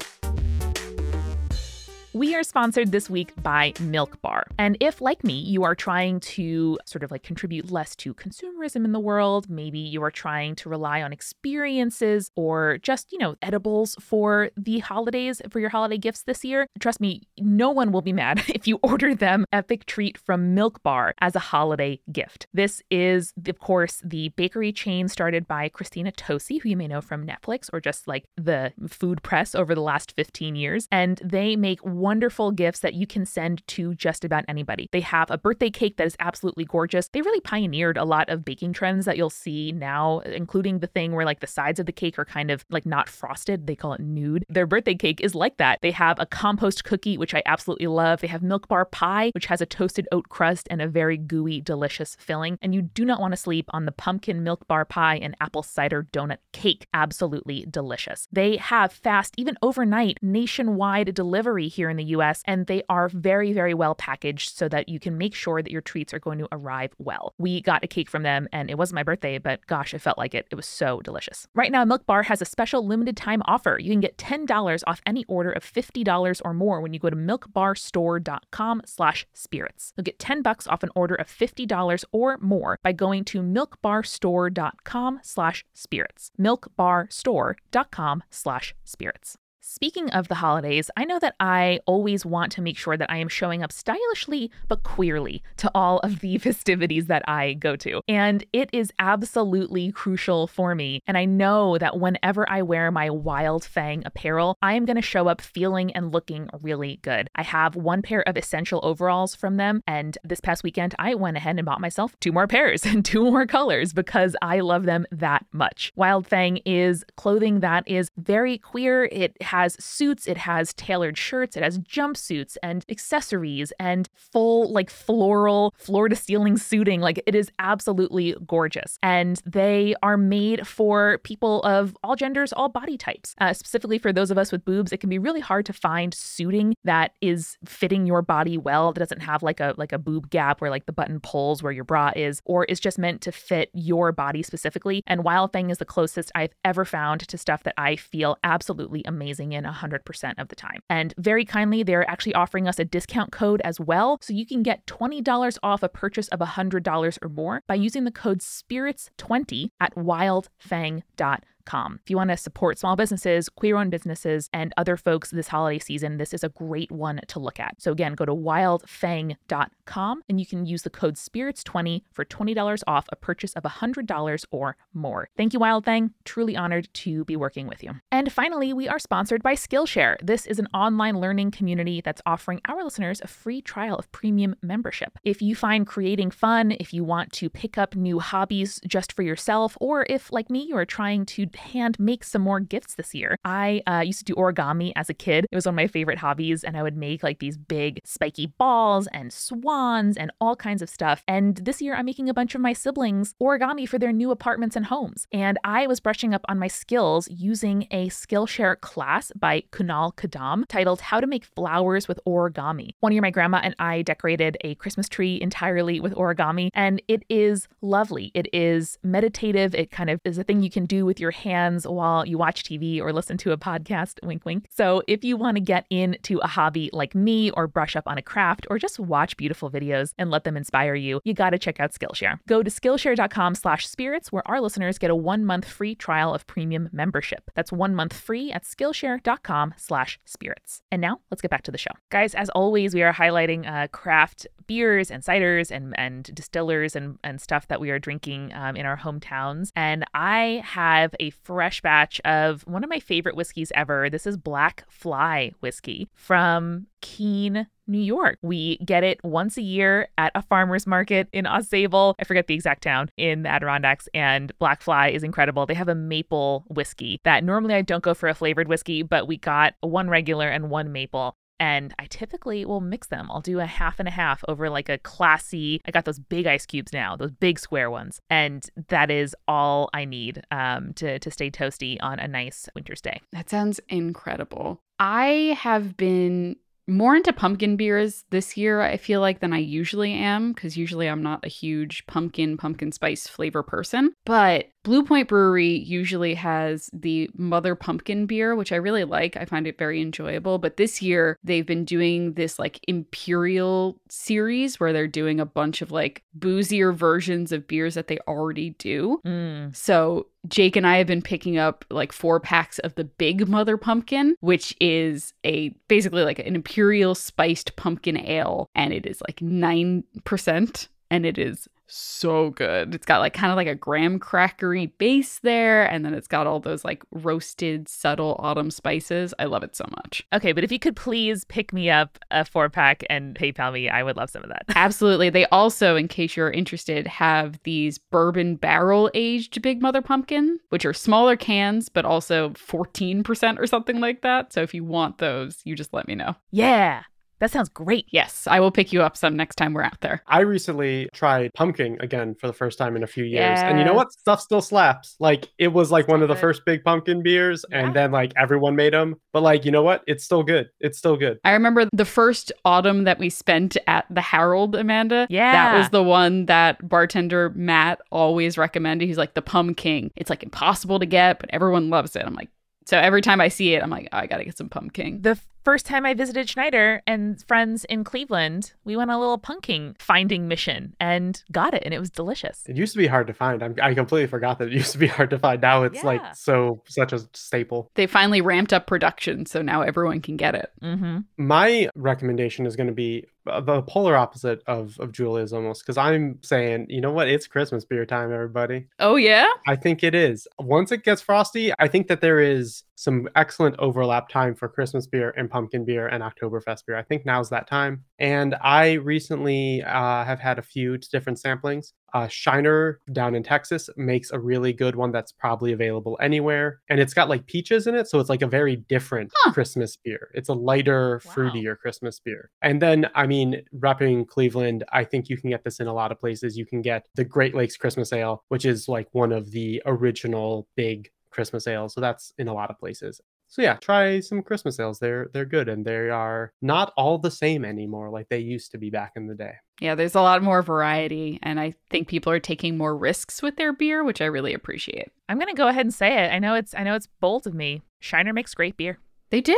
We 2.17 2.33
are 2.33 2.41
sponsored 2.41 2.91
this 2.91 3.11
week 3.11 3.31
by 3.43 3.73
Milk 3.79 4.19
Bar. 4.23 4.47
And 4.57 4.75
if, 4.79 5.01
like 5.01 5.23
me, 5.23 5.33
you 5.33 5.63
are 5.63 5.75
trying 5.75 6.19
to 6.21 6.79
sort 6.83 7.03
of 7.03 7.11
like 7.11 7.21
contribute 7.21 7.69
less 7.69 7.95
to 7.97 8.15
consumerism 8.15 8.85
in 8.85 8.91
the 8.91 8.99
world, 8.99 9.51
maybe 9.51 9.77
you 9.77 10.01
are 10.01 10.09
trying 10.09 10.55
to 10.55 10.67
rely 10.67 11.03
on 11.03 11.13
experiences 11.13 12.31
or 12.35 12.79
just, 12.79 13.11
you 13.11 13.19
know, 13.19 13.35
edibles 13.43 13.95
for 13.99 14.49
the 14.57 14.79
holidays, 14.79 15.43
for 15.51 15.59
your 15.59 15.69
holiday 15.69 15.99
gifts 15.99 16.23
this 16.23 16.43
year, 16.43 16.65
trust 16.79 16.99
me, 16.99 17.21
no 17.37 17.69
one 17.69 17.91
will 17.91 18.01
be 18.01 18.13
mad 18.13 18.41
if 18.47 18.67
you 18.67 18.79
order 18.81 19.13
them 19.13 19.45
Epic 19.53 19.85
Treat 19.85 20.17
from 20.17 20.55
Milk 20.55 20.81
Bar 20.81 21.13
as 21.21 21.35
a 21.35 21.39
holiday 21.53 21.99
gift. 22.11 22.47
This 22.51 22.81
is, 22.89 23.31
of 23.47 23.59
course, 23.59 24.01
the 24.03 24.29
bakery 24.29 24.71
chain 24.71 25.07
started 25.07 25.47
by 25.47 25.69
Christina 25.69 26.11
Tosi, 26.11 26.63
who 26.63 26.69
you 26.69 26.77
may 26.77 26.87
know 26.87 27.01
from 27.01 27.27
Netflix 27.27 27.69
or 27.71 27.79
just 27.79 28.07
like 28.07 28.25
the 28.35 28.73
food 28.87 29.21
press 29.21 29.53
over 29.53 29.75
the 29.75 29.81
last 29.81 30.13
15 30.13 30.55
years. 30.55 30.87
And 30.91 31.21
they 31.23 31.55
make 31.55 31.85
wonderful 32.07 32.51
gifts 32.51 32.79
that 32.79 32.93
you 32.93 33.05
can 33.05 33.25
send 33.25 33.67
to 33.67 33.93
just 33.95 34.23
about 34.23 34.45
anybody. 34.47 34.87
They 34.93 35.01
have 35.01 35.29
a 35.29 35.37
birthday 35.37 35.69
cake 35.69 35.97
that 35.97 36.07
is 36.07 36.15
absolutely 36.21 36.63
gorgeous. 36.63 37.09
They 37.09 37.21
really 37.21 37.41
pioneered 37.41 37.97
a 37.97 38.05
lot 38.05 38.29
of 38.29 38.45
baking 38.45 38.71
trends 38.71 39.03
that 39.03 39.17
you'll 39.17 39.29
see 39.29 39.73
now, 39.73 40.19
including 40.19 40.79
the 40.79 40.87
thing 40.87 41.11
where 41.11 41.25
like 41.25 41.41
the 41.41 41.47
sides 41.47 41.81
of 41.81 41.85
the 41.85 41.91
cake 41.91 42.17
are 42.17 42.23
kind 42.23 42.49
of 42.49 42.63
like 42.69 42.85
not 42.85 43.09
frosted. 43.09 43.67
They 43.67 43.75
call 43.75 43.91
it 43.91 43.99
nude. 43.99 44.45
Their 44.47 44.65
birthday 44.65 44.95
cake 44.95 45.19
is 45.19 45.35
like 45.35 45.57
that. 45.57 45.79
They 45.81 45.91
have 45.91 46.17
a 46.17 46.25
compost 46.25 46.85
cookie, 46.85 47.17
which 47.17 47.35
I 47.35 47.43
absolutely 47.45 47.87
love. 47.87 48.21
They 48.21 48.27
have 48.27 48.41
milk 48.41 48.69
bar 48.69 48.85
pie, 48.85 49.31
which 49.33 49.47
has 49.47 49.59
a 49.59 49.65
toasted 49.65 50.07
oat 50.13 50.29
crust 50.29 50.65
and 50.71 50.81
a 50.81 50.87
very 50.87 51.17
gooey, 51.17 51.59
delicious 51.59 52.15
filling. 52.17 52.57
And 52.61 52.73
you 52.73 52.83
do 52.83 53.03
not 53.03 53.19
want 53.19 53.33
to 53.33 53.37
sleep 53.37 53.65
on 53.71 53.83
the 53.83 53.91
pumpkin 53.91 54.43
milk 54.43 54.65
bar 54.69 54.85
pie 54.85 55.17
and 55.17 55.35
apple 55.41 55.61
cider 55.61 56.07
donut 56.13 56.37
cake. 56.53 56.87
Absolutely 56.93 57.65
delicious. 57.69 58.29
They 58.31 58.55
have 58.55 58.93
fast, 58.93 59.33
even 59.35 59.57
overnight, 59.61 60.19
nationwide 60.21 61.13
delivery 61.13 61.67
here 61.67 61.89
in 61.89 61.96
the 61.97 62.03
US, 62.05 62.41
and 62.45 62.67
they 62.67 62.83
are 62.89 63.09
very, 63.09 63.53
very 63.53 63.73
well 63.73 63.95
packaged 63.95 64.55
so 64.55 64.69
that 64.69 64.89
you 64.89 64.99
can 64.99 65.17
make 65.17 65.35
sure 65.35 65.61
that 65.61 65.71
your 65.71 65.81
treats 65.81 66.13
are 66.13 66.19
going 66.19 66.39
to 66.39 66.47
arrive 66.51 66.93
well. 66.97 67.33
We 67.37 67.61
got 67.61 67.83
a 67.83 67.87
cake 67.87 68.09
from 68.09 68.23
them, 68.23 68.47
and 68.51 68.69
it 68.69 68.77
wasn't 68.77 68.95
my 68.95 69.03
birthday, 69.03 69.37
but 69.37 69.65
gosh, 69.67 69.93
it 69.93 69.99
felt 69.99 70.17
like 70.17 70.33
it. 70.33 70.47
It 70.49 70.55
was 70.55 70.65
so 70.65 71.01
delicious. 71.01 71.47
Right 71.53 71.71
now, 71.71 71.83
Milk 71.85 72.05
Bar 72.05 72.23
has 72.23 72.41
a 72.41 72.45
special 72.45 72.85
limited 72.85 73.17
time 73.17 73.41
offer. 73.45 73.77
You 73.81 73.91
can 73.91 73.99
get 73.99 74.17
$10 74.17 74.83
off 74.87 75.01
any 75.05 75.25
order 75.27 75.51
of 75.51 75.63
$50 75.63 76.41
or 76.45 76.53
more 76.53 76.81
when 76.81 76.93
you 76.93 76.99
go 76.99 77.09
to 77.09 77.15
milkbarstore.com 77.15 78.81
slash 78.85 79.25
spirits. 79.33 79.93
You'll 79.95 80.03
get 80.03 80.19
10 80.19 80.41
bucks 80.41 80.67
off 80.67 80.83
an 80.83 80.89
order 80.95 81.15
of 81.15 81.27
$50 81.27 82.03
or 82.11 82.37
more 82.39 82.79
by 82.83 82.91
going 82.91 83.23
to 83.25 83.41
milkbarstore.com 83.41 85.19
slash 85.23 85.65
spirits. 85.73 86.31
milkbarstore.com 86.39 88.23
slash 88.29 88.75
spirits. 88.83 89.37
Speaking 89.69 90.09
of 90.11 90.29
the 90.29 90.35
holidays, 90.35 90.89
I 90.95 91.03
know 91.03 91.19
that 91.19 91.35
I 91.41 91.81
always 91.85 92.25
want 92.25 92.53
to 92.53 92.61
make 92.61 92.77
sure 92.77 92.95
that 92.95 93.11
I 93.11 93.17
am 93.17 93.27
showing 93.27 93.63
up 93.63 93.73
stylishly 93.73 94.49
but 94.69 94.83
queerly 94.83 95.43
to 95.57 95.69
all 95.75 95.99
of 95.99 96.21
the 96.21 96.37
festivities 96.47 97.07
that 97.07 97.27
I 97.27 97.51
go 97.51 97.75
to. 97.75 97.99
And 98.07 98.45
it 98.53 98.69
is 98.71 98.93
absolutely 98.97 99.91
crucial 99.91 100.47
for 100.47 100.73
me. 100.73 101.01
And 101.05 101.17
I 101.17 101.25
know 101.25 101.77
that 101.79 101.99
whenever 101.99 102.49
I 102.49 102.61
wear 102.61 102.91
my 102.91 103.09
Wildfang 103.09 104.03
apparel, 104.05 104.57
I 104.61 104.75
am 104.75 104.85
going 104.85 104.95
to 104.95 105.01
show 105.01 105.27
up 105.27 105.41
feeling 105.41 105.91
and 105.91 106.13
looking 106.13 106.47
really 106.61 106.99
good. 107.01 107.29
I 107.35 107.43
have 107.43 107.75
one 107.75 108.01
pair 108.01 108.21
of 108.21 108.37
essential 108.37 108.79
overalls 108.83 109.35
from 109.35 109.57
them. 109.57 109.83
And 109.85 110.17
this 110.23 110.39
past 110.39 110.63
weekend, 110.63 110.95
I 110.97 111.13
went 111.13 111.35
ahead 111.35 111.57
and 111.57 111.65
bought 111.65 111.81
myself 111.81 112.17
two 112.21 112.31
more 112.31 112.47
pairs 112.47 112.85
and 112.85 113.03
two 113.03 113.29
more 113.29 113.45
colors 113.45 113.91
because 113.91 114.33
I 114.41 114.61
love 114.61 114.85
them 114.85 115.05
that 115.11 115.45
much. 115.51 115.91
Wildfang 115.97 116.61
is 116.65 117.03
clothing 117.17 117.59
that 117.59 117.85
is 117.85 118.11
very 118.15 118.57
queer. 118.57 119.09
It 119.11 119.35
has 119.41 119.56
suits, 119.79 120.27
it 120.27 120.37
has 120.37 120.73
tailored 120.73 121.17
shirts, 121.17 121.57
it 121.57 121.63
has 121.63 121.79
jumpsuits 121.79 122.57
and 122.61 122.85
accessories 122.89 123.73
and 123.79 124.07
full, 124.13 124.71
like 124.71 124.89
floral, 124.89 125.73
floor 125.77 126.09
to 126.09 126.15
ceiling 126.15 126.57
suiting. 126.57 127.01
Like 127.01 127.21
it 127.25 127.35
is 127.35 127.49
absolutely 127.59 128.35
gorgeous. 128.45 128.97
And 129.01 129.41
they 129.45 129.95
are 130.03 130.17
made 130.17 130.67
for 130.67 131.19
people 131.23 131.61
of 131.63 131.95
all 132.03 132.15
genders, 132.15 132.53
all 132.53 132.69
body 132.69 132.97
types. 132.97 133.35
Uh, 133.39 133.53
specifically 133.53 133.97
for 133.97 134.13
those 134.13 134.31
of 134.31 134.37
us 134.37 134.51
with 134.51 134.65
boobs, 134.65 134.91
it 134.91 134.97
can 134.97 135.09
be 135.09 135.19
really 135.19 135.39
hard 135.39 135.65
to 135.65 135.73
find 135.73 136.13
suiting 136.13 136.75
that 136.83 137.13
is 137.21 137.57
fitting 137.65 138.05
your 138.05 138.21
body 138.21 138.57
well, 138.57 138.93
that 138.93 138.99
doesn't 138.99 139.21
have 139.21 139.43
like 139.43 139.59
a 139.59 139.73
like 139.77 139.93
a 139.93 139.97
boob 139.97 140.29
gap 140.29 140.61
where 140.61 140.69
like 140.69 140.85
the 140.85 140.93
button 140.93 141.19
pulls 141.19 141.63
where 141.63 141.71
your 141.71 141.83
bra 141.83 142.11
is, 142.15 142.41
or 142.45 142.65
is 142.65 142.79
just 142.79 142.97
meant 142.97 143.21
to 143.21 143.31
fit 143.31 143.69
your 143.73 144.11
body 144.11 144.43
specifically. 144.43 145.01
And 145.07 145.23
Wildfang 145.23 145.71
is 145.71 145.77
the 145.77 145.85
closest 145.85 146.31
I've 146.35 146.53
ever 146.65 146.85
found 146.85 147.27
to 147.27 147.37
stuff 147.37 147.63
that 147.63 147.73
I 147.77 147.95
feel 147.95 148.37
absolutely 148.43 149.03
amazing 149.05 149.36
in 149.39 149.63
100% 149.63 150.33
of 150.37 150.47
the 150.47 150.55
time. 150.55 150.79
And 150.89 151.13
very 151.17 151.45
kindly, 151.45 151.83
they're 151.83 152.09
actually 152.09 152.33
offering 152.33 152.67
us 152.67 152.79
a 152.79 152.85
discount 152.85 153.31
code 153.31 153.61
as 153.63 153.79
well. 153.79 154.19
So 154.21 154.33
you 154.33 154.45
can 154.45 154.63
get 154.63 154.85
$20 154.85 155.57
off 155.63 155.83
a 155.83 155.89
purchase 155.89 156.27
of 156.29 156.39
$100 156.39 157.17
or 157.21 157.29
more 157.29 157.63
by 157.67 157.75
using 157.75 158.03
the 158.03 158.11
code 158.11 158.39
SPIRITS20 158.39 159.69
at 159.79 159.95
wildfang.com. 159.95 161.56
If 161.73 162.09
you 162.09 162.17
want 162.17 162.29
to 162.29 162.37
support 162.37 162.79
small 162.79 162.95
businesses, 162.95 163.49
queer 163.49 163.77
owned 163.77 163.91
businesses, 163.91 164.49
and 164.53 164.73
other 164.77 164.97
folks 164.97 165.31
this 165.31 165.49
holiday 165.49 165.79
season, 165.79 166.17
this 166.17 166.33
is 166.33 166.43
a 166.43 166.49
great 166.49 166.91
one 166.91 167.19
to 167.27 167.39
look 167.39 167.59
at. 167.59 167.81
So, 167.81 167.91
again, 167.91 168.15
go 168.15 168.25
to 168.25 168.33
wildfang.com 168.33 170.23
and 170.29 170.39
you 170.39 170.45
can 170.45 170.65
use 170.65 170.83
the 170.83 170.89
code 170.89 171.15
SPIRITS20 171.15 172.03
for 172.11 172.25
$20 172.25 172.83
off 172.87 173.07
a 173.11 173.15
purchase 173.15 173.53
of 173.53 173.63
$100 173.63 174.45
or 174.51 174.77
more. 174.93 175.29
Thank 175.35 175.53
you, 175.53 175.59
Wildfang. 175.59 176.11
Truly 176.23 176.55
honored 176.55 176.87
to 176.95 177.25
be 177.25 177.35
working 177.35 177.67
with 177.67 177.83
you. 177.83 177.91
And 178.11 178.31
finally, 178.31 178.73
we 178.73 178.87
are 178.87 178.99
sponsored 178.99 179.43
by 179.43 179.55
Skillshare. 179.55 180.15
This 180.21 180.45
is 180.45 180.59
an 180.59 180.67
online 180.73 181.19
learning 181.19 181.51
community 181.51 182.01
that's 182.01 182.21
offering 182.25 182.61
our 182.67 182.83
listeners 182.83 183.21
a 183.21 183.27
free 183.27 183.61
trial 183.61 183.97
of 183.97 184.11
premium 184.11 184.55
membership. 184.61 185.17
If 185.23 185.41
you 185.41 185.55
find 185.55 185.85
creating 185.85 186.31
fun, 186.31 186.71
if 186.79 186.93
you 186.93 187.03
want 187.03 187.33
to 187.33 187.49
pick 187.49 187.77
up 187.77 187.95
new 187.95 188.19
hobbies 188.19 188.79
just 188.87 189.13
for 189.13 189.23
yourself, 189.23 189.77
or 189.79 190.05
if, 190.09 190.31
like 190.31 190.49
me, 190.49 190.61
you 190.61 190.77
are 190.77 190.85
trying 190.85 191.25
to 191.27 191.45
hand 191.57 191.99
make 191.99 192.23
some 192.23 192.41
more 192.41 192.59
gifts 192.59 192.95
this 192.95 193.13
year. 193.13 193.37
I 193.43 193.81
uh, 193.87 194.01
used 194.05 194.19
to 194.19 194.25
do 194.25 194.35
origami 194.35 194.91
as 194.95 195.09
a 195.09 195.13
kid. 195.13 195.45
It 195.51 195.55
was 195.55 195.65
one 195.65 195.73
of 195.73 195.77
my 195.77 195.87
favorite 195.87 196.19
hobbies, 196.19 196.63
and 196.63 196.77
I 196.77 196.83
would 196.83 196.95
make 196.95 197.23
like 197.23 197.39
these 197.39 197.57
big 197.57 197.99
spiky 198.05 198.47
balls 198.47 199.07
and 199.07 199.31
swans 199.31 200.17
and 200.17 200.31
all 200.39 200.55
kinds 200.55 200.81
of 200.81 200.89
stuff. 200.89 201.23
And 201.27 201.57
this 201.57 201.81
year, 201.81 201.95
I'm 201.95 202.05
making 202.05 202.29
a 202.29 202.33
bunch 202.33 202.55
of 202.55 202.61
my 202.61 202.73
siblings 202.73 203.35
origami 203.41 203.87
for 203.87 203.99
their 203.99 204.13
new 204.13 204.31
apartments 204.31 204.75
and 204.75 204.85
homes. 204.85 205.27
And 205.31 205.57
I 205.63 205.87
was 205.87 205.99
brushing 205.99 206.33
up 206.33 206.45
on 206.47 206.59
my 206.59 206.67
skills 206.67 207.27
using 207.29 207.87
a 207.91 208.07
Skillshare 208.09 208.79
class 208.79 209.31
by 209.35 209.63
Kunal 209.71 210.15
Kadam 210.15 210.65
titled 210.67 211.01
How 211.01 211.19
to 211.19 211.27
Make 211.27 211.45
Flowers 211.45 212.07
with 212.07 212.19
Origami. 212.27 212.91
One 212.99 213.11
year, 213.11 213.21
my 213.21 213.31
grandma 213.31 213.61
and 213.63 213.75
I 213.79 214.01
decorated 214.01 214.57
a 214.61 214.75
Christmas 214.75 215.09
tree 215.09 215.39
entirely 215.41 215.99
with 215.99 216.13
origami, 216.13 216.69
and 216.73 217.01
it 217.07 217.23
is 217.29 217.67
lovely. 217.81 218.31
It 218.33 218.47
is 218.53 218.97
meditative. 219.03 219.75
It 219.75 219.91
kind 219.91 220.09
of 220.09 220.19
is 220.23 220.37
a 220.37 220.43
thing 220.43 220.61
you 220.61 220.69
can 220.69 220.85
do 220.85 221.05
with 221.05 221.19
your 221.19 221.31
hands 221.31 221.46
while 221.85 222.25
you 222.25 222.37
watch 222.37 222.63
TV 222.63 223.01
or 223.01 223.13
listen 223.13 223.37
to 223.37 223.51
a 223.51 223.57
podcast. 223.57 224.23
Wink, 224.23 224.45
wink. 224.45 224.67
So 224.69 225.01
if 225.07 225.23
you 225.23 225.37
want 225.37 225.55
to 225.55 225.61
get 225.61 225.85
into 225.89 226.39
a 226.39 226.47
hobby 226.47 226.89
like 226.93 227.15
me 227.15 227.51
or 227.51 227.67
brush 227.67 227.95
up 227.95 228.07
on 228.07 228.17
a 228.17 228.21
craft 228.21 228.67
or 228.69 228.77
just 228.77 228.99
watch 228.99 229.37
beautiful 229.37 229.69
videos 229.69 230.13
and 230.17 230.29
let 230.29 230.43
them 230.43 230.57
inspire 230.57 230.95
you, 230.95 231.21
you 231.23 231.33
got 231.33 231.51
to 231.51 231.59
check 231.59 231.79
out 231.79 231.93
Skillshare. 231.93 232.39
Go 232.47 232.63
to 232.63 232.69
Skillshare.com 232.69 233.55
slash 233.55 233.87
spirits 233.87 234.31
where 234.31 234.47
our 234.47 234.61
listeners 234.61 234.97
get 234.97 235.11
a 235.11 235.15
one 235.15 235.45
month 235.45 235.65
free 235.65 235.95
trial 235.95 236.33
of 236.33 236.45
premium 236.47 236.89
membership. 236.91 237.49
That's 237.55 237.71
one 237.71 237.95
month 237.95 238.13
free 238.13 238.51
at 238.51 238.63
Skillshare.com 238.63 239.73
slash 239.77 240.19
spirits. 240.25 240.81
And 240.91 241.01
now 241.01 241.19
let's 241.31 241.41
get 241.41 241.51
back 241.51 241.63
to 241.63 241.71
the 241.71 241.77
show. 241.77 241.91
Guys, 242.09 242.35
as 242.35 242.49
always, 242.49 242.93
we 242.93 243.03
are 243.03 243.13
highlighting 243.13 243.67
uh, 243.67 243.87
craft 243.87 244.47
beers 244.67 245.09
and 245.09 245.23
ciders 245.23 245.71
and, 245.71 245.97
and 245.97 246.23
distillers 246.35 246.95
and, 246.95 247.17
and 247.23 247.41
stuff 247.41 247.67
that 247.69 247.79
we 247.79 247.89
are 247.89 247.99
drinking 247.99 248.53
um, 248.53 248.75
in 248.75 248.85
our 248.85 248.97
hometowns. 248.97 249.71
And 249.75 250.05
I 250.13 250.61
have 250.65 251.15
a 251.19 251.31
fresh 251.43 251.81
batch 251.81 252.19
of 252.25 252.61
one 252.67 252.83
of 252.83 252.89
my 252.89 252.99
favorite 252.99 253.35
whiskeys 253.35 253.71
ever. 253.75 254.09
This 254.09 254.27
is 254.27 254.37
Black 254.37 254.83
Fly 254.89 255.51
whiskey 255.59 256.07
from 256.13 256.87
Keene, 257.01 257.67
New 257.87 257.99
York. 257.99 258.37
We 258.41 258.77
get 258.77 259.03
it 259.03 259.23
once 259.23 259.57
a 259.57 259.61
year 259.61 260.09
at 260.17 260.31
a 260.35 260.41
farmer's 260.41 260.85
market 260.85 261.29
in 261.31 261.45
Ausable. 261.45 262.15
I 262.19 262.23
forget 262.23 262.47
the 262.47 262.53
exact 262.53 262.83
town 262.83 263.09
in 263.17 263.43
the 263.43 263.49
Adirondacks. 263.49 264.09
And 264.13 264.51
Black 264.59 264.81
Fly 264.81 265.09
is 265.09 265.23
incredible. 265.23 265.65
They 265.65 265.73
have 265.73 265.87
a 265.87 265.95
maple 265.95 266.65
whiskey 266.69 267.21
that 267.23 267.43
normally 267.43 267.75
I 267.75 267.81
don't 267.81 268.03
go 268.03 268.13
for 268.13 268.27
a 268.29 268.35
flavored 268.35 268.67
whiskey, 268.67 269.03
but 269.03 269.27
we 269.27 269.37
got 269.37 269.75
one 269.81 270.09
regular 270.09 270.49
and 270.49 270.69
one 270.69 270.91
maple. 270.91 271.35
And 271.59 271.93
I 271.97 272.05
typically 272.05 272.65
will 272.65 272.81
mix 272.81 273.07
them. 273.07 273.29
I'll 273.31 273.41
do 273.41 273.59
a 273.59 273.65
half 273.65 273.99
and 273.99 274.07
a 274.07 274.11
half 274.11 274.43
over 274.47 274.69
like 274.69 274.89
a 274.89 274.97
classy. 274.97 275.81
I 275.85 275.91
got 275.91 276.05
those 276.05 276.19
big 276.19 276.45
ice 276.47 276.65
cubes 276.65 276.93
now, 276.93 277.15
those 277.15 277.31
big 277.31 277.59
square 277.59 277.89
ones, 277.89 278.19
and 278.29 278.67
that 278.89 279.09
is 279.09 279.35
all 279.47 279.89
I 279.93 280.05
need 280.05 280.43
um, 280.51 280.93
to 280.93 281.19
to 281.19 281.31
stay 281.31 281.49
toasty 281.49 281.97
on 281.99 282.19
a 282.19 282.27
nice 282.27 282.69
winter's 282.75 283.01
day. 283.01 283.21
That 283.31 283.49
sounds 283.49 283.79
incredible. 283.89 284.81
I 284.99 285.57
have 285.59 285.97
been 285.97 286.57
more 286.87 287.15
into 287.15 287.33
pumpkin 287.33 287.75
beers 287.75 288.23
this 288.29 288.55
year, 288.55 288.81
I 288.81 288.97
feel 288.97 289.19
like, 289.19 289.41
than 289.41 289.53
I 289.53 289.57
usually 289.57 290.13
am, 290.13 290.53
because 290.53 290.77
usually 290.77 291.07
I'm 291.07 291.21
not 291.21 291.45
a 291.45 291.49
huge 291.49 292.07
pumpkin, 292.07 292.57
pumpkin 292.57 292.91
spice 292.91 293.27
flavor 293.27 293.61
person. 293.61 294.13
But 294.25 294.67
Blue 294.87 295.03
Point 295.03 295.27
Brewery 295.27 295.79
usually 295.79 296.33
has 296.35 296.89
the 296.93 297.29
Mother 297.35 297.75
Pumpkin 297.75 298.25
beer, 298.25 298.55
which 298.55 298.71
I 298.71 298.77
really 298.77 299.03
like. 299.03 299.35
I 299.35 299.43
find 299.43 299.67
it 299.67 299.77
very 299.77 300.01
enjoyable. 300.01 300.59
But 300.59 300.77
this 300.77 301.01
year, 301.01 301.37
they've 301.43 301.65
been 301.65 301.83
doing 301.83 302.35
this 302.35 302.57
like 302.57 302.79
Imperial 302.87 303.99
series 304.07 304.79
where 304.79 304.93
they're 304.93 305.05
doing 305.05 305.41
a 305.41 305.45
bunch 305.45 305.81
of 305.81 305.91
like 305.91 306.23
boozier 306.33 306.93
versions 306.93 307.51
of 307.51 307.67
beers 307.67 307.95
that 307.95 308.07
they 308.07 308.17
already 308.29 308.69
do. 308.79 309.19
Mm. 309.25 309.75
So 309.75 310.27
Jake 310.47 310.77
and 310.77 310.87
I 310.87 310.99
have 310.99 311.07
been 311.07 311.21
picking 311.21 311.57
up 311.57 311.83
like 311.89 312.13
four 312.13 312.39
packs 312.39 312.79
of 312.79 312.95
the 312.95 313.03
Big 313.03 313.45
Mother 313.49 313.75
Pumpkin, 313.75 314.37
which 314.39 314.73
is 314.79 315.33
a 315.43 315.75
basically 315.89 316.23
like 316.23 316.39
an 316.39 316.55
imperial 316.55 317.13
spiced 317.13 317.75
pumpkin 317.75 318.15
ale, 318.15 318.69
and 318.73 318.93
it 318.93 319.05
is 319.05 319.21
like 319.27 319.41
9%, 319.41 320.87
and 321.11 321.25
it 321.25 321.37
is 321.37 321.67
so 321.87 322.51
good. 322.51 322.93
It's 322.93 323.05
got 323.05 323.19
like 323.19 323.33
kind 323.33 323.51
of 323.51 323.57
like 323.57 323.67
a 323.67 323.75
graham 323.75 324.19
crackery 324.19 324.91
base 324.97 325.39
there, 325.39 325.85
and 325.85 326.05
then 326.05 326.13
it's 326.13 326.27
got 326.27 326.47
all 326.47 326.59
those 326.59 326.83
like 326.83 327.03
roasted, 327.11 327.87
subtle 327.87 328.35
autumn 328.39 328.71
spices. 328.71 329.33
I 329.39 329.45
love 329.45 329.63
it 329.63 329.75
so 329.75 329.85
much. 329.97 330.25
Okay, 330.33 330.51
but 330.51 330.63
if 330.63 330.71
you 330.71 330.79
could 330.79 330.95
please 330.95 331.45
pick 331.45 331.73
me 331.73 331.89
up 331.89 332.19
a 332.31 332.45
four 332.45 332.69
pack 332.69 333.03
and 333.09 333.35
PayPal 333.35 333.73
me, 333.73 333.89
I 333.89 334.03
would 334.03 334.17
love 334.17 334.29
some 334.29 334.43
of 334.43 334.49
that. 334.49 334.65
Absolutely. 334.75 335.29
They 335.29 335.45
also, 335.47 335.95
in 335.95 336.07
case 336.07 336.35
you're 336.35 336.51
interested, 336.51 337.07
have 337.07 337.59
these 337.63 337.97
bourbon 337.97 338.55
barrel 338.55 339.09
aged 339.13 339.61
Big 339.61 339.81
Mother 339.81 340.01
Pumpkin, 340.01 340.59
which 340.69 340.85
are 340.85 340.93
smaller 340.93 341.35
cans, 341.35 341.89
but 341.89 342.05
also 342.05 342.49
14% 342.51 343.59
or 343.59 343.67
something 343.67 343.99
like 343.99 344.21
that. 344.21 344.53
So 344.53 344.61
if 344.61 344.73
you 344.73 344.83
want 344.83 345.17
those, 345.17 345.61
you 345.63 345.75
just 345.75 345.93
let 345.93 346.07
me 346.07 346.15
know. 346.15 346.35
Yeah, 346.51 347.03
that 347.39 347.51
sounds 347.51 347.69
great. 347.69 348.05
Yes, 348.09 348.47
I 348.47 348.59
will 348.59 348.71
pick 348.71 348.91
you 348.91 349.01
up 349.01 349.15
some 349.15 349.35
next 349.35 349.55
time 349.55 349.73
we're 349.73 349.83
out 349.83 350.01
there. 350.01 350.23
I 350.27 350.41
recently 350.41 351.09
tried 351.13 351.51
Pumking 351.53 351.97
again 352.01 352.35
for 352.35 352.47
the 352.47 352.53
first 352.53 352.77
time 352.77 352.95
in 352.95 353.03
a 353.03 353.07
few 353.07 353.23
years. 353.23 353.59
And 353.59 353.77
you 353.79 353.85
know 353.85 353.93
what? 353.93 354.11
Stuff 354.11 354.41
still 354.41 354.61
slaps. 354.61 355.15
Like 355.19 355.49
it 355.57 355.69
was 355.69 355.91
like 355.91 356.07
one 356.07 356.21
of 356.21 356.27
the 356.29 356.35
first 356.35 356.63
big 356.65 356.83
pumpkin 356.83 357.21
beers 357.21 357.63
Yeah. 357.69 357.85
and 357.85 357.95
then 357.95 358.11
like 358.11 358.33
everyone 358.37 358.75
made 358.75 358.93
them. 358.93 359.15
But 359.33 359.43
like, 359.43 359.65
you 359.65 359.71
know 359.71 359.83
what? 359.83 360.03
It's 360.07 360.23
still 360.23 360.43
good. 360.43 360.69
It's 360.79 360.97
still 360.97 361.15
good. 361.17 361.39
I 361.43 361.51
remember 361.51 361.87
the 361.93 362.05
first 362.05 362.51
autumn 362.65 363.03
that 363.03 363.19
we 363.19 363.29
spent 363.29 363.77
at 363.87 364.05
the 364.09 364.21
Harold, 364.21 364.75
Amanda. 364.75 365.27
Yeah. 365.29 365.51
That 365.51 365.77
was 365.77 365.89
the 365.89 366.03
one 366.03 366.45
that 366.47 366.87
bartender 366.87 367.51
Matt 367.55 367.99
always 368.11 368.57
recommended. 368.57 369.05
He's 369.05 369.17
like, 369.17 369.33
the 369.35 369.41
Pumking. 369.41 370.11
It's 370.15 370.29
like 370.29 370.43
impossible 370.43 370.99
to 370.99 371.05
get, 371.05 371.39
but 371.39 371.49
everyone 371.53 371.89
loves 371.89 372.15
it. 372.15 372.23
I'm 372.25 372.33
like, 372.33 372.49
so 372.85 372.97
every 372.97 373.21
time 373.21 373.41
I 373.41 373.49
see 373.49 373.73
it, 373.73 373.83
I'm 373.83 373.89
like, 373.89 374.07
oh, 374.13 374.17
I 374.17 374.27
got 374.27 374.37
to 374.37 374.45
get 374.45 374.57
some 374.57 374.69
Pumking. 374.69 375.21
The 375.21 375.37
first 375.67 375.85
time 375.85 376.05
I 376.05 376.13
visited 376.13 376.47
Schneider 376.49 377.01
and 377.05 377.43
friends 377.45 377.83
in 377.89 378.05
Cleveland, 378.05 378.71
we 378.85 378.95
went 378.95 379.11
on 379.11 379.17
a 379.17 379.19
little 379.19 379.37
Pumking 379.37 379.95
finding 379.99 380.47
mission 380.47 380.95
and 380.97 381.43
got 381.51 381.73
it, 381.73 381.83
and 381.83 381.93
it 381.93 381.99
was 381.99 382.09
delicious. 382.09 382.63
It 382.69 382.77
used 382.77 382.93
to 382.93 382.97
be 382.97 383.05
hard 383.07 383.27
to 383.27 383.33
find. 383.33 383.61
I'm, 383.61 383.75
I 383.83 383.93
completely 383.93 384.27
forgot 384.27 384.59
that 384.59 384.69
it 384.69 384.73
used 384.73 384.93
to 384.93 384.97
be 384.97 385.07
hard 385.17 385.29
to 385.31 385.37
find. 385.39 385.61
Now 385.61 385.83
it's 385.83 385.97
Yeah. 385.97 386.05
like 386.05 386.35
so 386.37 386.81
such 386.87 387.11
a 387.11 387.19
staple. 387.33 387.91
They 387.95 388.07
finally 388.07 388.39
ramped 388.39 388.71
up 388.71 388.87
production, 388.87 389.45
so 389.45 389.61
now 389.61 389.81
everyone 389.81 390.21
can 390.21 390.37
get 390.37 390.55
it. 390.55 390.71
Mm-hmm. 390.81 391.17
My 391.35 391.89
recommendation 391.95 392.65
is 392.65 392.77
going 392.77 392.87
to 392.87 392.93
be 392.93 393.25
uh, 393.45 393.59
the 393.59 393.81
polar 393.81 394.15
opposite 394.15 394.63
of 394.67 394.97
of 395.01 395.11
Julia's 395.11 395.51
almost 395.51 395.83
because 395.83 395.97
I'm 395.97 396.39
saying, 396.43 396.85
you 396.89 397.01
know 397.01 397.11
what? 397.11 397.27
It's 397.27 397.45
Christmas 397.45 397.83
beer 397.83 398.05
time, 398.05 398.31
everybody. 398.31 398.87
Oh, 398.99 399.17
yeah? 399.17 399.47
I 399.67 399.75
think 399.75 400.01
it 400.01 400.15
is. 400.15 400.47
Once 400.59 400.93
it 400.93 401.03
gets 401.03 401.21
frosty, 401.21 401.73
I 401.77 401.89
think 401.89 402.07
that 402.07 402.21
there 402.21 402.39
is 402.39 402.83
some 402.95 403.27
excellent 403.35 403.75
overlap 403.79 404.27
time 404.27 404.55
for 404.55 404.67
Christmas 404.67 405.05
beer 405.07 405.33
and 405.37 405.49
pumpkin 405.57 405.83
beer 405.85 406.07
and 406.07 406.23
Oktoberfest 406.23 406.85
beer. 406.85 406.95
I 406.97 407.03
think 407.03 407.25
now's 407.25 407.49
that 407.49 407.67
time. 407.67 408.03
And 408.19 408.55
I 408.61 408.93
recently 408.93 409.81
uh, 409.83 410.23
have 410.23 410.39
had 410.39 410.59
a 410.59 410.61
few 410.61 410.97
different 410.97 411.39
samplings. 411.39 411.93
Uh, 412.13 412.27
Shiner 412.27 412.99
down 413.11 413.35
in 413.35 413.43
Texas 413.43 413.89
makes 413.97 414.31
a 414.31 414.39
really 414.39 414.71
good 414.71 414.95
one 414.95 415.11
that's 415.11 415.31
probably 415.31 415.73
available 415.73 416.17
anywhere. 416.21 416.79
And 416.89 416.99
it's 416.99 417.13
got 417.13 417.27
like 417.27 417.45
peaches 417.47 417.85
in 417.87 417.95
it. 417.95 418.07
So 418.07 418.19
it's 418.19 418.29
like 418.29 418.41
a 418.43 418.47
very 418.47 418.75
different 418.77 419.31
Huh. 419.35 419.51
Christmas 419.51 419.97
beer. 420.03 420.29
It's 420.33 420.49
a 420.49 420.53
lighter, 420.53 421.21
Wow. 421.25 421.31
fruitier 421.33 421.77
Christmas 421.77 422.19
beer. 422.19 422.49
And 422.61 422.81
then, 422.81 423.07
I 423.15 423.25
mean, 423.27 423.61
repping 423.77 424.27
Cleveland, 424.27 424.83
I 424.93 425.03
think 425.03 425.27
you 425.29 425.37
can 425.37 425.49
get 425.49 425.63
this 425.63 425.79
in 425.79 425.87
a 425.87 425.93
lot 425.93 426.11
of 426.11 426.19
places. 426.19 426.57
You 426.57 426.65
can 426.65 426.81
get 426.81 427.07
the 427.15 427.25
Great 427.25 427.53
Lakes 427.55 427.75
Christmas 427.77 428.13
Ale, 428.13 428.43
which 428.49 428.65
is 428.65 428.87
like 428.87 429.07
one 429.11 429.31
of 429.31 429.51
the 429.51 429.81
original 429.85 430.67
big 430.75 431.09
Christmas 431.29 431.67
ales. 431.67 431.93
So 431.93 432.01
that's 432.01 432.33
in 432.37 432.47
a 432.47 432.53
lot 432.53 432.69
of 432.71 432.79
places. 432.79 433.19
So 433.49 433.61
yeah, 433.61 433.75
try 433.75 434.19
some 434.19 434.41
Christmas 434.41 434.79
ales. 434.79 434.99
They're 434.99 435.29
they're 435.33 435.45
good 435.45 435.69
and 435.69 435.85
they 435.85 436.09
are 436.09 436.51
not 436.61 436.93
all 436.97 437.17
the 437.17 437.31
same 437.31 437.63
anymore 437.63 438.09
like 438.09 438.27
they 438.29 438.39
used 438.39 438.71
to 438.71 438.77
be 438.77 438.89
back 438.89 439.13
in 439.15 439.27
the 439.27 439.35
day. 439.35 439.53
Yeah, 439.79 439.95
there's 439.95 440.15
a 440.15 440.21
lot 440.21 440.41
more 440.43 440.61
variety, 440.61 441.39
and 441.43 441.59
I 441.59 441.75
think 441.89 442.07
people 442.07 442.31
are 442.31 442.39
taking 442.39 442.77
more 442.77 442.97
risks 442.97 443.41
with 443.41 443.55
their 443.57 443.71
beer, 443.73 444.03
which 444.03 444.21
I 444.21 444.25
really 444.25 444.53
appreciate. 444.53 445.09
I'm 445.29 445.39
gonna 445.39 445.53
go 445.53 445.67
ahead 445.67 445.85
and 445.85 445.93
say 445.93 446.25
it. 446.25 446.31
I 446.31 446.39
know 446.39 446.55
it's 446.55 446.73
I 446.73 446.83
know 446.83 446.95
it's 446.95 447.07
bold 447.21 447.47
of 447.47 447.53
me. 447.53 447.83
Shiner 447.99 448.33
makes 448.33 448.53
great 448.53 448.75
beer. 448.75 448.99
They 449.29 449.41
do. 449.41 449.57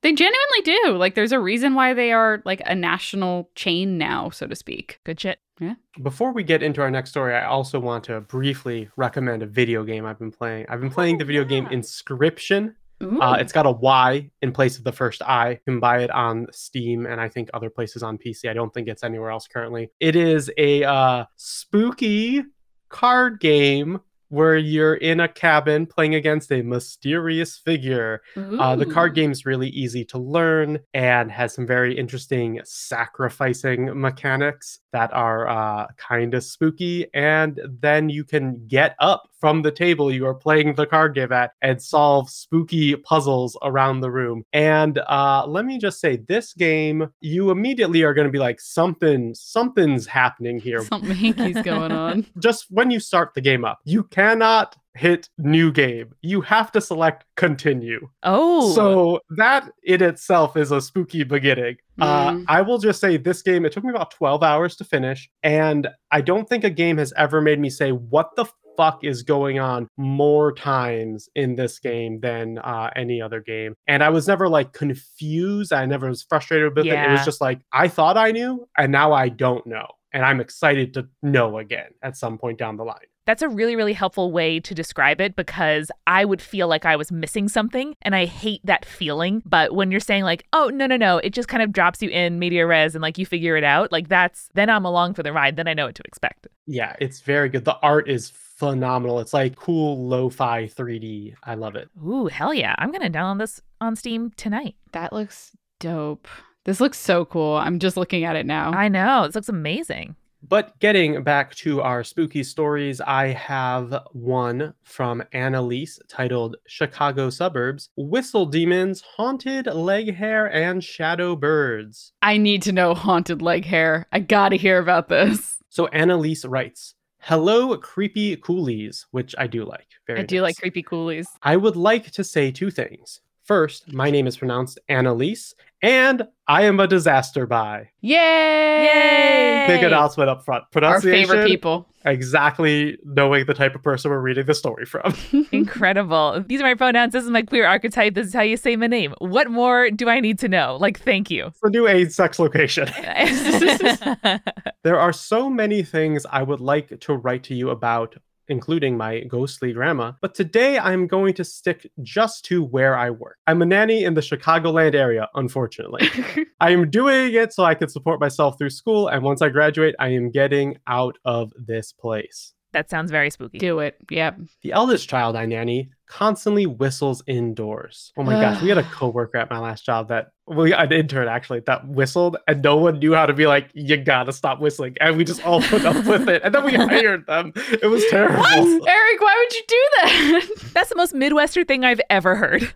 They 0.00 0.12
genuinely 0.12 0.62
do. 0.64 0.96
Like, 0.96 1.16
there's 1.16 1.32
a 1.32 1.40
reason 1.40 1.74
why 1.74 1.92
they 1.92 2.12
are 2.12 2.40
like 2.44 2.62
a 2.66 2.74
national 2.74 3.50
chain 3.56 3.98
now, 3.98 4.30
so 4.30 4.46
to 4.46 4.54
speak. 4.54 5.00
Good 5.04 5.18
shit. 5.20 5.40
Yeah. 5.58 5.74
Before 6.00 6.32
we 6.32 6.44
get 6.44 6.62
into 6.62 6.80
our 6.82 6.90
next 6.90 7.10
story, 7.10 7.34
I 7.34 7.46
also 7.46 7.80
want 7.80 8.04
to 8.04 8.20
briefly 8.20 8.88
recommend 8.96 9.42
a 9.42 9.46
video 9.46 9.82
game 9.82 10.06
I've 10.06 10.20
been 10.20 10.30
playing. 10.30 10.66
I've 10.68 10.80
been 10.80 10.90
playing 10.90 11.16
Oh, 11.16 11.18
the 11.18 11.24
video 11.24 11.44
game. 11.44 11.66
Oh, 11.68 11.74
Inscryption. 11.74 12.74
Uh, 13.00 13.36
it's 13.38 13.52
got 13.52 13.66
a 13.66 13.70
Y 13.70 14.30
in 14.42 14.52
place 14.52 14.78
of 14.78 14.84
the 14.84 14.92
first 14.92 15.22
I. 15.22 15.50
You 15.50 15.58
can 15.66 15.80
buy 15.80 16.00
it 16.00 16.10
on 16.10 16.46
Steam 16.52 17.06
and 17.06 17.20
I 17.20 17.28
think 17.28 17.48
other 17.54 17.70
places 17.70 18.02
on 18.02 18.18
PC. 18.18 18.48
I 18.48 18.54
don't 18.54 18.72
think 18.74 18.88
it's 18.88 19.04
anywhere 19.04 19.30
else 19.30 19.46
currently. 19.46 19.90
It 20.00 20.16
is 20.16 20.50
a 20.58 20.84
uh, 20.84 21.24
spooky 21.36 22.42
card 22.88 23.40
game 23.40 24.00
where 24.30 24.56
you're 24.56 24.96
in 24.96 25.20
a 25.20 25.28
cabin 25.28 25.86
playing 25.86 26.14
against 26.14 26.52
a 26.52 26.62
mysterious 26.62 27.56
figure. 27.56 28.20
Uh, 28.36 28.76
the 28.76 28.84
card 28.84 29.14
game's 29.14 29.46
really 29.46 29.68
easy 29.70 30.04
to 30.04 30.18
learn 30.18 30.78
and 30.92 31.30
has 31.30 31.54
some 31.54 31.66
very 31.66 31.96
interesting 31.96 32.60
sacrificing 32.64 33.98
mechanics 33.98 34.80
that 34.92 35.12
are 35.14 35.48
uh, 35.48 35.86
kind 35.96 36.34
of 36.34 36.44
spooky. 36.44 37.06
And 37.14 37.60
then 37.80 38.10
you 38.10 38.24
can 38.24 38.66
get 38.66 38.96
up 39.00 39.28
from 39.40 39.62
the 39.62 39.70
table 39.70 40.12
you 40.12 40.26
are 40.26 40.34
playing 40.34 40.74
the 40.74 40.86
card 40.86 41.14
game 41.14 41.32
at 41.32 41.52
and 41.62 41.80
solve 41.80 42.30
spooky 42.30 42.96
puzzles 42.96 43.56
around 43.62 44.00
the 44.00 44.10
room. 44.10 44.44
And 44.52 44.98
uh, 44.98 45.44
let 45.46 45.64
me 45.64 45.78
just 45.78 46.00
say, 46.00 46.16
this 46.16 46.52
game, 46.54 47.08
you 47.20 47.50
immediately 47.50 48.02
are 48.02 48.14
going 48.14 48.26
to 48.26 48.32
be 48.32 48.38
like, 48.38 48.60
something, 48.60 49.34
something's 49.34 50.06
happening 50.06 50.58
here. 50.58 50.84
Something 50.84 51.14
hinky's 51.14 51.62
going 51.62 51.92
on. 51.92 52.26
just 52.38 52.66
when 52.70 52.90
you 52.90 53.00
start 53.00 53.34
the 53.34 53.40
game 53.40 53.64
up, 53.64 53.78
you 53.84 54.04
cannot 54.04 54.76
hit 54.94 55.28
new 55.38 55.70
game. 55.70 56.12
You 56.22 56.40
have 56.40 56.72
to 56.72 56.80
select 56.80 57.24
continue. 57.36 58.08
Oh. 58.24 58.72
So 58.74 59.20
that 59.36 59.70
in 59.84 60.02
itself 60.02 60.56
is 60.56 60.72
a 60.72 60.80
spooky 60.80 61.22
beginning. 61.24 61.76
Uh, 62.00 62.18
Mm. 62.28 62.44
I 62.48 62.62
will 62.62 62.78
just 62.78 63.00
say 63.00 63.16
this 63.16 63.42
game, 63.42 63.64
it 63.64 63.72
took 63.72 63.84
me 63.84 63.90
about 63.90 64.10
12 64.10 64.42
hours 64.42 64.76
to 64.76 64.84
finish. 64.84 65.30
And 65.42 65.88
I 66.10 66.20
don't 66.20 66.48
think 66.48 66.64
a 66.64 66.70
game 66.70 66.98
has 66.98 67.12
ever 67.16 67.40
made 67.40 67.60
me 67.60 67.70
say, 67.70 67.90
what 67.90 68.34
the 68.36 68.44
fuck 68.78 69.00
is 69.02 69.24
going 69.24 69.58
on 69.58 69.88
more 69.96 70.52
times 70.52 71.28
in 71.34 71.56
this 71.56 71.80
game 71.80 72.20
than 72.20 72.58
uh, 72.58 72.88
any 72.94 73.20
other 73.20 73.40
game. 73.40 73.74
And 73.88 74.04
I 74.04 74.08
was 74.08 74.28
never 74.28 74.48
like 74.48 74.72
confused. 74.72 75.72
I 75.72 75.84
never 75.84 76.08
was 76.08 76.22
frustrated 76.22 76.76
with 76.76 76.86
it. 76.86 76.92
It 76.92 77.10
was 77.10 77.24
just 77.24 77.40
like, 77.40 77.60
I 77.72 77.88
thought 77.88 78.16
I 78.16 78.30
knew, 78.30 78.68
and 78.78 78.92
now 78.92 79.12
I 79.12 79.28
don't 79.30 79.66
know. 79.66 79.86
And 80.14 80.24
I'm 80.24 80.40
excited 80.40 80.94
to 80.94 81.08
know 81.22 81.58
again 81.58 81.90
at 82.02 82.16
some 82.16 82.38
point 82.38 82.58
down 82.58 82.76
the 82.76 82.84
line. 82.84 83.08
That's 83.26 83.42
a 83.42 83.48
really, 83.48 83.76
really 83.76 83.92
helpful 83.92 84.32
way 84.32 84.58
to 84.60 84.74
describe 84.74 85.20
it 85.20 85.36
because 85.36 85.90
I 86.06 86.24
would 86.24 86.40
feel 86.40 86.66
like 86.66 86.86
I 86.86 86.96
was 86.96 87.12
missing 87.12 87.48
something 87.48 87.94
and 88.00 88.14
I 88.14 88.24
hate 88.24 88.62
that 88.64 88.86
feeling. 88.86 89.42
But 89.44 89.74
when 89.74 89.90
you're 89.90 90.00
saying, 90.00 90.24
like, 90.24 90.46
oh, 90.54 90.70
no, 90.72 90.86
no, 90.86 90.96
no, 90.96 91.18
it 91.18 91.34
just 91.34 91.46
kind 91.46 91.62
of 91.62 91.70
drops 91.70 92.00
you 92.00 92.08
in 92.08 92.38
media 92.38 92.66
res 92.66 92.94
and 92.94 93.02
like 93.02 93.18
you 93.18 93.26
figure 93.26 93.58
it 93.58 93.64
out, 93.64 93.92
like 93.92 94.08
that's 94.08 94.48
then 94.54 94.70
I'm 94.70 94.86
along 94.86 95.12
for 95.12 95.22
the 95.22 95.32
ride. 95.32 95.56
Then 95.56 95.68
I 95.68 95.74
know 95.74 95.86
what 95.86 95.96
to 95.96 96.02
expect. 96.06 96.46
Yeah, 96.66 96.96
it's 97.00 97.20
very 97.20 97.50
good. 97.50 97.66
The 97.66 97.76
art 97.82 98.08
is 98.08 98.32
phenomenal. 98.58 99.20
It's 99.20 99.32
like 99.32 99.56
cool 99.56 100.08
lo-fi 100.08 100.64
3D. 100.66 101.34
I 101.44 101.54
love 101.54 101.76
it. 101.76 101.88
Ooh, 102.04 102.26
hell 102.26 102.52
yeah. 102.52 102.74
I'm 102.78 102.90
going 102.90 103.10
to 103.10 103.18
download 103.18 103.38
this 103.38 103.62
on 103.80 103.96
Steam 103.96 104.32
tonight. 104.36 104.74
That 104.92 105.12
looks 105.12 105.56
dope. 105.78 106.26
This 106.64 106.80
looks 106.80 106.98
so 106.98 107.24
cool. 107.24 107.56
I'm 107.56 107.78
just 107.78 107.96
looking 107.96 108.24
at 108.24 108.36
it 108.36 108.46
now. 108.46 108.72
I 108.72 108.88
know. 108.88 109.26
This 109.26 109.36
looks 109.36 109.48
amazing. 109.48 110.16
But 110.46 110.78
getting 110.78 111.24
back 111.24 111.54
to 111.56 111.80
our 111.82 112.04
spooky 112.04 112.44
stories, 112.44 113.00
I 113.00 113.28
have 113.28 114.06
one 114.12 114.72
from 114.82 115.22
Annalise 115.32 115.98
titled 116.08 116.56
Chicago 116.66 117.28
Suburbs 117.28 117.90
Whistle 117.96 118.46
Demons, 118.46 119.02
Haunted 119.16 119.66
Leg 119.66 120.14
Hair, 120.14 120.52
and 120.54 120.82
Shadow 120.82 121.34
Birds. 121.34 122.12
I 122.22 122.36
need 122.36 122.62
to 122.62 122.72
know 122.72 122.94
haunted 122.94 123.42
leg 123.42 123.64
hair. 123.64 124.06
I 124.12 124.20
gotta 124.20 124.56
hear 124.56 124.78
about 124.78 125.08
this. 125.08 125.58
So 125.70 125.86
Annalise 125.88 126.44
writes, 126.44 126.94
Hello, 127.20 127.76
creepy 127.76 128.36
coolies, 128.36 129.06
which 129.10 129.34
I 129.38 129.46
do 129.46 129.64
like. 129.64 129.88
Very 130.06 130.20
I 130.20 130.22
do 130.22 130.40
like 130.40 130.56
creepy 130.56 130.82
coolies. 130.82 131.28
I 131.42 131.56
would 131.56 131.76
like 131.76 132.10
to 132.12 132.24
say 132.24 132.50
two 132.50 132.70
things. 132.70 133.20
First, 133.48 133.90
my 133.94 134.10
name 134.10 134.26
is 134.26 134.36
pronounced 134.36 134.78
Annalise, 134.90 135.54
and 135.80 136.28
I 136.46 136.64
am 136.64 136.78
a 136.80 136.86
disaster 136.86 137.46
bi. 137.46 137.88
Yay! 138.02 138.14
Yay! 138.14 139.64
Big 139.66 139.82
announcement 139.82 140.28
up 140.28 140.44
front. 140.44 140.64
Pronunciation. 140.70 141.30
Our 141.30 141.36
favorite 141.36 141.46
people. 141.46 141.88
exactly 142.04 142.98
knowing 143.06 143.46
the 143.46 143.54
type 143.54 143.74
of 143.74 143.82
person 143.82 144.10
we're 144.10 144.20
reading 144.20 144.44
the 144.44 144.52
story 144.52 144.84
from. 144.84 145.14
Incredible. 145.50 146.44
These 146.46 146.60
are 146.60 146.64
my 146.64 146.74
pronouns. 146.74 147.14
This 147.14 147.24
is 147.24 147.30
my 147.30 147.40
queer 147.40 147.66
archetype. 147.66 148.12
This 148.12 148.26
is 148.26 148.34
how 148.34 148.42
you 148.42 148.58
say 148.58 148.76
my 148.76 148.86
name. 148.86 149.14
What 149.16 149.50
more 149.50 149.90
do 149.92 150.10
I 150.10 150.20
need 150.20 150.38
to 150.40 150.48
know? 150.48 150.76
Like, 150.78 151.00
thank 151.00 151.30
you. 151.30 151.46
It's 151.46 151.60
the 151.62 151.70
new 151.70 151.88
AIDS 151.88 152.14
sex 152.14 152.38
location. 152.38 152.90
There 154.84 155.00
are 155.00 155.12
so 155.12 155.50
many 155.50 155.82
things 155.82 156.24
I 156.30 156.42
would 156.42 156.60
like 156.60 157.00
to 157.00 157.14
write 157.14 157.42
to 157.44 157.54
you 157.54 157.70
about, 157.70 158.16
including 158.48 158.96
my 158.96 159.20
ghostly 159.20 159.72
grandma, 159.72 160.12
but 160.20 160.34
today 160.34 160.78
I'm 160.78 161.06
going 161.06 161.34
to 161.34 161.44
stick 161.44 161.90
just 162.02 162.44
to 162.46 162.62
where 162.62 162.96
I 162.96 163.10
work. 163.10 163.38
I'm 163.46 163.62
a 163.62 163.66
nanny 163.66 164.04
in 164.04 164.14
the 164.14 164.20
Chicagoland 164.20 164.94
area, 164.94 165.28
unfortunately. 165.34 166.08
I 166.60 166.70
am 166.70 166.90
doing 166.90 167.34
it 167.34 167.52
so 167.52 167.64
I 167.64 167.74
can 167.74 167.88
support 167.88 168.20
myself 168.20 168.58
through 168.58 168.70
school, 168.70 169.08
and 169.08 169.22
once 169.22 169.42
I 169.42 169.48
graduate, 169.48 169.94
I 169.98 170.08
am 170.08 170.30
getting 170.30 170.78
out 170.86 171.18
of 171.24 171.52
this 171.56 171.92
place. 171.92 172.54
that 172.72 172.90
sounds 172.90 173.10
very 173.10 173.30
spooky. 173.30 173.58
do 173.58 173.78
it. 173.80 173.96
Yep. 174.10 174.40
The 174.62 174.72
eldest 174.72 175.08
child 175.08 175.36
I 175.36 175.46
nanny 175.46 175.90
constantly 176.08 176.66
whistles 176.66 177.22
indoors. 177.26 178.12
Oh 178.16 178.22
my 178.22 178.40
gosh, 178.40 178.62
we 178.62 178.68
had 178.68 178.78
a 178.78 178.82
coworker 178.92 179.38
at 179.38 179.50
my 179.50 179.58
last 179.58 179.84
job 179.84 180.08
that 180.08 180.32
we 180.46 180.72
an 180.72 180.90
intern 180.92 181.28
actually 181.28 181.60
that 181.66 181.86
whistled 181.86 182.38
and 182.48 182.62
no 182.62 182.74
one 182.76 182.98
knew 183.00 183.12
how 183.14 183.26
to 183.26 183.34
be 183.34 183.46
like, 183.46 183.68
you 183.74 183.98
gotta 183.98 184.32
stop 184.32 184.60
whistling. 184.60 184.96
And 184.98 185.18
we 185.18 185.24
just 185.24 185.44
all 185.44 185.60
put 185.60 185.84
up 185.84 186.06
with 186.06 186.26
it. 186.26 186.40
And 186.42 186.54
then 186.54 186.64
we 186.64 186.72
hired 186.74 187.26
them. 187.26 187.52
It 187.54 187.86
was 187.90 188.02
terrible. 188.08 188.42
Eric, 188.46 189.20
why 189.20 189.44
would 189.44 189.54
you 189.54 189.62
do 189.68 189.86
that? 189.96 190.48
That's 190.72 190.88
the 190.88 190.96
most 190.96 191.12
Midwestern 191.14 191.66
thing 191.66 191.84
I've 191.84 192.00
ever 192.08 192.34
heard. 192.34 192.72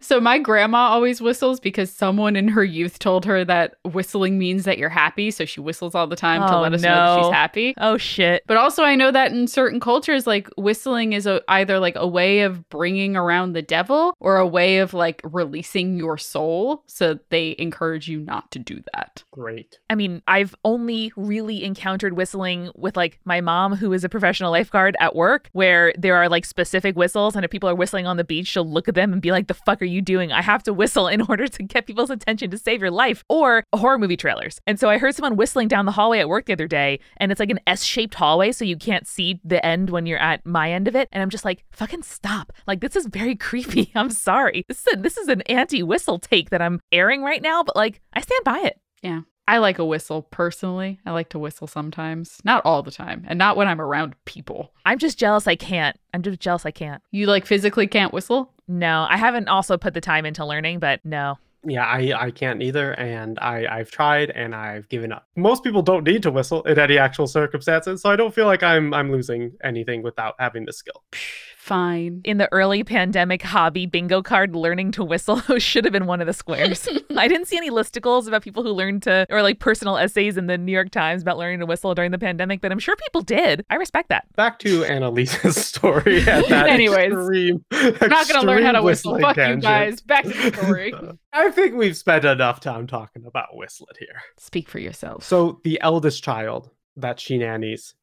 so 0.00 0.20
my 0.20 0.38
grandma 0.38 0.88
always 0.88 1.20
whistles 1.20 1.58
because 1.60 1.90
someone 1.92 2.36
in 2.36 2.48
her 2.48 2.64
youth 2.64 2.98
told 2.98 3.24
her 3.24 3.44
that 3.44 3.74
whistling 3.84 4.38
means 4.38 4.64
that 4.64 4.78
you're 4.78 4.88
happy, 4.88 5.30
so 5.30 5.44
she 5.44 5.60
whistles 5.60 5.94
all 5.94 6.06
the 6.06 6.16
time 6.16 6.42
to 6.46 6.56
Oh, 6.56 6.60
let 6.60 6.72
us 6.72 6.82
know 6.82 6.94
that 6.94 7.22
she's 7.24 7.32
happy. 7.32 7.74
oh, 7.78 7.96
shit. 7.96 8.42
But 8.46 8.56
also, 8.56 8.82
I 8.84 8.94
know 8.94 9.10
that 9.10 9.32
in 9.32 9.46
certain 9.48 9.80
cultures, 9.80 10.26
like 10.26 10.48
whistling 10.56 11.12
is 11.12 11.26
a, 11.26 11.42
either 11.48 11.78
like 11.80 11.95
a 11.96 12.06
way 12.06 12.40
of 12.40 12.68
bringing 12.68 13.16
around 13.16 13.52
the 13.52 13.62
devil 13.62 14.14
or 14.20 14.36
a 14.36 14.46
way 14.46 14.78
of 14.78 14.94
like 14.94 15.20
releasing 15.24 15.96
your 15.96 16.18
soul. 16.18 16.82
So 16.86 17.18
they 17.30 17.56
encourage 17.58 18.08
you 18.08 18.20
not 18.20 18.50
to 18.52 18.58
do 18.58 18.82
that. 18.94 19.24
Great. 19.30 19.78
I 19.90 19.94
mean, 19.94 20.22
I've 20.26 20.54
only 20.64 21.12
really 21.16 21.64
encountered 21.64 22.14
whistling 22.14 22.70
with 22.74 22.96
like 22.96 23.18
my 23.24 23.40
mom, 23.40 23.76
who 23.76 23.92
is 23.92 24.04
a 24.04 24.08
professional 24.08 24.50
lifeguard 24.50 24.96
at 25.00 25.14
work, 25.14 25.48
where 25.52 25.92
there 25.98 26.16
are 26.16 26.28
like 26.28 26.44
specific 26.44 26.96
whistles. 26.96 27.36
And 27.36 27.44
if 27.44 27.50
people 27.50 27.68
are 27.68 27.74
whistling 27.74 28.06
on 28.06 28.16
the 28.16 28.24
beach, 28.24 28.48
she'll 28.48 28.68
look 28.68 28.88
at 28.88 28.94
them 28.94 29.12
and 29.12 29.22
be 29.22 29.32
like, 29.32 29.48
the 29.48 29.54
fuck 29.54 29.82
are 29.82 29.86
you 29.86 30.02
doing? 30.02 30.32
I 30.32 30.42
have 30.42 30.62
to 30.64 30.72
whistle 30.72 31.08
in 31.08 31.20
order 31.28 31.48
to 31.48 31.62
get 31.62 31.86
people's 31.86 32.10
attention 32.10 32.50
to 32.50 32.58
save 32.58 32.80
your 32.80 32.90
life. 32.90 33.24
Or 33.28 33.64
horror 33.74 33.98
movie 33.98 34.16
trailers. 34.16 34.60
And 34.66 34.78
so 34.78 34.88
I 34.88 34.98
heard 34.98 35.14
someone 35.14 35.36
whistling 35.36 35.68
down 35.68 35.86
the 35.86 35.92
hallway 35.92 36.20
at 36.20 36.28
work 36.28 36.46
the 36.46 36.52
other 36.52 36.68
day, 36.68 37.00
and 37.18 37.30
it's 37.30 37.40
like 37.40 37.50
an 37.50 37.60
S 37.66 37.82
shaped 37.82 38.14
hallway. 38.14 38.52
So 38.52 38.64
you 38.64 38.76
can't 38.76 39.06
see 39.06 39.40
the 39.44 39.64
end 39.64 39.90
when 39.90 40.06
you're 40.06 40.18
at 40.18 40.44
my 40.44 40.72
end 40.72 40.88
of 40.88 40.96
it. 40.96 41.08
And 41.12 41.22
I'm 41.22 41.30
just 41.30 41.44
like, 41.44 41.64
fucking 41.86 42.02
stop. 42.02 42.52
Like, 42.66 42.80
this 42.80 42.96
is 42.96 43.06
very 43.06 43.36
creepy. 43.48 43.92
I'm 43.94 44.10
sorry. 44.10 44.64
This 44.68 44.86
is, 44.86 44.94
a, 44.94 44.96
this 44.96 45.16
is 45.16 45.28
an 45.28 45.42
anti 45.42 45.82
whistle 45.82 46.18
take 46.18 46.50
that 46.50 46.62
I'm 46.62 46.80
airing 46.90 47.22
right 47.22 47.42
now, 47.42 47.62
but 47.62 47.76
like, 47.76 48.00
I 48.12 48.20
stand 48.20 48.44
by 48.44 48.58
it. 48.60 48.80
Yeah. 49.02 49.20
I 49.48 49.58
like 49.58 49.78
a 49.78 49.84
whistle 49.84 50.22
personally. 50.22 50.98
I 51.06 51.12
like 51.12 51.28
to 51.28 51.38
whistle 51.38 51.68
sometimes, 51.68 52.40
not 52.42 52.62
all 52.64 52.82
the 52.82 52.90
time, 52.90 53.24
and 53.28 53.38
not 53.38 53.56
when 53.56 53.68
I'm 53.68 53.80
around 53.80 54.16
people. 54.24 54.72
I'm 54.84 54.98
just 54.98 55.18
jealous 55.18 55.46
I 55.46 55.54
can't. 55.54 55.96
I'm 56.12 56.22
just 56.22 56.40
jealous 56.40 56.66
I 56.66 56.72
can't. 56.72 57.00
You 57.12 57.26
like 57.26 57.46
physically 57.46 57.86
can't 57.86 58.12
whistle? 58.12 58.52
No, 58.66 59.06
I 59.08 59.16
haven't 59.16 59.46
also 59.46 59.78
put 59.78 59.94
the 59.94 60.00
time 60.00 60.26
into 60.26 60.44
learning, 60.44 60.80
but 60.80 60.98
no. 61.04 61.38
Yeah, 61.64 61.84
I, 61.84 62.12
I 62.18 62.30
can't 62.32 62.60
either, 62.60 62.94
and 62.94 63.38
I, 63.38 63.66
I've 63.70 63.92
tried 63.92 64.30
and 64.30 64.52
I've 64.52 64.88
given 64.88 65.12
up. 65.12 65.28
Most 65.36 65.62
people 65.62 65.82
don't 65.82 66.02
need 66.02 66.24
to 66.24 66.32
whistle 66.32 66.64
in 66.64 66.80
any 66.80 66.98
actual 66.98 67.28
circumstances, 67.28 68.02
so 68.02 68.10
I 68.10 68.16
don't 68.16 68.34
feel 68.34 68.46
like 68.46 68.64
I'm 68.64 68.92
I'm 68.92 69.12
losing 69.12 69.52
anything 69.62 70.02
without 70.02 70.34
having 70.40 70.64
the 70.64 70.72
skill. 70.72 71.04
Fine. 71.66 72.20
In 72.22 72.38
the 72.38 72.48
early 72.52 72.84
pandemic 72.84 73.42
hobby 73.42 73.86
bingo 73.86 74.22
card, 74.22 74.54
learning 74.54 74.92
to 74.92 75.02
whistle 75.02 75.40
should 75.58 75.84
have 75.84 75.92
been 75.92 76.06
one 76.06 76.20
of 76.20 76.28
the 76.28 76.32
squares. 76.32 76.88
I 77.16 77.26
didn't 77.26 77.48
see 77.48 77.56
any 77.56 77.70
listicles 77.70 78.28
about 78.28 78.42
people 78.42 78.62
who 78.62 78.70
learned 78.70 79.02
to, 79.02 79.26
or 79.30 79.42
like 79.42 79.58
personal 79.58 79.96
essays 79.96 80.36
in 80.36 80.46
the 80.46 80.56
New 80.56 80.70
York 80.70 80.92
Times 80.92 81.22
about 81.22 81.38
learning 81.38 81.58
to 81.58 81.66
whistle 81.66 81.92
during 81.92 82.12
the 82.12 82.20
pandemic, 82.20 82.60
but 82.60 82.70
I'm 82.70 82.78
sure 82.78 82.94
people 82.94 83.20
did. 83.20 83.64
I 83.68 83.74
respect 83.74 84.10
that. 84.10 84.32
Back 84.36 84.60
to 84.60 84.82
Annalisa's 84.82 85.56
story. 85.66 86.20
At 86.20 86.48
that 86.50 86.68
Anyways, 86.68 87.12
extreme, 87.12 87.64
I'm 87.72 88.10
not 88.10 88.28
going 88.28 88.42
to 88.42 88.46
learn 88.46 88.62
how 88.62 88.70
to 88.70 88.82
whistle. 88.82 89.14
whistling 89.14 89.34
Fuck 89.34 89.48
you 89.48 89.56
guys. 89.56 90.00
Back 90.00 90.22
to 90.22 90.28
the 90.28 90.56
story. 90.56 90.94
I 91.32 91.50
think 91.50 91.74
we've 91.74 91.96
spent 91.96 92.24
enough 92.24 92.60
time 92.60 92.86
talking 92.86 93.26
about 93.26 93.48
Whistlet 93.56 93.96
here. 93.98 94.22
Speak 94.38 94.68
for 94.68 94.78
yourself. 94.78 95.24
So 95.24 95.60
the 95.64 95.80
eldest 95.82 96.22
child 96.22 96.70
that 96.96 97.18
she 97.18 97.38
nannies 97.38 97.94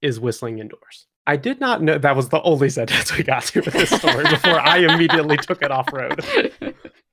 is 0.00 0.20
whistling 0.20 0.60
indoors. 0.60 1.07
I 1.28 1.36
did 1.36 1.60
not 1.60 1.82
know 1.82 1.98
that 1.98 2.16
was 2.16 2.30
the 2.30 2.40
only 2.40 2.70
sentence 2.70 3.14
we 3.14 3.22
got 3.22 3.42
to 3.42 3.60
with 3.60 3.74
this 3.74 3.90
story 3.90 4.24
before 4.24 4.58
I 4.60 4.78
immediately 4.78 5.36
took 5.36 5.60
it 5.60 5.70
off 5.70 5.92
road. 5.92 6.24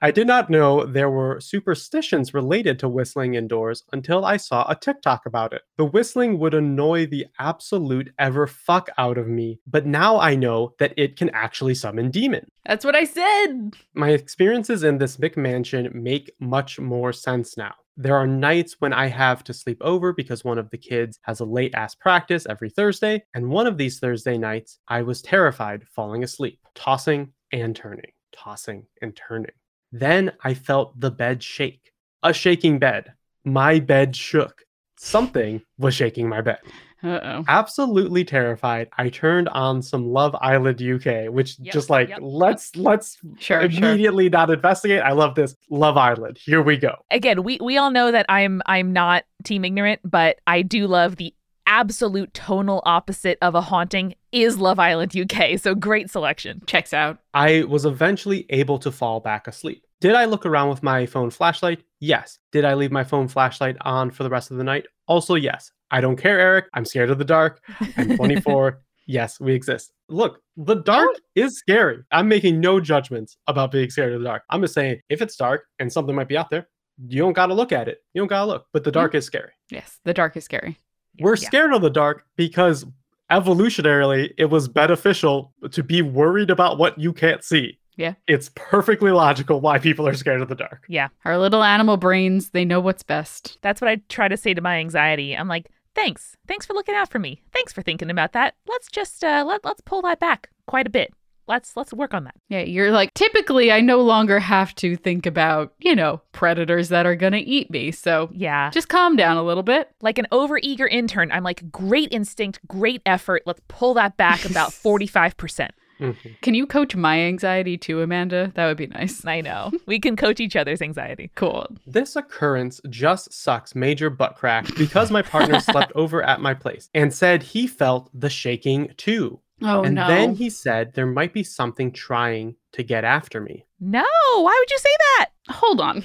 I 0.02 0.12
did 0.12 0.26
not 0.26 0.50
know 0.50 0.86
there 0.86 1.10
were 1.10 1.42
superstitions 1.42 2.34
related 2.34 2.80
to 2.80 2.88
whistling 2.88 3.34
indoors 3.34 3.84
until 3.92 4.24
I 4.24 4.38
saw 4.38 4.66
a 4.70 4.76
TikTok 4.76 5.26
about 5.26 5.52
it. 5.52 5.64
The 5.78 5.84
whistling 5.84 6.40
would 6.40 6.54
annoy 6.54 7.08
the 7.08 7.26
absolute 7.40 8.14
ever 8.18 8.48
fuck 8.48 8.90
out 8.98 9.18
of 9.18 9.28
me, 9.28 9.60
but 9.68 9.86
now 9.86 10.18
I 10.18 10.36
know 10.36 10.76
that 10.80 10.94
it 10.96 11.18
can 11.18 11.30
actually 11.32 11.76
summon 11.76 12.10
demons. 12.10 12.48
That's 12.66 12.86
what 12.86 12.96
I 12.96 13.04
said. 13.04 13.76
My 13.94 14.12
experiences 14.12 14.84
in 14.84 14.98
this 14.98 15.18
McMansion 15.18 15.94
make 15.94 16.32
much 16.40 16.80
more 16.80 17.12
sense 17.12 17.58
now. 17.58 17.74
There 17.98 18.18
are 18.18 18.28
nights 18.28 18.76
when 18.80 18.92
I 18.92 19.08
have 19.08 19.42
to 19.46 19.54
sleep 19.54 19.78
over 19.80 20.12
because 20.12 20.44
one 20.44 20.58
of 20.58 20.70
the 20.70 20.78
kids 20.78 21.18
has 21.22 21.40
a 21.40 21.46
late 21.46 21.74
ass 21.74 21.96
practice 21.96 22.46
every 22.50 22.70
Thursday, 22.70 23.24
and 23.34 23.50
one 23.50 23.68
of 23.68 23.78
these 23.78 24.00
Thursday 24.00 24.38
nights, 24.38 24.80
I 24.86 25.04
was 25.04 25.22
terrified 25.22 25.88
falling 25.96 26.22
asleep, 26.22 26.60
tossing 26.76 27.32
and 27.54 27.74
turning, 27.74 28.12
tossing 28.34 28.88
and 29.02 29.16
turning. 29.16 29.54
Then 29.94 30.34
I 30.44 30.56
felt 30.56 31.00
the 31.00 31.12
bed 31.12 31.42
shake. 31.42 31.94
A 32.22 32.34
shaking 32.34 32.80
bed. 32.80 33.14
My 33.46 33.80
bed 33.80 34.14
shook. 34.14 34.65
Something 35.06 35.62
was 35.78 35.94
shaking 35.94 36.28
my 36.28 36.42
bed. 36.42 36.60
Uh 37.04 37.20
oh. 37.24 37.46
Absolutely 37.48 38.26
terrified, 38.26 38.90
I 38.98 39.10
turned 39.10 39.48
on 39.50 39.82
some 39.82 40.08
Love 40.08 40.36
Island 40.42 40.82
UK, 40.82 41.32
which 41.32 41.60
Yep, 41.60 41.74
just 41.74 41.90
like 41.90 42.10
yep, 42.10 42.20
let's 42.22 42.76
let's 42.76 43.18
Sure, 43.38 43.70
sure. 43.70 43.90
immediately 43.90 44.30
not 44.30 44.50
investigate. 44.50 45.02
I 45.02 45.12
love 45.12 45.36
this 45.36 45.56
Love 45.70 45.98
Island. 45.98 46.40
Here 46.44 46.64
we 46.64 46.78
go. 46.78 46.96
Again, 47.12 47.44
we 47.44 47.60
we 47.62 47.78
all 47.78 47.92
know 47.92 48.12
that 48.12 48.26
I'm 48.30 48.62
I'm 48.66 48.92
not 48.92 49.24
team 49.44 49.66
ignorant, 49.66 50.02
but 50.04 50.38
I 50.48 50.64
do 50.64 50.88
love 50.88 51.18
the 51.18 51.34
absolute 51.68 52.34
tonal 52.34 52.82
opposite 52.86 53.38
of 53.42 53.56
a 53.56 53.62
haunting 53.62 54.16
is 54.32 54.58
Love 54.58 54.80
Island 54.80 55.16
UK. 55.16 55.60
So 55.60 55.76
great 55.76 56.10
selection. 56.10 56.62
Checks 56.66 56.94
out. 56.94 57.20
I 57.34 57.64
was 57.64 57.86
eventually 57.86 58.46
able 58.50 58.80
to 58.80 58.92
fall 58.92 59.20
back 59.20 59.48
asleep. 59.48 59.84
Did 60.02 60.16
I 60.16 60.26
look 60.26 60.46
around 60.46 60.70
with 60.70 60.84
my 60.84 61.06
phone 61.06 61.30
flashlight? 61.30 61.84
Yes. 62.00 62.40
Did 62.52 62.66
I 62.66 62.74
leave 62.74 62.92
my 62.92 63.04
phone 63.04 63.28
flashlight 63.28 63.78
on 63.82 64.12
for 64.12 64.24
the 64.24 64.30
rest 64.30 64.52
of 64.52 64.58
the 64.58 64.64
night? 64.64 64.86
Also, 65.08 65.36
yes. 65.36 65.72
I 65.92 66.02
don't 66.02 66.18
care, 66.18 66.40
Eric. 66.40 66.66
I'm 66.74 66.86
scared 66.86 67.10
of 67.10 67.18
the 67.18 67.26
dark. 67.26 67.62
I'm 67.98 68.18
24. 68.18 68.82
yes, 69.08 69.40
we 69.40 69.54
exist. 69.54 69.94
Look, 70.10 70.42
the 70.58 70.76
dark 70.76 71.10
oh. 71.16 71.20
is 71.36 71.58
scary. 71.58 72.04
I'm 72.12 72.28
making 72.28 72.60
no 72.60 72.80
judgments 72.80 73.38
about 73.48 73.72
being 73.72 73.90
scared 73.90 74.14
of 74.14 74.20
the 74.20 74.26
dark. 74.26 74.44
I'm 74.50 74.62
just 74.62 74.74
saying 74.74 75.00
if 75.10 75.22
it's 75.22 75.36
dark 75.36 75.66
and 75.80 75.92
something 75.92 76.16
might 76.16 76.28
be 76.28 76.38
out 76.38 76.50
there, 76.50 76.68
you 77.08 77.22
don't 77.22 77.34
got 77.34 77.48
to 77.48 77.54
look 77.54 77.72
at 77.72 77.88
it. 77.88 78.00
You 78.14 78.22
don't 78.22 78.28
got 78.28 78.42
to 78.42 78.46
look. 78.46 78.66
But 78.74 78.84
the 78.84 78.92
dark 78.92 79.12
mm-hmm. 79.12 79.18
is 79.18 79.26
scary. 79.26 79.52
Yes, 79.70 80.00
the 80.04 80.14
dark 80.14 80.36
is 80.38 80.44
scary. 80.44 80.78
We're 81.20 81.36
Yeah. 81.36 81.48
scared 81.48 81.74
of 81.74 81.82
the 81.82 81.90
dark 81.90 82.26
because 82.36 82.86
evolutionarily 83.32 84.32
it 84.38 84.46
was 84.46 84.68
beneficial 84.68 85.54
to 85.72 85.84
be 85.84 86.02
worried 86.02 86.50
about 86.50 86.78
what 86.78 87.00
you 87.00 87.14
can't 87.14 87.44
see. 87.44 87.80
Yeah. 87.98 88.16
It's 88.28 88.52
perfectly 88.56 89.12
logical 89.12 89.62
why 89.62 89.80
people 89.80 90.08
are 90.08 90.14
scared 90.14 90.42
of 90.42 90.50
the 90.50 90.56
dark. 90.56 90.86
Yeah. 90.90 91.10
Our 91.24 91.38
little 91.38 91.64
animal 91.64 91.98
brains, 91.98 92.50
they 92.52 92.66
know 92.66 92.80
what's 92.80 93.04
best. 93.04 93.58
That's 93.62 93.82
what 93.82 93.90
I 93.90 94.02
try 94.10 94.28
to 94.28 94.38
say 94.38 94.54
to 94.54 94.62
my 94.62 94.78
anxiety. 94.78 95.36
I'm 95.36 95.48
like, 95.48 95.70
thanks. 95.96 96.36
Thanks 96.48 96.66
for 96.66 96.74
looking 96.74 96.96
out 96.96 97.10
for 97.10 97.20
me. 97.20 97.42
Thanks 97.54 97.72
for 97.74 97.82
thinking 97.82 98.10
about 98.10 98.34
that. 98.34 98.56
Let's 98.68 98.90
just 98.90 99.24
uh 99.24 99.44
let, 99.48 99.64
let's 99.64 99.82
pull 99.82 100.02
that 100.04 100.20
back 100.20 100.50
quite 100.68 100.88
a 100.88 100.90
bit. 100.90 101.14
Let's 101.48 101.78
let's 101.78 101.94
work 101.94 102.16
on 102.16 102.24
that. 102.24 102.34
Yeah, 102.50 102.62
you're 102.62 102.92
like, 102.92 103.14
typically, 103.14 103.72
I 103.72 103.80
no 103.80 104.02
longer 104.02 104.40
have 104.40 104.74
to 104.76 104.96
think 104.98 105.28
about, 105.28 105.74
you 105.78 105.96
know, 105.96 106.20
predators 106.32 106.90
that 106.90 107.06
are 107.06 107.16
going 107.16 107.34
to 107.34 107.40
eat 107.40 107.70
me. 107.70 107.92
So 107.92 108.30
Yeah. 108.34 108.72
just 108.72 108.90
calm 108.90 109.16
down 109.16 109.38
a 109.38 109.44
little 109.44 109.62
bit. 109.62 109.90
Like 110.02 110.18
an 110.18 110.26
overeager 110.32 110.90
intern, 110.90 111.32
I'm 111.32 111.44
like, 111.44 111.72
great 111.72 112.12
instinct, 112.12 112.60
great 112.68 113.04
effort. 113.06 113.44
Let's 113.46 113.62
pull 113.68 113.94
that 113.94 114.18
back 114.18 114.44
about 114.44 114.70
45%. 114.72 115.70
Mhm. 116.00 116.42
Can 116.42 116.54
you 116.54 116.66
coach 116.66 116.96
my 116.96 117.20
anxiety 117.20 117.78
too, 117.78 118.02
Amanda? 118.02 118.52
That 118.56 118.68
would 118.68 118.78
be 118.78 118.88
nice. 118.88 119.26
I 119.26 119.42
know. 119.42 119.72
We 119.86 120.00
can 120.00 120.16
coach 120.16 120.40
each 120.40 120.56
other's 120.56 120.82
anxiety. 120.82 121.32
Cool. 121.36 121.68
This 121.88 122.16
occurrence 122.16 122.82
just 122.90 123.34
sucks 123.34 123.76
major 123.76 124.10
butt 124.10 124.36
crack 124.36 124.68
because 124.78 125.12
my 125.12 125.22
partner 125.22 125.60
slept 125.62 125.92
over 125.96 126.22
at 126.24 126.42
my 126.42 126.54
place 126.54 126.90
and 126.94 127.14
said 127.14 127.44
he 127.44 127.68
felt 127.68 128.10
the 128.14 128.30
shaking 128.30 128.92
too. 128.98 129.40
Oh, 129.62 129.84
and 129.84 129.96
no. 129.96 130.08
then 130.08 130.36
he 130.36 130.50
said 130.50 130.94
there 130.94 131.06
might 131.06 131.32
be 131.34 131.44
something 131.44 131.92
trying 131.92 132.56
to 132.74 132.84
get 132.84 133.06
after 133.06 133.40
me. 133.40 133.66
No, 133.80 134.04
why 134.34 134.56
would 134.60 134.70
you 134.72 134.78
say 134.78 134.90
that? 135.18 135.30
Hold 135.50 135.80
on. 135.80 136.04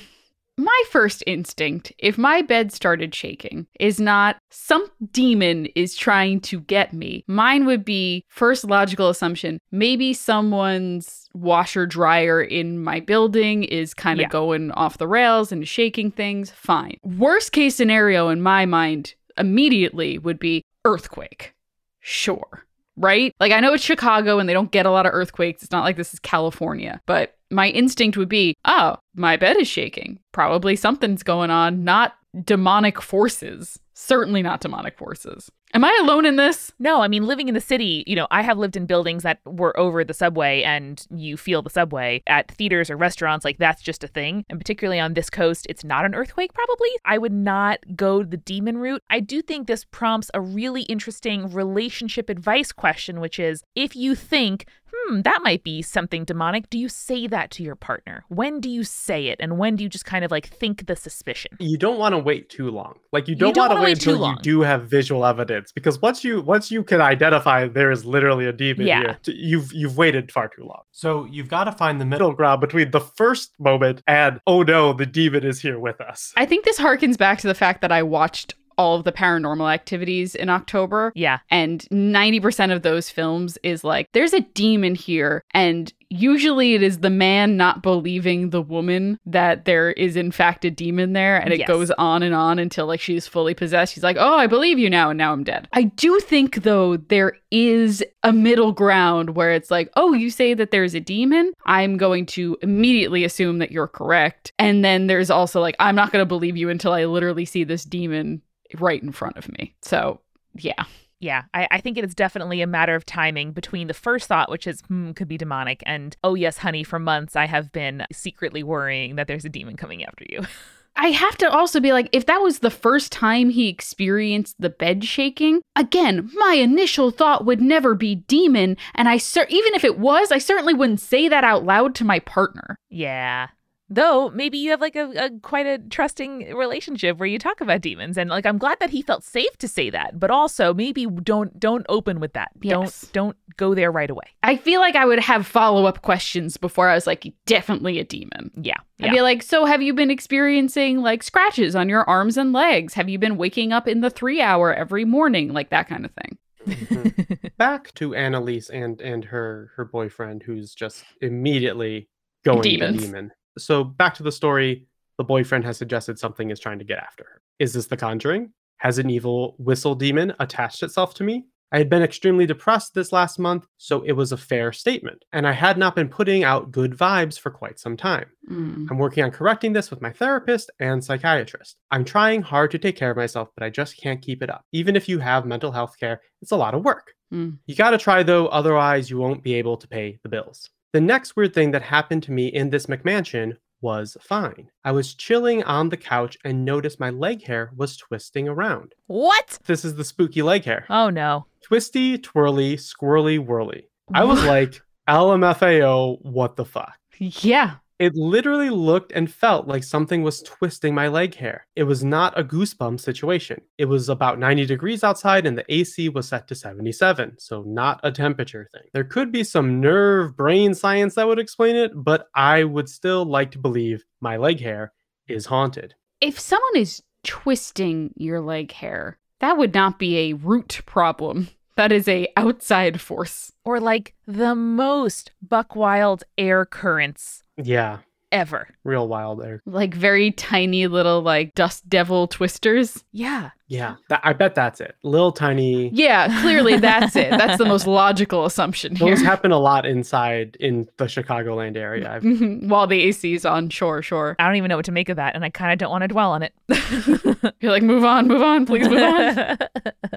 My 0.62 0.82
first 0.90 1.24
instinct, 1.26 1.90
if 1.98 2.18
my 2.18 2.42
bed 2.42 2.70
started 2.70 3.14
shaking, 3.14 3.66
is 3.80 3.98
not 3.98 4.36
some 4.50 4.86
demon 5.10 5.66
is 5.74 5.94
trying 5.96 6.40
to 6.42 6.60
get 6.60 6.92
me. 6.92 7.24
Mine 7.26 7.64
would 7.64 7.82
be 7.82 8.26
first 8.28 8.64
logical 8.64 9.08
assumption 9.08 9.58
maybe 9.72 10.12
someone's 10.12 11.30
washer 11.32 11.86
dryer 11.86 12.42
in 12.42 12.82
my 12.82 13.00
building 13.00 13.64
is 13.64 13.94
kind 13.94 14.20
of 14.20 14.24
Yeah. 14.24 14.28
going 14.28 14.70
off 14.72 14.98
the 14.98 15.08
rails 15.08 15.50
and 15.50 15.66
shaking 15.66 16.10
things. 16.10 16.50
Fine. 16.50 16.98
Worst 17.02 17.52
case 17.52 17.74
scenario 17.74 18.28
in 18.28 18.42
my 18.42 18.66
mind 18.66 19.14
immediately 19.38 20.18
would 20.18 20.38
be 20.38 20.62
earthquake. 20.84 21.54
Sure. 22.00 22.66
Right? 22.98 23.32
Like, 23.40 23.52
I 23.52 23.60
know 23.60 23.72
it's 23.72 23.82
Chicago 23.84 24.38
and 24.38 24.46
they 24.46 24.52
don't 24.52 24.70
get 24.72 24.84
a 24.84 24.90
lot 24.90 25.06
of 25.06 25.14
earthquakes. 25.14 25.62
It's 25.62 25.72
not 25.72 25.84
like 25.84 25.96
this 25.96 26.12
is 26.12 26.18
California, 26.20 27.00
but 27.06 27.34
my 27.50 27.68
instinct 27.68 28.16
would 28.16 28.28
be, 28.28 28.56
oh, 28.64 28.96
my 29.14 29.36
bed 29.36 29.56
is 29.56 29.68
shaking. 29.68 30.20
Probably 30.32 30.76
something's 30.76 31.22
going 31.22 31.50
on, 31.50 31.84
not 31.84 32.14
demonic 32.44 33.00
forces. 33.00 33.78
Certainly 33.94 34.42
not 34.42 34.60
demonic 34.60 34.96
forces. 34.96 35.50
Am 35.72 35.84
I 35.84 35.96
alone 36.02 36.26
in 36.26 36.34
this? 36.34 36.72
No, 36.80 37.00
I 37.00 37.06
mean, 37.06 37.26
living 37.26 37.46
in 37.46 37.54
the 37.54 37.60
city, 37.60 38.02
you 38.06 38.16
know, 38.16 38.26
I 38.30 38.42
have 38.42 38.58
lived 38.58 38.76
in 38.76 38.86
buildings 38.86 39.22
that 39.22 39.38
were 39.44 39.78
over 39.78 40.02
the 40.02 40.14
subway 40.14 40.62
and 40.64 41.06
you 41.14 41.36
feel 41.36 41.62
the 41.62 41.70
subway 41.70 42.22
at 42.26 42.50
theaters 42.50 42.90
or 42.90 42.96
restaurants. 42.96 43.44
Like, 43.44 43.58
that's 43.58 43.80
just 43.80 44.02
a 44.02 44.08
thing. 44.08 44.44
And 44.50 44.58
particularly 44.58 44.98
on 44.98 45.14
this 45.14 45.30
coast, 45.30 45.66
it's 45.68 45.84
not 45.84 46.04
an 46.04 46.14
earthquake, 46.14 46.52
probably. 46.54 46.88
I 47.04 47.18
would 47.18 47.32
not 47.32 47.78
go 47.94 48.24
the 48.24 48.36
demon 48.36 48.78
route. 48.78 49.02
I 49.10 49.20
do 49.20 49.42
think 49.42 49.68
this 49.68 49.84
prompts 49.84 50.30
a 50.34 50.40
really 50.40 50.82
interesting 50.82 51.52
relationship 51.52 52.28
advice 52.28 52.72
question, 52.72 53.20
which 53.20 53.38
is 53.38 53.62
if 53.76 53.94
you 53.94 54.16
think, 54.16 54.66
hmm, 55.10 55.22
that 55.22 55.40
might 55.42 55.64
be 55.64 55.82
something 55.82 56.24
demonic, 56.24 56.70
do 56.70 56.78
you 56.78 56.88
say 56.88 57.26
that 57.26 57.50
to 57.52 57.62
your 57.62 57.76
partner? 57.76 58.24
When 58.28 58.60
do 58.60 58.68
you 58.68 58.84
say 58.84 59.28
it? 59.28 59.38
And 59.40 59.58
when 59.58 59.76
do 59.76 59.82
you 59.82 59.88
just 59.88 60.04
kind 60.04 60.24
of 60.24 60.30
like 60.30 60.46
think 60.46 60.86
the 60.86 60.96
suspicion? 60.96 61.56
You 61.58 61.78
don't 61.78 61.98
want 61.98 62.14
to 62.14 62.18
wait 62.18 62.48
too 62.48 62.70
long. 62.70 62.98
Like 63.12 63.28
you 63.28 63.34
don't, 63.34 63.54
don't 63.54 63.68
want 63.68 63.78
to 63.78 63.82
wait 63.82 63.90
wait 63.90 64.00
too 64.00 64.12
until 64.12 64.30
you 64.30 64.36
do 64.42 64.60
have 64.62 64.88
visual 64.88 65.24
evidence 65.26 65.72
because 65.72 66.00
once 66.00 66.24
you 66.24 66.40
once 66.40 66.70
you 66.70 66.82
can 66.82 67.00
identify 67.00 67.66
there 67.66 67.90
is 67.90 68.04
literally 68.04 68.46
a 68.46 68.52
demon 68.52 68.86
Yeah. 68.86 69.00
here, 69.00 69.18
you've 69.26 69.72
you've 69.72 69.96
waited 69.96 70.30
far 70.32 70.48
too 70.48 70.62
long. 70.64 70.82
So 70.92 71.24
you've 71.26 71.48
got 71.48 71.64
to 71.64 71.72
find 71.72 72.00
the 72.00 72.04
middle 72.04 72.32
ground 72.32 72.60
between 72.60 72.90
the 72.90 73.00
first 73.00 73.52
moment 73.58 74.02
and 74.06 74.40
oh 74.46 74.62
no, 74.62 74.92
the 74.92 75.06
demon 75.06 75.44
is 75.44 75.60
here 75.60 75.78
with 75.78 76.00
us. 76.00 76.32
I 76.36 76.46
think 76.46 76.64
this 76.64 76.78
harkens 76.78 77.18
back 77.18 77.38
to 77.40 77.46
the 77.48 77.54
fact 77.54 77.80
that 77.82 77.92
I 77.92 78.02
watched 78.02 78.54
all 78.80 78.96
of 78.96 79.04
the 79.04 79.12
paranormal 79.12 79.70
activities 79.70 80.34
in 80.34 80.48
October. 80.48 81.12
Yeah. 81.14 81.40
And 81.50 81.80
90% 81.92 82.74
of 82.74 82.80
those 82.80 83.10
films 83.10 83.58
is 83.62 83.84
like, 83.84 84.08
there's 84.14 84.32
a 84.32 84.40
demon 84.40 84.94
here. 84.94 85.44
And 85.52 85.92
usually 86.08 86.72
it 86.74 86.82
is 86.82 87.00
the 87.00 87.10
man 87.10 87.58
not 87.58 87.82
believing 87.82 88.48
the 88.50 88.62
woman 88.62 89.18
that 89.26 89.66
there 89.66 89.90
is, 89.92 90.16
in 90.16 90.32
fact, 90.32 90.64
a 90.64 90.70
demon 90.70 91.12
there. 91.12 91.36
And 91.36 91.52
it 91.52 91.58
Yes. 91.58 91.68
goes 91.68 91.90
on 91.92 92.22
and 92.22 92.34
on 92.34 92.58
until 92.58 92.86
like 92.86 93.00
she's 93.00 93.26
fully 93.26 93.52
possessed. 93.52 93.92
She's 93.92 94.02
like, 94.02 94.16
oh, 94.18 94.36
I 94.38 94.46
believe 94.46 94.78
you 94.78 94.88
now. 94.88 95.10
And 95.10 95.18
now 95.18 95.32
I'm 95.34 95.44
dead. 95.44 95.68
I 95.74 95.82
do 95.82 96.18
think, 96.20 96.62
though, 96.62 96.96
there 96.96 97.36
is 97.50 98.02
a 98.22 98.32
middle 98.32 98.72
ground 98.72 99.36
where 99.36 99.52
it's 99.52 99.70
like, 99.70 99.90
oh, 99.94 100.14
you 100.14 100.30
say 100.30 100.54
that 100.54 100.70
there's 100.70 100.94
a 100.94 101.00
demon. 101.00 101.52
I'm 101.66 101.98
going 101.98 102.24
to 102.26 102.56
immediately 102.62 103.24
assume 103.24 103.58
that 103.58 103.72
you're 103.72 103.88
correct. 103.88 104.52
And 104.58 104.82
then 104.82 105.06
there's 105.06 105.30
also 105.30 105.60
like, 105.60 105.76
I'm 105.78 105.94
not 105.94 106.12
going 106.12 106.22
to 106.22 106.26
believe 106.26 106.56
you 106.56 106.70
until 106.70 106.94
I 106.94 107.04
literally 107.04 107.44
see 107.44 107.62
this 107.62 107.84
demon 107.84 108.40
right 108.78 109.02
in 109.02 109.12
front 109.12 109.36
of 109.36 109.50
me. 109.58 109.74
So, 109.82 110.20
yeah. 110.54 110.84
Yeah, 111.20 111.42
I, 111.52 111.68
I 111.70 111.80
think 111.80 111.98
it 111.98 112.04
is 112.04 112.14
definitely 112.14 112.62
a 112.62 112.66
matter 112.66 112.94
of 112.94 113.04
timing 113.04 113.52
between 113.52 113.88
the 113.88 113.94
first 113.94 114.26
thought, 114.26 114.50
which 114.50 114.66
is, 114.66 114.80
hmm, 114.88 115.12
could 115.12 115.28
be 115.28 115.36
demonic, 115.36 115.82
and, 115.84 116.16
oh, 116.24 116.34
yes, 116.34 116.56
honey, 116.56 116.82
for 116.82 116.98
months 116.98 117.36
I 117.36 117.46
have 117.46 117.72
been 117.72 118.06
secretly 118.10 118.62
worrying 118.62 119.16
that 119.16 119.26
there's 119.26 119.44
a 119.44 119.50
demon 119.50 119.76
coming 119.76 120.02
after 120.02 120.24
you. 120.30 120.40
I 120.96 121.08
have 121.08 121.36
to 121.38 121.48
also 121.48 121.78
be 121.78 121.92
like, 121.92 122.08
if 122.12 122.26
that 122.26 122.38
was 122.38 122.58
the 122.58 122.70
first 122.70 123.12
time 123.12 123.50
he 123.50 123.68
experienced 123.68 124.56
the 124.58 124.70
bed 124.70 125.04
shaking, 125.04 125.60
again, 125.76 126.30
my 126.34 126.54
initial 126.54 127.10
thought 127.10 127.44
would 127.44 127.60
never 127.60 127.94
be 127.94 128.16
demon. 128.16 128.76
And 128.94 129.08
I, 129.08 129.18
cer- 129.18 129.46
even 129.48 129.74
if 129.74 129.84
it 129.84 129.98
was, 129.98 130.32
I 130.32 130.38
certainly 130.38 130.74
wouldn't 130.74 131.00
say 131.00 131.28
that 131.28 131.44
out 131.44 131.64
loud 131.64 131.94
to 131.96 132.04
my 132.04 132.18
partner. 132.20 132.76
yeah. 132.88 133.48
Though 133.92 134.30
maybe 134.30 134.56
you 134.58 134.70
have 134.70 134.80
like 134.80 134.94
a, 134.94 135.10
a 135.16 135.30
quite 135.40 135.66
a 135.66 135.78
trusting 135.78 136.54
relationship 136.54 137.18
where 137.18 137.26
you 137.26 137.38
talk 137.40 137.60
about 137.60 137.80
demons 137.80 138.16
and 138.16 138.30
like 138.30 138.46
I'm 138.46 138.56
glad 138.58 138.78
that 138.78 138.90
he 138.90 139.02
felt 139.02 139.24
safe 139.24 139.56
to 139.58 139.66
say 139.68 139.90
that 139.90 140.18
but 140.20 140.30
also 140.30 140.72
maybe 140.72 141.06
don't 141.06 141.58
don't 141.58 141.84
open 141.88 142.20
with 142.20 142.32
that 142.34 142.52
Yes. 142.62 143.00
don't 143.12 143.12
don't 143.12 143.36
go 143.56 143.74
there 143.74 143.90
right 143.90 144.08
away 144.08 144.24
I 144.44 144.56
feel 144.56 144.80
like 144.80 144.94
I 144.94 145.04
would 145.04 145.18
have 145.18 145.46
follow 145.46 145.86
up 145.86 146.02
questions 146.02 146.56
before 146.56 146.88
I 146.88 146.94
was 146.94 147.06
like, 147.06 147.26
definitely 147.46 147.98
a 147.98 148.04
demon. 148.04 148.52
yeah 148.62 148.76
I'd 149.00 149.06
yeah 149.06 149.12
be 149.12 149.20
like, 149.22 149.42
so 149.42 149.64
have 149.64 149.82
you 149.82 149.92
been 149.92 150.10
experiencing 150.10 150.98
like 151.02 151.22
scratches 151.24 151.74
on 151.74 151.88
your 151.88 152.08
arms 152.08 152.36
and 152.36 152.52
legs? 152.52 152.94
Have 152.94 153.08
you 153.08 153.18
been 153.18 153.36
waking 153.36 153.72
up 153.72 153.88
in 153.88 154.00
the 154.02 154.10
three 154.10 154.40
hour 154.40 154.72
every 154.72 155.04
morning? 155.04 155.52
Like 155.52 155.70
that 155.70 155.88
kind 155.88 156.04
of 156.04 156.12
thing. 156.12 156.38
Mm-hmm. 156.68 157.46
Back 157.56 157.92
to 157.94 158.14
Annalise 158.14 158.68
and 158.70 159.00
and 159.00 159.24
her 159.24 159.72
her 159.76 159.84
boyfriend 159.84 160.42
who's 160.44 160.74
just 160.74 161.02
immediately 161.20 162.08
going 162.44 162.62
Demons. 162.62 163.00
to 163.00 163.06
demon. 163.06 163.30
So 163.58 163.84
back 163.84 164.14
to 164.14 164.22
the 164.22 164.32
story, 164.32 164.86
the 165.18 165.24
boyfriend 165.24 165.64
has 165.64 165.76
suggested 165.76 166.18
something 166.18 166.50
is 166.50 166.60
trying 166.60 166.78
to 166.78 166.84
get 166.84 166.98
after 166.98 167.24
her. 167.24 167.42
Is 167.58 167.72
this 167.74 167.86
the 167.86 167.96
conjuring? 167.96 168.52
Has 168.78 168.98
an 168.98 169.10
evil 169.10 169.54
whistle 169.58 169.94
demon 169.94 170.32
attached 170.38 170.82
itself 170.82 171.14
to 171.14 171.24
me? 171.24 171.44
I 171.72 171.78
had 171.78 171.88
been 171.88 172.02
extremely 172.02 172.46
depressed 172.46 172.94
this 172.94 173.12
last 173.12 173.38
month, 173.38 173.64
so 173.76 174.02
it 174.02 174.12
was 174.12 174.32
a 174.32 174.36
fair 174.36 174.72
statement, 174.72 175.24
and 175.32 175.46
I 175.46 175.52
had 175.52 175.78
not 175.78 175.94
been 175.94 176.08
putting 176.08 176.42
out 176.42 176.72
good 176.72 176.96
vibes 176.96 177.38
for 177.38 177.50
quite 177.50 177.78
some 177.78 177.96
time. 177.96 178.26
Mm. 178.50 178.88
I'm 178.90 178.98
working 178.98 179.22
on 179.22 179.30
correcting 179.30 179.72
this 179.72 179.88
with 179.88 180.00
my 180.00 180.10
therapist 180.10 180.70
and 180.80 181.04
psychiatrist. 181.04 181.76
I'm 181.92 182.04
trying 182.04 182.42
hard 182.42 182.72
to 182.72 182.78
take 182.78 182.96
care 182.96 183.12
of 183.12 183.16
myself, 183.16 183.50
but 183.54 183.64
I 183.64 183.70
just 183.70 183.96
can't 183.96 184.20
keep 184.20 184.42
it 184.42 184.50
up. 184.50 184.64
Even 184.72 184.96
if 184.96 185.08
you 185.08 185.20
have 185.20 185.46
mental 185.46 185.70
health 185.70 185.94
care, 186.00 186.20
it's 186.42 186.50
a 186.50 186.56
lot 186.56 186.74
of 186.74 186.82
work. 186.82 187.12
Mm. 187.32 187.58
You 187.66 187.76
gotta 187.76 187.98
try 187.98 188.24
though, 188.24 188.48
otherwise, 188.48 189.08
you 189.08 189.18
won't 189.18 189.44
be 189.44 189.54
able 189.54 189.76
to 189.76 189.86
pay 189.86 190.18
the 190.24 190.28
bills. 190.28 190.70
The 190.92 191.00
next 191.00 191.36
weird 191.36 191.54
thing 191.54 191.70
that 191.70 191.82
happened 191.82 192.24
to 192.24 192.32
me 192.32 192.48
in 192.48 192.70
this 192.70 192.86
McMansion 192.86 193.56
was 193.80 194.16
fine. 194.20 194.70
I 194.84 194.92
was 194.92 195.14
chilling 195.14 195.62
on 195.62 195.88
the 195.88 195.96
couch 195.96 196.36
and 196.44 196.64
noticed 196.64 196.98
my 197.00 197.10
leg 197.10 197.44
hair 197.46 197.70
was 197.76 197.96
twisting 197.96 198.48
around. 198.48 198.94
What? 199.06 199.58
This 199.66 199.84
is 199.84 199.94
the 199.94 200.04
spooky 200.04 200.42
leg 200.42 200.64
hair. 200.64 200.86
Oh 200.90 201.08
no. 201.08 201.46
Twisty, 201.62 202.18
twirly, 202.18 202.76
squirrely, 202.76 203.38
whirly. 203.38 203.88
I 204.12 204.24
was 204.24 204.42
like, 204.44 204.82
LMFAO, 205.08 206.18
what 206.22 206.56
the 206.56 206.64
fuck? 206.64 206.96
Yeah. 207.18 207.76
It 208.00 208.14
literally 208.14 208.70
looked 208.70 209.12
and 209.12 209.30
felt 209.30 209.68
like 209.68 209.84
something 209.84 210.22
was 210.22 210.42
twisting 210.42 210.94
my 210.94 211.08
leg 211.08 211.34
hair. 211.34 211.66
It 211.76 211.82
was 211.82 212.02
not 212.02 212.38
a 212.38 212.42
goosebump 212.42 212.98
situation. 212.98 213.60
It 213.76 213.84
was 213.84 214.08
about 214.08 214.38
90 214.38 214.64
degrees 214.64 215.04
outside 215.04 215.44
and 215.44 215.58
the 215.58 215.66
AC 215.68 216.08
was 216.08 216.26
set 216.26 216.48
to 216.48 216.54
77, 216.54 217.34
so 217.38 217.62
not 217.66 218.00
a 218.02 218.10
temperature 218.10 218.66
thing. 218.72 218.84
There 218.94 219.04
could 219.04 219.30
be 219.30 219.44
some 219.44 219.82
nerve 219.82 220.34
brain 220.34 220.72
science 220.72 221.16
that 221.16 221.26
would 221.26 221.38
explain 221.38 221.76
it, 221.76 221.92
but 221.94 222.28
I 222.34 222.64
would 222.64 222.88
still 222.88 223.26
like 223.26 223.50
to 223.50 223.58
believe 223.58 224.02
my 224.22 224.38
leg 224.38 224.60
hair 224.60 224.94
is 225.28 225.44
haunted. 225.44 225.94
If 226.22 226.40
someone 226.40 226.76
is 226.76 227.02
twisting 227.22 228.14
your 228.16 228.40
leg 228.40 228.72
hair, 228.72 229.18
that 229.40 229.58
would 229.58 229.74
not 229.74 229.98
be 229.98 230.30
a 230.30 230.32
root 230.32 230.80
problem. 230.86 231.48
That 231.80 231.92
is 231.92 232.08
a 232.08 232.28
outside 232.36 233.00
force. 233.00 233.52
Or 233.64 233.80
like 233.80 234.12
the 234.26 234.54
most 234.54 235.30
buck 235.40 235.74
wild 235.74 236.24
air 236.36 236.66
currents 236.66 237.42
Yeah, 237.56 238.00
ever. 238.32 238.68
real 238.84 239.08
wild 239.08 239.40
there. 239.40 239.62
Like 239.66 239.94
very 239.94 240.30
tiny 240.32 240.86
little 240.86 241.22
like 241.22 241.54
dust 241.54 241.88
devil 241.88 242.26
twisters. 242.26 243.04
Yeah. 243.12 243.50
Yeah, 243.70 243.94
that, 244.08 244.20
I 244.24 244.32
bet 244.32 244.56
that's 244.56 244.80
it. 244.80 244.96
Little 245.04 245.30
tiny. 245.30 245.90
Yeah, 245.90 246.40
clearly 246.42 246.76
that's 246.78 247.14
it. 247.14 247.30
That's 247.30 247.56
the 247.56 247.64
most 247.64 247.86
logical 247.86 248.44
assumption 248.44 248.96
here. 248.96 249.14
Those 249.14 249.24
happen 249.24 249.52
a 249.52 249.60
lot 249.60 249.86
inside 249.86 250.56
in 250.58 250.88
the 250.96 251.04
Chicagoland 251.04 251.76
area. 251.76 252.18
While 252.68 252.88
the 252.88 253.00
AC's 253.00 253.44
on, 253.44 253.68
sure, 253.68 254.02
sure. 254.02 254.34
I 254.40 254.46
don't 254.46 254.56
even 254.56 254.70
know 254.70 254.76
what 254.76 254.86
to 254.86 254.92
make 254.92 255.08
of 255.08 255.18
that, 255.18 255.36
and 255.36 255.44
I 255.44 255.50
kind 255.50 255.72
of 255.72 255.78
don't 255.78 255.90
want 255.92 256.02
to 256.02 256.08
dwell 256.08 256.32
on 256.32 256.42
it. 256.42 256.52
You're 257.60 257.70
like, 257.70 257.84
move 257.84 258.04
on, 258.04 258.26
move 258.26 258.42
on, 258.42 258.66
please 258.66 258.88
move 258.88 259.02
on. 259.02 259.58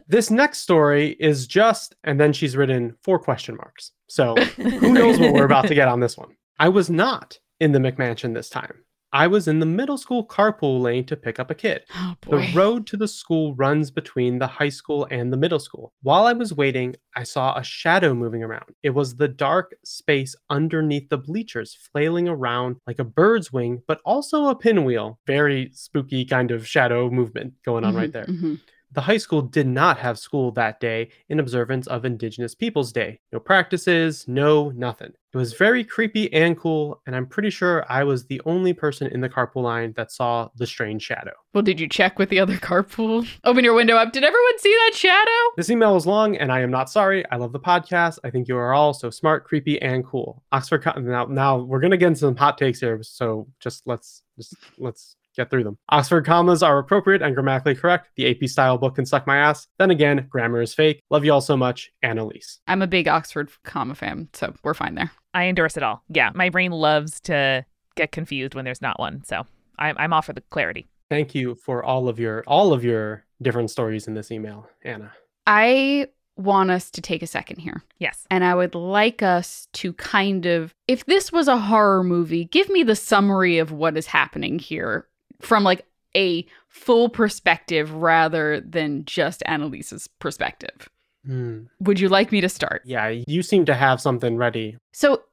This 0.07 0.31
next 0.31 0.61
story 0.61 1.15
is 1.19 1.45
just, 1.45 1.95
and 2.03 2.19
then 2.19 2.33
she's 2.33 2.57
written 2.57 2.95
four 3.03 3.19
question 3.19 3.55
marks. 3.55 3.91
So 4.07 4.35
who 4.35 4.93
knows 4.93 5.19
what 5.19 5.31
we're 5.31 5.45
about 5.45 5.67
to 5.67 5.75
get 5.75 5.87
on 5.87 5.99
this 5.99 6.17
one? 6.17 6.35
I 6.59 6.69
was 6.69 6.89
not 6.89 7.37
in 7.63 7.71
the 7.71 7.79
McMansion 7.79 8.33
this 8.33 8.49
time. 8.49 8.83
I 9.13 9.27
was 9.27 9.47
in 9.47 9.59
the 9.59 9.65
middle 9.67 9.97
school 9.97 10.25
carpool 10.25 10.81
lane 10.81 11.05
to 11.05 11.15
pick 11.15 11.39
up 11.39 11.51
a 11.51 11.55
kid. 11.55 11.83
Oh. 11.95 12.15
The 12.27 12.51
road 12.55 12.87
to 12.87 12.97
the 12.97 13.07
school 13.07 13.53
runs 13.55 13.91
between 13.91 14.39
the 14.39 14.47
high 14.47 14.69
school 14.79 15.07
and 15.11 15.31
the 15.31 15.37
middle 15.37 15.59
school. 15.59 15.93
While 16.01 16.25
I 16.25 16.33
was 16.33 16.51
waiting, 16.51 16.95
I 17.15 17.21
saw 17.23 17.55
a 17.55 17.63
shadow 17.63 18.15
moving 18.15 18.41
around. 18.43 18.73
It 18.81 18.89
was 18.89 19.15
the 19.15 19.27
dark 19.27 19.75
space 19.85 20.35
underneath 20.49 21.09
the 21.09 21.19
bleachers, 21.19 21.77
flailing 21.91 22.27
around 22.27 22.77
like 22.87 22.97
a 22.99 23.03
bird's 23.03 23.53
wing, 23.53 23.83
but 23.87 24.01
also 24.03 24.47
a 24.47 24.55
pinwheel. 24.55 25.19
Very 25.27 25.69
spooky 25.73 26.25
kind 26.25 26.49
of 26.49 26.67
shadow 26.67 27.09
movement 27.11 27.53
going 27.63 27.83
on 27.85 27.93
right 27.95 28.09
Mhm, 28.09 28.13
there. 28.13 28.25
mhm. 28.25 28.59
The 28.93 29.01
high 29.01 29.17
school 29.17 29.41
did 29.41 29.65
not 29.65 29.97
have 29.97 30.19
school 30.19 30.51
that 30.51 30.79
day 30.79 31.09
in 31.27 31.39
observance 31.39 31.87
of 31.87 32.05
Indigenous 32.05 32.53
Peoples 32.53 32.91
Day. 32.91 33.19
No 33.31 33.39
practices, 33.39 34.25
no 34.27 34.69
nothing. 34.69 35.13
It 35.33 35.37
was 35.37 35.53
very 35.53 35.83
creepy 35.83 36.31
and 36.31 36.55
cool, 36.55 37.01
and 37.07 37.15
I'm 37.15 37.25
pretty 37.25 37.49
sure 37.49 37.83
I 37.89 38.03
was 38.03 38.27
the 38.27 38.39
only 38.45 38.71
person 38.71 39.07
in 39.07 39.19
the 39.19 39.29
carpool 39.29 39.63
line 39.63 39.93
that 39.93 40.11
saw 40.11 40.49
the 40.55 40.67
strange 40.67 41.01
shadow. 41.01 41.31
Well, 41.55 41.63
did 41.63 41.79
you 41.79 41.89
check 41.89 42.19
with 42.19 42.29
the 42.29 42.39
other 42.39 42.55
carpool? 42.57 43.27
Open 43.43 43.63
your 43.63 43.73
window 43.73 43.95
up. 43.95 44.13
Did 44.13 44.23
everyone 44.23 44.59
see 44.59 44.75
that 44.85 44.95
shadow? 44.95 45.55
This 45.57 45.71
email 45.71 45.95
is 45.95 46.05
long, 46.05 46.37
and 46.37 46.51
I 46.51 46.61
am 46.61 46.69
not 46.69 46.87
sorry. 46.87 47.27
I 47.31 47.37
love 47.37 47.51
the 47.51 47.59
podcast. 47.59 48.19
I 48.23 48.29
think 48.29 48.47
you 48.47 48.55
are 48.57 48.75
all 48.75 48.93
so 48.93 49.09
smart, 49.09 49.45
creepy, 49.45 49.81
and 49.81 50.05
cool. 50.05 50.43
Oxford. 50.51 50.83
Co- 50.83 50.99
now, 50.99 51.25
now 51.25 51.57
we're 51.57 51.79
gonna 51.79 51.97
get 51.97 52.09
into 52.09 52.19
some 52.19 52.35
hot 52.35 52.59
takes 52.59 52.79
here, 52.79 53.01
so 53.01 53.47
just 53.59 53.87
let's 53.87 54.21
just 54.37 54.55
let's 54.77 55.15
get 55.35 55.49
through 55.49 55.63
them. 55.63 55.77
Oxford 55.89 56.25
commas 56.25 56.63
are 56.63 56.79
appropriate 56.79 57.21
and 57.21 57.35
grammatically 57.35 57.75
correct. 57.75 58.09
The 58.15 58.29
AP 58.29 58.49
style 58.49 58.77
book 58.77 58.95
can 58.95 59.05
suck 59.05 59.27
my 59.27 59.37
ass. 59.37 59.67
Then 59.79 59.91
again, 59.91 60.27
grammar 60.29 60.61
is 60.61 60.73
fake. 60.73 61.01
Love 61.09 61.25
you 61.25 61.33
all 61.33 61.41
so 61.41 61.57
much, 61.57 61.91
Annalise. 62.01 62.59
I'm 62.67 62.81
a 62.81 62.87
big 62.87 63.07
Oxford 63.07 63.51
comma 63.63 63.95
fan, 63.95 64.29
so 64.33 64.53
we're 64.63 64.73
fine 64.73 64.95
there. 64.95 65.11
I 65.33 65.45
endorse 65.45 65.77
it 65.77 65.83
all. 65.83 66.03
Yeah, 66.09 66.31
my 66.33 66.49
brain 66.49 66.71
loves 66.71 67.19
to 67.21 67.65
get 67.95 68.11
confused 68.11 68.55
when 68.55 68.65
there's 68.65 68.81
not 68.81 68.99
one, 68.99 69.23
so 69.23 69.45
I'm 69.79 69.95
I'm 69.97 70.13
all 70.13 70.21
for 70.21 70.33
the 70.33 70.41
clarity. 70.41 70.87
Thank 71.09 71.35
you 71.35 71.55
for 71.55 71.83
all 71.83 72.07
of 72.07 72.19
your 72.19 72.43
all 72.47 72.73
of 72.73 72.83
your 72.83 73.25
different 73.41 73.71
stories 73.71 74.07
in 74.07 74.13
this 74.13 74.31
email, 74.31 74.67
Anna. 74.83 75.11
I 75.45 76.07
want 76.35 76.71
us 76.71 76.89
to 76.91 77.01
take 77.01 77.21
a 77.21 77.27
second 77.27 77.59
here. 77.59 77.83
Yes. 77.99 78.25
And 78.31 78.43
I 78.43 78.55
would 78.55 78.73
like 78.73 79.21
us 79.21 79.67
to 79.73 79.93
kind 79.93 80.45
of, 80.45 80.73
if 80.87 81.05
this 81.05 81.31
was 81.31 81.47
a 81.47 81.57
horror 81.57 82.03
movie, 82.03 82.45
give 82.45 82.69
me 82.69 82.81
the 82.81 82.95
summary 82.95 83.59
of 83.59 83.71
what 83.71 83.97
is 83.97 84.07
happening 84.07 84.57
here 84.57 85.07
from 85.41 85.63
like 85.63 85.85
a 86.15 86.45
full 86.69 87.09
perspective 87.09 87.91
rather 87.93 88.59
than 88.61 89.05
just 89.05 89.41
Annalise's 89.45 90.07
perspective. 90.19 90.89
Hmm. 91.25 91.63
Would 91.79 91.99
you 91.99 92.09
like 92.09 92.31
me 92.31 92.41
to 92.41 92.49
start? 92.49 92.81
Yeah, 92.85 93.07
you 93.27 93.41
seem 93.43 93.65
to 93.65 93.73
have 93.73 94.01
something 94.01 94.35
ready. 94.37 94.77
So, 94.91 95.23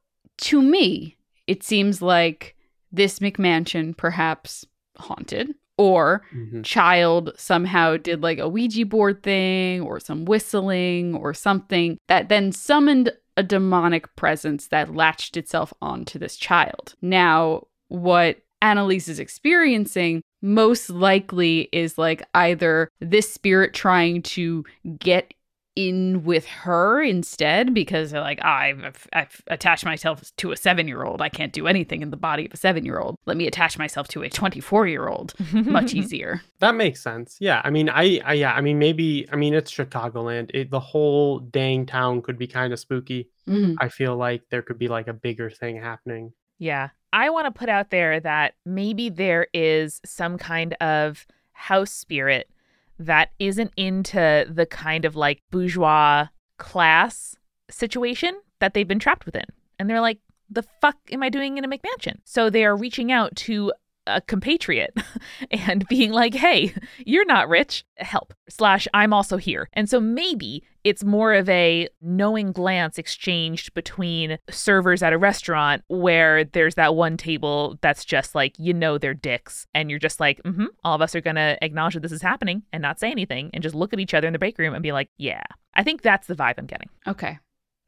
to 0.43 0.63
me, 0.63 1.17
it 1.47 1.63
seems 1.63 2.01
like 2.01 2.57
this 2.93 3.19
McMansion 3.19 3.97
perhaps 3.97 4.65
haunted 4.99 5.55
or 5.77 6.23
Mhm. 6.35 6.65
child 6.65 7.33
somehow 7.37 7.97
did 7.97 8.23
like 8.23 8.39
a 8.39 8.49
Ouija 8.49 8.85
board 8.87 9.23
thing 9.23 9.81
or 9.81 9.99
some 9.99 10.25
whistling 10.25 11.15
or 11.15 11.35
something 11.35 11.99
that 12.09 12.29
then 12.29 12.53
summoned 12.53 13.13
a 13.37 13.43
demonic 13.43 14.15
presence 14.17 14.69
that 14.69 14.95
latched 14.95 15.37
itself 15.37 15.73
onto 15.81 16.19
this 16.19 16.37
child. 16.37 16.95
Now, 17.01 17.67
what 17.89 18.39
Annalise 18.63 19.09
is 19.09 19.19
experiencing 19.19 20.23
most 20.43 20.91
likely 20.91 21.69
is 21.73 21.99
like 21.99 22.23
either 22.35 22.89
this 23.01 23.31
spirit 23.33 23.75
trying 23.75 24.23
to 24.23 24.65
get 24.99 25.35
in 25.77 26.25
with 26.25 26.45
her 26.47 27.01
instead 27.01 27.73
because 27.73 28.11
they're 28.11 28.21
like, 28.21 28.41
"Ah, 28.43 28.59
I've, 28.59 29.07
I've 29.13 29.41
attached 29.47 29.85
myself 29.85 30.23
to 30.39 30.51
a 30.51 30.57
seven 30.57 30.89
year 30.89 31.05
old. 31.05 31.23
I 31.23 31.29
can't 31.29 31.53
do 31.53 31.67
anything 31.67 32.03
in 32.03 32.11
the 32.11 32.17
body 32.17 32.47
of 32.47 32.53
a 32.53 32.57
seven 32.57 32.85
year 32.85 32.99
old. 32.99 33.17
Let 33.25 33.37
me 33.37 33.47
attach 33.47 33.79
myself 33.79 34.09
to 34.09 34.23
a 34.23 34.29
24 34.29 34.89
year 34.89 35.09
old. 35.09 35.35
Much 35.53 35.95
easier. 35.95 36.43
That 36.59 36.75
makes 36.75 37.01
sense. 37.03 37.37
Yeah, 37.41 37.63
I 37.65 37.71
mean, 37.71 37.89
I, 37.89 38.21
I, 38.25 38.33
yeah, 38.35 38.53
I 38.53 38.61
mean, 38.61 38.79
maybe, 38.79 39.27
I 39.33 39.37
mean, 39.37 39.55
it's 39.55 39.73
Chicagoland. 39.73 40.51
It, 40.53 40.71
the 40.71 40.81
whole 40.81 41.39
dang 41.39 41.87
town 41.87 42.23
could 42.23 42.37
be 42.37 42.47
kind 42.49 42.73
of 42.73 42.81
spooky. 42.81 43.29
Mhm. 43.49 43.77
I 43.79 43.89
feel 43.89 44.17
like 44.17 44.43
there 44.51 44.63
could 44.63 44.79
be 44.79 44.89
like 44.89 45.07
a 45.07 45.15
bigger 45.15 45.51
thing 45.51 45.81
happening. 45.81 46.33
Yeah. 46.59 46.89
I 47.13 47.31
want 47.31 47.47
to 47.47 47.59
put 47.59 47.69
out 47.69 47.91
there 47.91 48.21
that 48.21 48.55
maybe 48.65 49.09
there 49.09 49.49
is 49.53 50.01
some 50.05 50.39
kind 50.39 50.75
of 50.75 51.27
house 51.53 51.91
spirit 51.91 52.49
that 52.99 53.31
isn't 53.39 53.73
into 53.77 54.47
the 54.49 54.67
kind 54.67 55.05
of 55.05 55.17
like 55.17 55.43
bourgeois 55.51 56.27
class 56.59 57.37
situation 57.71 58.39
that 58.59 58.75
they've 58.75 58.87
been 58.87 58.99
trapped 58.99 59.27
within. 59.27 59.47
And 59.79 59.89
they're 59.89 60.01
like, 60.01 60.19
the 60.51 60.65
fuck 60.81 60.97
am 61.11 61.23
I 61.23 61.29
doing 61.29 61.59
in 61.59 61.65
a 61.65 61.69
McMansion? 61.69 62.19
So 62.25 62.51
they 62.51 62.65
are 62.65 62.77
reaching 62.77 63.11
out 63.11 63.35
to 63.37 63.73
a 64.17 64.21
compatriot 64.21 64.97
and 65.51 65.87
being 65.89 66.13
like, 66.13 66.35
hey, 66.35 66.75
you're 66.99 67.27
not 67.27 67.49
rich, 67.49 67.85
help. 67.97 68.35
Slash, 68.49 68.87
I'm 68.95 69.13
also 69.13 69.37
here. 69.37 69.69
And 69.73 69.89
so 69.89 70.01
maybe 70.01 70.65
it's 70.85 71.05
more 71.05 71.35
of 71.35 71.49
a 71.49 71.89
knowing 72.01 72.53
glance 72.53 72.99
exchanged 72.99 73.75
between 73.75 74.39
servers 74.49 75.03
at 75.03 75.13
a 75.13 75.19
restaurant 75.19 75.83
where 75.89 76.45
there's 76.45 76.75
that 76.77 76.95
one 76.95 77.17
table 77.17 77.79
that's 77.83 78.05
just 78.05 78.35
like, 78.35 78.55
you 78.59 78.73
know, 78.73 78.99
they're 78.99 79.15
dicks. 79.15 79.67
And 79.75 79.91
you're 79.91 79.99
just 79.99 80.21
like, 80.21 80.43
mm 80.43 80.55
hmm, 80.55 80.67
all 80.85 80.95
of 80.95 81.03
us 81.03 81.15
are 81.15 81.21
going 81.21 81.37
to 81.37 81.59
acknowledge 81.63 81.95
that 81.95 82.01
this 82.01 82.13
is 82.13 82.23
happening 82.23 82.63
and 82.73 82.83
not 82.83 82.99
say 82.99 83.11
anything 83.11 83.51
and 83.53 83.63
just 83.63 83.75
look 83.75 83.93
at 83.93 84.01
each 84.01 84.15
other 84.15 84.27
in 84.27 84.33
the 84.33 84.39
break 84.39 84.59
room 84.59 84.75
and 84.75 84.83
be 84.83 84.93
like, 84.93 85.11
yeah. 85.17 85.43
I 85.75 85.83
think 85.83 86.03
that's 86.03 86.27
the 86.27 86.35
vibe 86.35 86.55
I'm 86.59 86.67
getting. 86.67 86.89
Okay. 87.07 87.39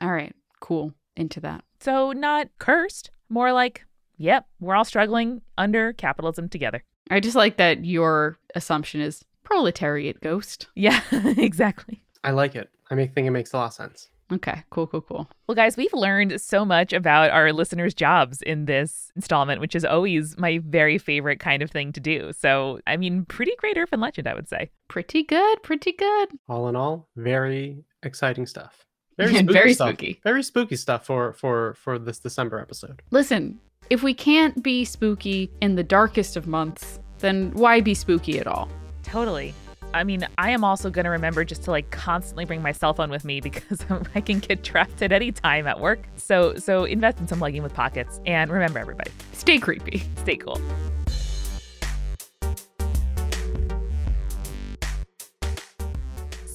All 0.01 0.12
right. 0.12 0.35
Cool. 0.61 0.95
Into 1.16 1.41
that. 1.41 1.64
So 1.81 2.12
not 2.12 2.49
cursed, 2.59 3.11
more 3.29 3.53
like, 3.53 3.85
yep, 4.23 4.47
we're 4.61 4.75
all 4.75 4.85
struggling 4.85 5.43
under 5.59 5.93
capitalism 5.93 6.49
together. 6.49 6.85
I 7.11 7.20
just 7.20 7.37
like 7.37 7.57
that 7.57 7.85
your 7.85 8.39
assumption 8.55 9.01
is 9.01 9.25
proletariat 9.43 10.20
ghost. 10.20 10.68
Yeah, 10.75 11.01
exactly. 11.37 12.03
I 12.25 12.31
like 12.31 12.55
it. 12.55 12.70
I 12.91 12.95
make, 12.95 13.14
think 13.14 13.27
it 13.27 13.31
makes 13.31 13.53
a 13.53 13.57
lot 13.57 13.66
of 13.66 13.73
sense. 13.73 14.09
Okay. 14.33 14.62
Cool, 14.70 14.87
cool, 14.87 15.03
cool. 15.03 15.31
Well, 15.47 15.55
guys, 15.55 15.77
we've 15.77 15.93
learned 15.93 16.41
so 16.41 16.64
much 16.64 16.93
about 16.95 17.31
our 17.33 17.53
listeners' 17.53 17.93
jobs 17.93 18.41
in 18.41 18.64
this 18.64 19.11
installment, 19.14 19.61
which 19.61 19.75
is 19.75 19.85
always 19.85 20.39
my 20.39 20.61
very 20.64 20.97
favorite 20.97 21.39
kind 21.39 21.62
of 21.62 21.70
thing 21.70 21.93
to 21.93 22.01
do. 22.01 22.33
So, 22.39 22.81
I 22.87 22.97
mean, 22.97 23.27
pretty 23.27 23.53
great 23.59 23.77
urban 23.77 24.01
Legend, 24.01 24.27
I 24.27 24.35
would 24.35 24.49
say. 24.49 24.70
Pretty 24.89 25.23
good. 25.23 25.62
Pretty 25.62 25.93
good. 25.93 26.29
All 26.49 26.68
in 26.68 26.77
all, 26.77 27.09
very 27.16 27.85
exciting 28.03 28.47
stuff. 28.47 28.87
Very 29.18 29.35
spooky 29.35 29.53
very 29.53 29.75
stuff. 29.75 29.89
spooky. 29.91 30.20
Very 30.25 30.43
spooky 30.43 30.77
stuff 30.77 31.05
for 31.05 31.35
for 31.35 31.75
for 31.75 31.99
this 31.99 32.18
December 32.18 32.59
episode. 32.59 33.03
Listen, 33.11 33.61
if 33.91 34.03
we 34.03 34.14
can't 34.14 34.62
be 34.62 34.85
spooky 34.85 35.51
in 35.61 35.74
the 35.74 35.83
darkest 35.83 36.37
of 36.37 36.47
months, 36.47 36.99
then 37.18 37.51
why 37.53 37.80
be 37.80 37.95
spooky 37.95 38.39
at 38.39 38.47
all? 38.47 38.68
Totally. 39.03 39.55
I 39.95 40.05
mean, 40.05 40.26
I 40.39 40.51
am 40.51 40.64
also 40.64 40.91
going 40.91 41.05
to 41.05 41.11
remember 41.11 41.45
just 41.45 41.64
to 41.64 41.70
like 41.70 41.91
constantly 41.91 42.45
bring 42.45 42.62
my 42.62 42.72
cell 42.72 42.95
phone 42.95 43.11
with 43.11 43.24
me 43.24 43.41
because 43.43 43.85
I 44.14 44.20
can 44.20 44.39
get 44.39 44.62
trapped 44.62 45.03
at 45.03 45.12
any 45.12 45.33
time 45.33 45.66
at 45.66 45.80
work. 45.80 46.01
So, 46.16 46.55
so 46.57 46.85
invest 46.85 47.18
in 47.18 47.28
some 47.28 47.41
legging 47.41 47.62
with 47.62 47.74
pockets. 47.74 48.20
And 48.26 48.51
remember, 48.51 48.78
everybody, 48.78 49.11
stay 49.33 49.59
creepy, 49.59 50.03
stay 50.16 50.37
cool. 50.37 50.61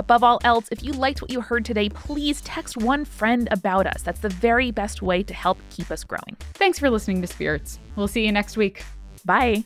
Above 0.00 0.24
all 0.24 0.40
else, 0.44 0.66
if 0.72 0.82
you 0.82 0.92
liked 0.92 1.20
what 1.20 1.30
you 1.30 1.42
heard 1.42 1.62
today, 1.62 1.90
please 1.90 2.40
text 2.40 2.78
one 2.78 3.04
friend 3.04 3.48
about 3.50 3.86
us. 3.86 4.00
That's 4.00 4.20
the 4.20 4.30
very 4.30 4.70
best 4.70 5.02
way 5.02 5.22
to 5.22 5.34
help 5.34 5.58
keep 5.68 5.90
us 5.90 6.04
growing. 6.04 6.38
Thanks 6.54 6.78
for 6.78 6.88
listening 6.88 7.20
to 7.20 7.26
Spirits. 7.26 7.78
We'll 7.96 8.08
see 8.08 8.24
you 8.24 8.32
next 8.32 8.56
week. 8.56 8.82
Bye. 9.26 9.64